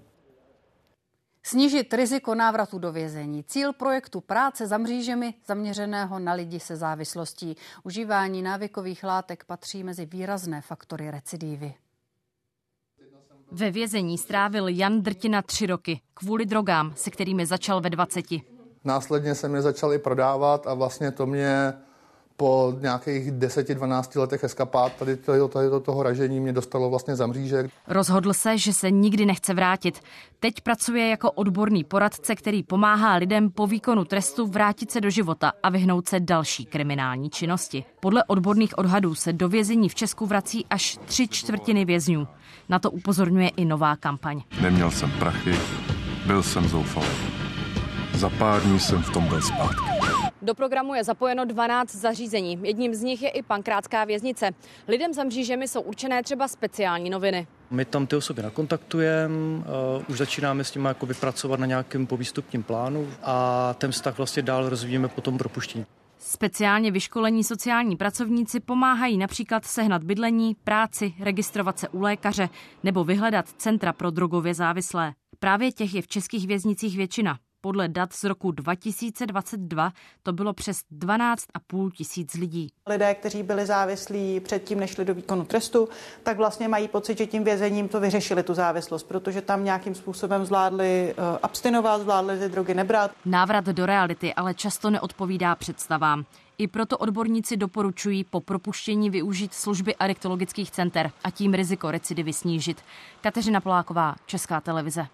Snížit 1.48 1.94
riziko 1.94 2.34
návratu 2.34 2.78
do 2.78 2.92
vězení. 2.92 3.44
Cíl 3.44 3.72
projektu 3.72 4.20
práce 4.20 4.66
za 4.66 4.78
mřížemi 4.78 5.34
zaměřeného 5.46 6.18
na 6.18 6.32
lidi 6.32 6.60
se 6.60 6.76
závislostí. 6.76 7.56
Užívání 7.82 8.42
návykových 8.42 9.04
látek 9.04 9.44
patří 9.44 9.84
mezi 9.84 10.06
výrazné 10.06 10.60
faktory 10.60 11.10
recidívy. 11.10 11.74
Ve 13.52 13.70
vězení 13.70 14.18
strávil 14.18 14.68
Jan 14.68 15.02
Drtina 15.02 15.42
tři 15.42 15.66
roky 15.66 16.00
kvůli 16.14 16.46
drogám, 16.46 16.92
se 16.96 17.10
kterými 17.10 17.46
začal 17.46 17.80
ve 17.80 17.90
20. 17.90 18.24
Následně 18.84 19.34
jsem 19.34 19.54
je 19.54 19.62
začal 19.62 19.92
i 19.92 19.98
prodávat 19.98 20.66
a 20.66 20.74
vlastně 20.74 21.12
to 21.12 21.26
mě 21.26 21.72
po 22.40 22.74
nějakých 22.80 23.32
10-12 23.32 24.20
letech 24.20 24.44
eskapát 24.44 24.92
tady, 24.92 25.16
tady, 25.16 25.38
tady 25.48 25.70
do 25.70 25.80
toho 25.80 26.02
ražení 26.02 26.40
mě 26.40 26.52
dostalo 26.52 26.90
vlastně 26.90 27.16
za 27.16 27.26
mřížek. 27.26 27.70
Rozhodl 27.86 28.32
se, 28.32 28.58
že 28.58 28.72
se 28.72 28.90
nikdy 28.90 29.26
nechce 29.26 29.54
vrátit. 29.54 30.00
Teď 30.40 30.60
pracuje 30.60 31.08
jako 31.08 31.30
odborný 31.30 31.84
poradce, 31.84 32.36
který 32.36 32.62
pomáhá 32.62 33.14
lidem 33.14 33.50
po 33.50 33.66
výkonu 33.66 34.04
trestu 34.04 34.46
vrátit 34.46 34.90
se 34.90 35.00
do 35.00 35.10
života 35.10 35.52
a 35.62 35.68
vyhnout 35.70 36.08
se 36.08 36.20
další 36.20 36.64
kriminální 36.64 37.30
činnosti. 37.30 37.84
Podle 38.00 38.24
odborných 38.24 38.78
odhadů 38.78 39.14
se 39.14 39.32
do 39.32 39.48
vězení 39.48 39.88
v 39.88 39.94
Česku 39.94 40.26
vrací 40.26 40.66
až 40.70 40.98
tři 41.04 41.28
čtvrtiny 41.28 41.84
vězňů. 41.84 42.28
Na 42.68 42.78
to 42.78 42.90
upozorňuje 42.90 43.48
i 43.48 43.64
nová 43.64 43.96
kampaň. 43.96 44.42
Neměl 44.60 44.90
jsem 44.90 45.10
prachy, 45.18 45.54
byl 46.26 46.42
jsem 46.42 46.68
zoufalý. 46.68 47.06
Za 48.14 48.30
pár 48.30 48.62
dní 48.62 48.80
jsem 48.80 49.02
v 49.02 49.10
tom 49.10 49.24
byl 49.24 49.42
zpátky. 49.42 50.27
Do 50.42 50.54
programu 50.54 50.94
je 50.94 51.04
zapojeno 51.04 51.44
12 51.44 51.94
zařízení. 51.94 52.58
Jedním 52.62 52.94
z 52.94 53.02
nich 53.02 53.22
je 53.22 53.28
i 53.28 53.42
pankrátská 53.42 54.04
věznice. 54.04 54.50
Lidem 54.88 55.12
za 55.12 55.24
mřížemi 55.24 55.68
jsou 55.68 55.80
určené 55.80 56.22
třeba 56.22 56.48
speciální 56.48 57.10
noviny. 57.10 57.46
My 57.70 57.84
tam 57.84 58.06
ty 58.06 58.16
osoby 58.16 58.42
nakontaktujeme, 58.42 59.34
uh, 59.58 59.64
už 60.08 60.18
začínáme 60.18 60.64
s 60.64 60.74
nimi 60.74 60.88
jako 60.88 61.06
vypracovat 61.06 61.60
na 61.60 61.66
nějakém 61.66 62.06
povýstupním 62.06 62.62
plánu 62.62 63.08
a 63.22 63.74
ten 63.78 63.92
vztah 63.92 64.16
vlastně 64.16 64.42
dál 64.42 64.68
rozvíjíme 64.68 65.08
po 65.08 65.20
tom 65.20 65.38
propuštění. 65.38 65.86
Speciálně 66.18 66.90
vyškolení 66.90 67.44
sociální 67.44 67.96
pracovníci 67.96 68.60
pomáhají 68.60 69.18
například 69.18 69.64
sehnat 69.64 70.04
bydlení, 70.04 70.56
práci, 70.64 71.14
registrovat 71.20 71.78
se 71.78 71.88
u 71.88 72.00
lékaře 72.00 72.48
nebo 72.84 73.04
vyhledat 73.04 73.48
centra 73.48 73.92
pro 73.92 74.10
drogově 74.10 74.54
závislé. 74.54 75.12
Právě 75.38 75.72
těch 75.72 75.94
je 75.94 76.02
v 76.02 76.08
českých 76.08 76.46
věznicích 76.46 76.96
většina. 76.96 77.38
Podle 77.60 77.88
dat 77.88 78.12
z 78.12 78.24
roku 78.24 78.50
2022 78.50 79.92
to 80.22 80.32
bylo 80.32 80.52
přes 80.52 80.80
12,5 80.92 81.90
tisíc 81.90 82.34
lidí. 82.34 82.68
Lidé, 82.86 83.14
kteří 83.14 83.42
byli 83.42 83.66
závislí 83.66 84.40
předtím, 84.40 84.80
než 84.80 84.90
šli 84.90 85.04
do 85.04 85.14
výkonu 85.14 85.44
trestu, 85.44 85.88
tak 86.22 86.36
vlastně 86.36 86.68
mají 86.68 86.88
pocit, 86.88 87.18
že 87.18 87.26
tím 87.26 87.44
vězením 87.44 87.88
to 87.88 88.00
vyřešili 88.00 88.42
tu 88.42 88.54
závislost, 88.54 89.02
protože 89.02 89.42
tam 89.42 89.64
nějakým 89.64 89.94
způsobem 89.94 90.44
zvládli 90.44 91.14
uh, 91.18 91.38
abstinovat, 91.42 92.00
zvládli 92.00 92.38
ty 92.38 92.48
drogy 92.48 92.74
nebrat. 92.74 93.10
Návrat 93.24 93.64
do 93.64 93.86
reality 93.86 94.34
ale 94.34 94.54
často 94.54 94.90
neodpovídá 94.90 95.54
představám. 95.54 96.24
I 96.58 96.68
proto 96.68 96.98
odborníci 96.98 97.56
doporučují 97.56 98.24
po 98.24 98.40
propuštění 98.40 99.10
využít 99.10 99.54
služby 99.54 99.96
arektologických 99.96 100.70
center 100.70 101.10
a 101.24 101.30
tím 101.30 101.54
riziko 101.54 101.90
recidivy 101.90 102.32
snížit. 102.32 102.82
Kateřina 103.20 103.60
Poláková, 103.60 104.14
Česká 104.26 104.60
televize. 104.60 105.06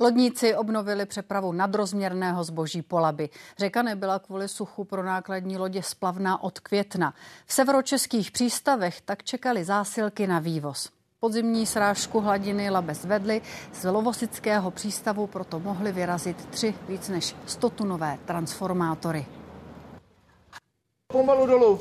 Lodníci 0.00 0.54
obnovili 0.54 1.06
přepravu 1.06 1.52
nadrozměrného 1.52 2.44
zboží 2.44 2.82
po 2.82 2.98
Labi. 2.98 3.28
Řeka 3.58 3.82
nebyla 3.82 4.18
kvůli 4.18 4.48
suchu 4.48 4.84
pro 4.84 5.02
nákladní 5.02 5.58
lodě 5.58 5.82
splavná 5.82 6.42
od 6.42 6.60
května. 6.60 7.14
V 7.46 7.52
severočeských 7.52 8.30
přístavech 8.30 9.00
tak 9.00 9.24
čekali 9.24 9.64
zásilky 9.64 10.26
na 10.26 10.38
vývoz. 10.38 10.90
Podzimní 11.20 11.66
srážku 11.66 12.20
hladiny 12.20 12.70
Labe 12.70 12.94
zvedly, 12.94 13.42
z 13.72 13.84
Lovosického 13.84 14.70
přístavu 14.70 15.26
proto 15.26 15.60
mohly 15.60 15.92
vyrazit 15.92 16.46
tři 16.46 16.74
víc 16.88 17.08
než 17.08 17.36
100 17.46 17.70
tunové 17.70 18.18
transformátory. 18.24 19.26
Pomalu 21.12 21.46
dolů. 21.46 21.80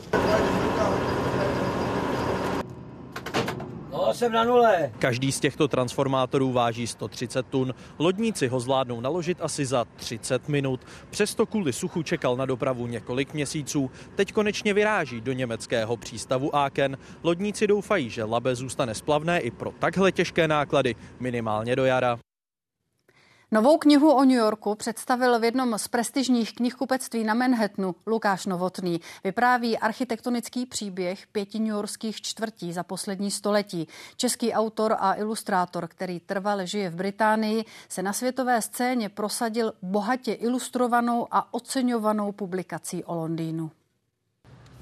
Jsem 4.14 4.32
na 4.32 4.44
nule. 4.44 4.92
Každý 5.00 5.32
z 5.32 5.40
těchto 5.40 5.68
transformátorů 5.68 6.52
váží 6.52 6.88
130 6.88 7.48
tun. 7.48 7.76
Lodníci 8.00 8.48
ho 8.48 8.60
zvládnou 8.60 9.02
naložit 9.02 9.38
asi 9.42 9.66
za 9.66 9.86
30 9.96 10.50
minut. 10.50 10.82
Přesto 11.10 11.46
kvůli 11.46 11.74
suchu 11.74 12.04
čekal 12.04 12.36
na 12.36 12.46
dopravu 12.46 12.88
několik 12.88 13.34
měsíců. 13.34 13.92
Teď 14.16 14.34
konečně 14.34 14.74
vyráží 14.74 15.22
do 15.22 15.34
německého 15.34 15.98
přístavu 15.98 16.56
Aachen. 16.56 16.98
Lodníci 17.24 17.68
doufají, 17.68 18.10
že 18.10 18.24
Labe 18.24 18.56
zůstane 18.56 18.96
splavné 18.96 19.40
i 19.40 19.52
pro 19.52 19.72
takhle 19.80 20.12
těžké 20.12 20.48
náklady 20.48 20.96
minimálně 21.20 21.76
do 21.76 21.86
jara. 21.86 22.25
Novou 23.56 23.78
knihu 23.78 24.12
o 24.12 24.24
New 24.26 24.38
Yorku 24.38 24.76
představil 24.76 25.40
v 25.40 25.44
jednom 25.44 25.78
z 25.78 25.88
prestižních 25.88 26.56
knihkupectví 26.56 27.24
na 27.24 27.34
Manhattanu 27.34 27.96
Lukáš 28.08 28.46
Novotný. 28.46 29.02
Vypráví 29.24 29.78
architektonický 29.78 30.66
příběh 30.66 31.28
pěti 31.28 31.60
newyorských 31.60 32.22
čtvrtí 32.22 32.74
za 32.74 32.84
poslední 32.84 33.32
století. 33.32 33.88
Český 34.18 34.54
autor 34.54 34.96
a 35.00 35.14
ilustrátor, 35.14 35.88
který 35.88 36.20
trvale 36.20 36.68
žije 36.68 36.90
v 36.90 36.96
Británii, 36.96 37.66
se 37.90 38.04
na 38.04 38.14
světové 38.14 38.62
scéně 38.62 39.10
prosadil 39.10 39.74
bohatě 39.82 40.34
ilustrovanou 40.34 41.28
a 41.32 41.54
oceňovanou 41.54 42.32
publikací 42.32 43.04
o 43.04 43.16
Londýnu. 43.16 43.72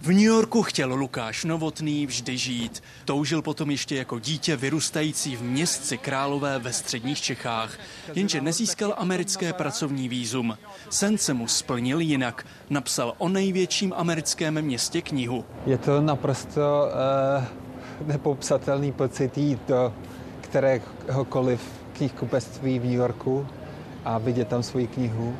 V 0.03 0.07
New 0.07 0.19
Yorku 0.19 0.63
chtěl 0.63 0.93
Lukáš 0.93 1.45
Novotný 1.45 2.05
vždy 2.05 2.37
žít. 2.37 2.83
Toužil 3.05 3.41
potom 3.41 3.71
ještě 3.71 3.95
jako 3.95 4.19
dítě 4.19 4.55
vyrůstající 4.55 5.35
v 5.35 5.41
městci 5.41 5.97
Králové 5.97 6.59
ve 6.59 6.73
středních 6.73 7.21
Čechách, 7.21 7.77
jenže 8.15 8.41
nezískal 8.41 8.93
americké 8.97 9.53
pracovní 9.53 10.09
výzum. 10.09 10.57
Sen 10.89 11.17
se 11.17 11.33
mu 11.33 11.47
splnil 11.47 11.99
jinak. 11.99 12.45
Napsal 12.69 13.13
o 13.17 13.29
největším 13.29 13.93
americkém 13.95 14.61
městě 14.61 15.01
knihu. 15.01 15.45
Je 15.65 15.77
to 15.77 16.01
naprosto 16.01 16.87
uh, 17.39 18.07
nepopsatelný 18.07 18.91
pocit 18.91 19.37
jít 19.37 19.59
do 19.67 19.93
kteréhokoliv 20.41 21.61
knihkupectví 21.93 22.79
v 22.79 22.83
New 22.83 22.93
Yorku 22.93 23.47
a 24.05 24.17
vidět 24.17 24.47
tam 24.47 24.63
svoji 24.63 24.87
knihu 24.87 25.37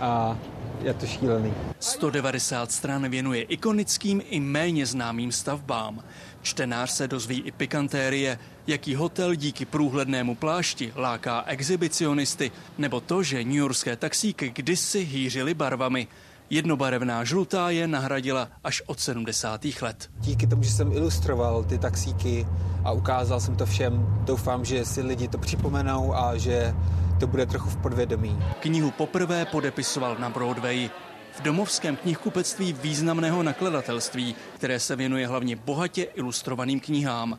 a 0.00 0.38
je 0.86 0.94
to 0.94 1.06
šílený. 1.06 1.54
190 1.80 2.72
stran 2.72 3.10
věnuje 3.10 3.42
ikonickým 3.42 4.22
i 4.30 4.40
méně 4.40 4.86
známým 4.86 5.32
stavbám. 5.32 6.02
Čtenář 6.42 6.90
se 6.90 7.08
dozví 7.08 7.42
i 7.42 7.52
pikantérie, 7.52 8.38
jaký 8.66 8.94
hotel 8.94 9.34
díky 9.34 9.64
průhlednému 9.64 10.34
plášti 10.34 10.92
láká 10.96 11.44
exhibicionisty, 11.46 12.50
nebo 12.78 13.00
to, 13.00 13.22
že 13.22 13.44
newyorské 13.44 13.96
taxíky 13.96 14.52
kdysi 14.54 15.04
hýřily 15.04 15.54
barvami. 15.54 16.06
Jednobarevná 16.50 17.24
žlutá 17.24 17.70
je 17.70 17.86
nahradila 17.86 18.48
až 18.64 18.82
od 18.86 19.00
70. 19.00 19.64
let. 19.82 20.10
Díky 20.20 20.46
tomu, 20.46 20.62
že 20.62 20.70
jsem 20.70 20.92
ilustroval 20.92 21.64
ty 21.64 21.78
taxíky 21.78 22.46
a 22.84 22.92
ukázal 22.92 23.40
jsem 23.40 23.56
to 23.56 23.66
všem, 23.66 24.06
doufám, 24.24 24.64
že 24.64 24.84
si 24.84 25.02
lidi 25.02 25.28
to 25.28 25.38
připomenou 25.38 26.14
a 26.14 26.36
že 26.36 26.74
to 27.20 27.26
bude 27.26 27.46
trochu 27.46 27.70
v 27.70 27.76
podvědomí. 27.76 28.38
Knihu 28.60 28.90
poprvé 28.90 29.44
podepisoval 29.44 30.16
na 30.18 30.30
Broadway. 30.30 30.90
V 31.32 31.42
domovském 31.42 31.96
knihkupectví 31.96 32.72
významného 32.72 33.42
nakladatelství, 33.42 34.36
které 34.54 34.80
se 34.80 34.96
věnuje 34.96 35.26
hlavně 35.26 35.56
bohatě 35.56 36.02
ilustrovaným 36.02 36.80
knihám. 36.80 37.38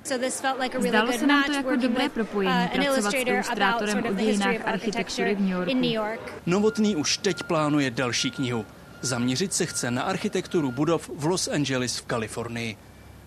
Zdálo 0.80 1.12
se 1.12 1.28
nám 1.28 1.44
to 1.44 1.52
jako 1.52 1.76
dobré 1.76 2.10
propojení 2.10 2.66
uh, 2.66 2.84
pracovat 2.84 3.12
s 3.12 3.14
ilustrátorem 3.14 4.04
o 4.10 4.14
dějinách 4.14 4.68
architektury 4.68 5.36
v 5.36 5.42
New 5.74 5.84
Yorku. 5.84 6.30
Novotný 6.46 6.96
už 6.96 7.18
teď 7.18 7.44
plánuje 7.44 7.92
další 7.92 8.32
knihu. 8.32 8.66
Zaměřit 9.02 9.54
se 9.54 9.66
chce 9.66 9.92
na 9.92 10.02
architekturu 10.02 10.72
budov 10.72 11.10
v 11.16 11.26
Los 11.26 11.48
Angeles 11.48 11.98
v 11.98 12.06
Kalifornii. 12.06 12.78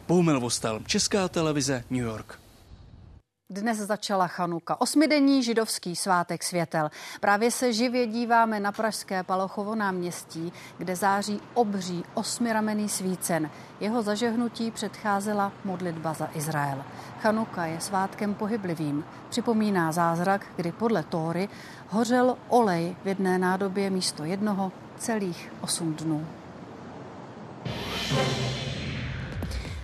Bohumil 0.08 0.40
Vostal, 0.40 0.80
Česká 0.86 1.28
televize, 1.28 1.84
New 1.90 2.04
York. 2.04 2.38
Dnes 3.52 3.78
začala 3.78 4.26
Chanuka, 4.26 4.80
osmidenní 4.80 5.42
židovský 5.42 5.96
svátek 5.96 6.42
světel. 6.42 6.90
Právě 7.20 7.50
se 7.50 7.72
živě 7.72 8.06
díváme 8.06 8.60
na 8.60 8.72
pražské 8.72 9.22
Palochovo 9.22 9.74
náměstí, 9.74 10.52
kde 10.78 10.96
září 10.96 11.40
obří 11.54 12.04
osmiramený 12.14 12.88
svícen. 12.88 13.50
Jeho 13.80 14.02
zažehnutí 14.02 14.70
předcházela 14.70 15.52
modlitba 15.64 16.12
za 16.12 16.28
Izrael. 16.34 16.84
Chanuka 17.20 17.66
je 17.66 17.80
svátkem 17.80 18.34
pohyblivým. 18.34 19.04
Připomíná 19.28 19.92
zázrak, 19.92 20.46
kdy 20.56 20.72
podle 20.72 21.02
Tóry 21.02 21.48
hořel 21.88 22.36
olej 22.48 22.96
v 23.04 23.08
jedné 23.08 23.38
nádobě 23.38 23.90
místo 23.90 24.24
jednoho 24.24 24.72
celých 24.98 25.52
osm 25.60 25.94
dnů. 25.94 26.26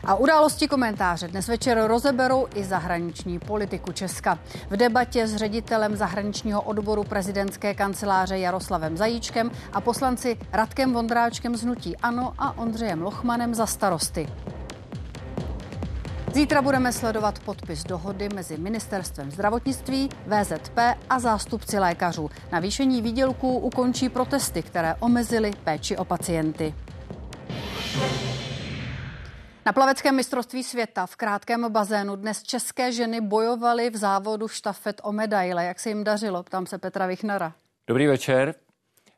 A 0.07 0.15
události 0.15 0.69
komentáře 0.69 1.29
dnes 1.29 1.49
večer 1.49 1.83
rozeberou 1.87 2.47
i 2.55 2.65
zahraniční 2.65 3.39
politiku 3.39 3.93
Česka. 3.93 4.39
V 4.71 4.77
debatě 4.77 5.27
s 5.27 5.37
ředitelem 5.37 5.97
zahraničního 5.97 6.63
odboru 6.63 7.05
prezidentské 7.05 7.75
kanceláře 7.75 8.39
Jaroslavem 8.39 8.97
Zajíčkem 8.97 9.51
a 9.73 9.81
poslanci 9.81 10.37
Radkem 10.53 10.93
Vondráčkem 10.93 11.57
z 11.57 11.63
Hnutí 11.63 11.97
Ano 11.97 12.33
a 12.39 12.59
Ondřejem 12.59 13.03
Lochmanem 13.03 13.55
za 13.55 13.67
starosty. 13.67 14.29
Zítra 16.35 16.63
budeme 16.63 16.93
sledovat 16.93 17.39
podpis 17.39 17.85
dohody 17.85 18.29
mezi 18.35 18.57
Ministerstvem 18.57 19.31
zdravotnictví, 19.31 20.09
VZP 20.27 20.79
a 21.11 21.19
zástupci 21.19 21.79
lékařů. 21.79 22.31
Navýšení 22.53 23.03
výdělků 23.03 23.59
ukončí 23.59 24.09
protesty, 24.09 24.63
které 24.63 24.95
omezily 24.95 25.51
péči 25.65 25.97
o 25.97 26.05
pacienty. 26.05 26.75
Na 29.67 29.73
plaveckém 29.73 30.17
mistrovství 30.17 30.62
světa 30.62 31.07
v 31.07 31.17
krátkém 31.17 31.73
bazénu 31.73 32.17
dnes 32.17 32.43
české 32.43 32.93
ženy 32.93 33.21
bojovaly 33.21 33.91
v 33.91 33.97
závodu 33.97 34.49
štafet 34.49 35.01
o 35.05 35.12
medaile. 35.12 35.64
Jak 35.64 35.81
se 35.81 35.89
jim 35.89 36.05
dařilo? 36.05 36.43
Ptám 36.43 36.67
se 36.67 36.79
Petra 36.79 37.07
Vichnara. 37.07 37.53
Dobrý 37.87 38.07
večer. 38.07 38.55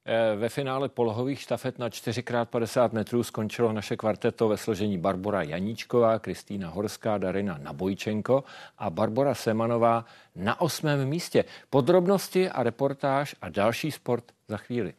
Eh, 0.05 0.37
ve 0.37 0.49
finále 0.49 0.89
polohových 0.89 1.41
štafet 1.41 1.79
na 1.79 1.89
4x50 1.89 2.93
metrů 2.93 3.23
skončilo 3.23 3.73
naše 3.73 3.97
kvarteto 3.97 4.49
ve 4.49 4.57
složení 4.57 4.99
Barbora 4.99 5.43
Janíčková, 5.43 6.19
Kristýna 6.19 6.69
Horská, 6.69 7.19
Darina 7.19 7.59
Nabojčenko 7.59 8.45
a 8.79 8.91
Barbara 8.91 9.35
Semanová 9.35 10.05
na 10.37 10.61
osmém 10.61 11.09
místě. 11.09 11.45
Podrobnosti 11.71 12.51
a 12.51 12.63
reportáž 12.63 13.37
a 13.43 13.49
další 13.49 13.91
sport 13.91 14.25
za 14.49 14.57
chvíli. 14.57 14.95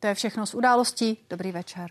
To 0.00 0.06
je 0.06 0.14
všechno 0.14 0.46
z 0.46 0.54
událostí. 0.54 1.18
Dobrý 1.30 1.52
večer. 1.52 1.90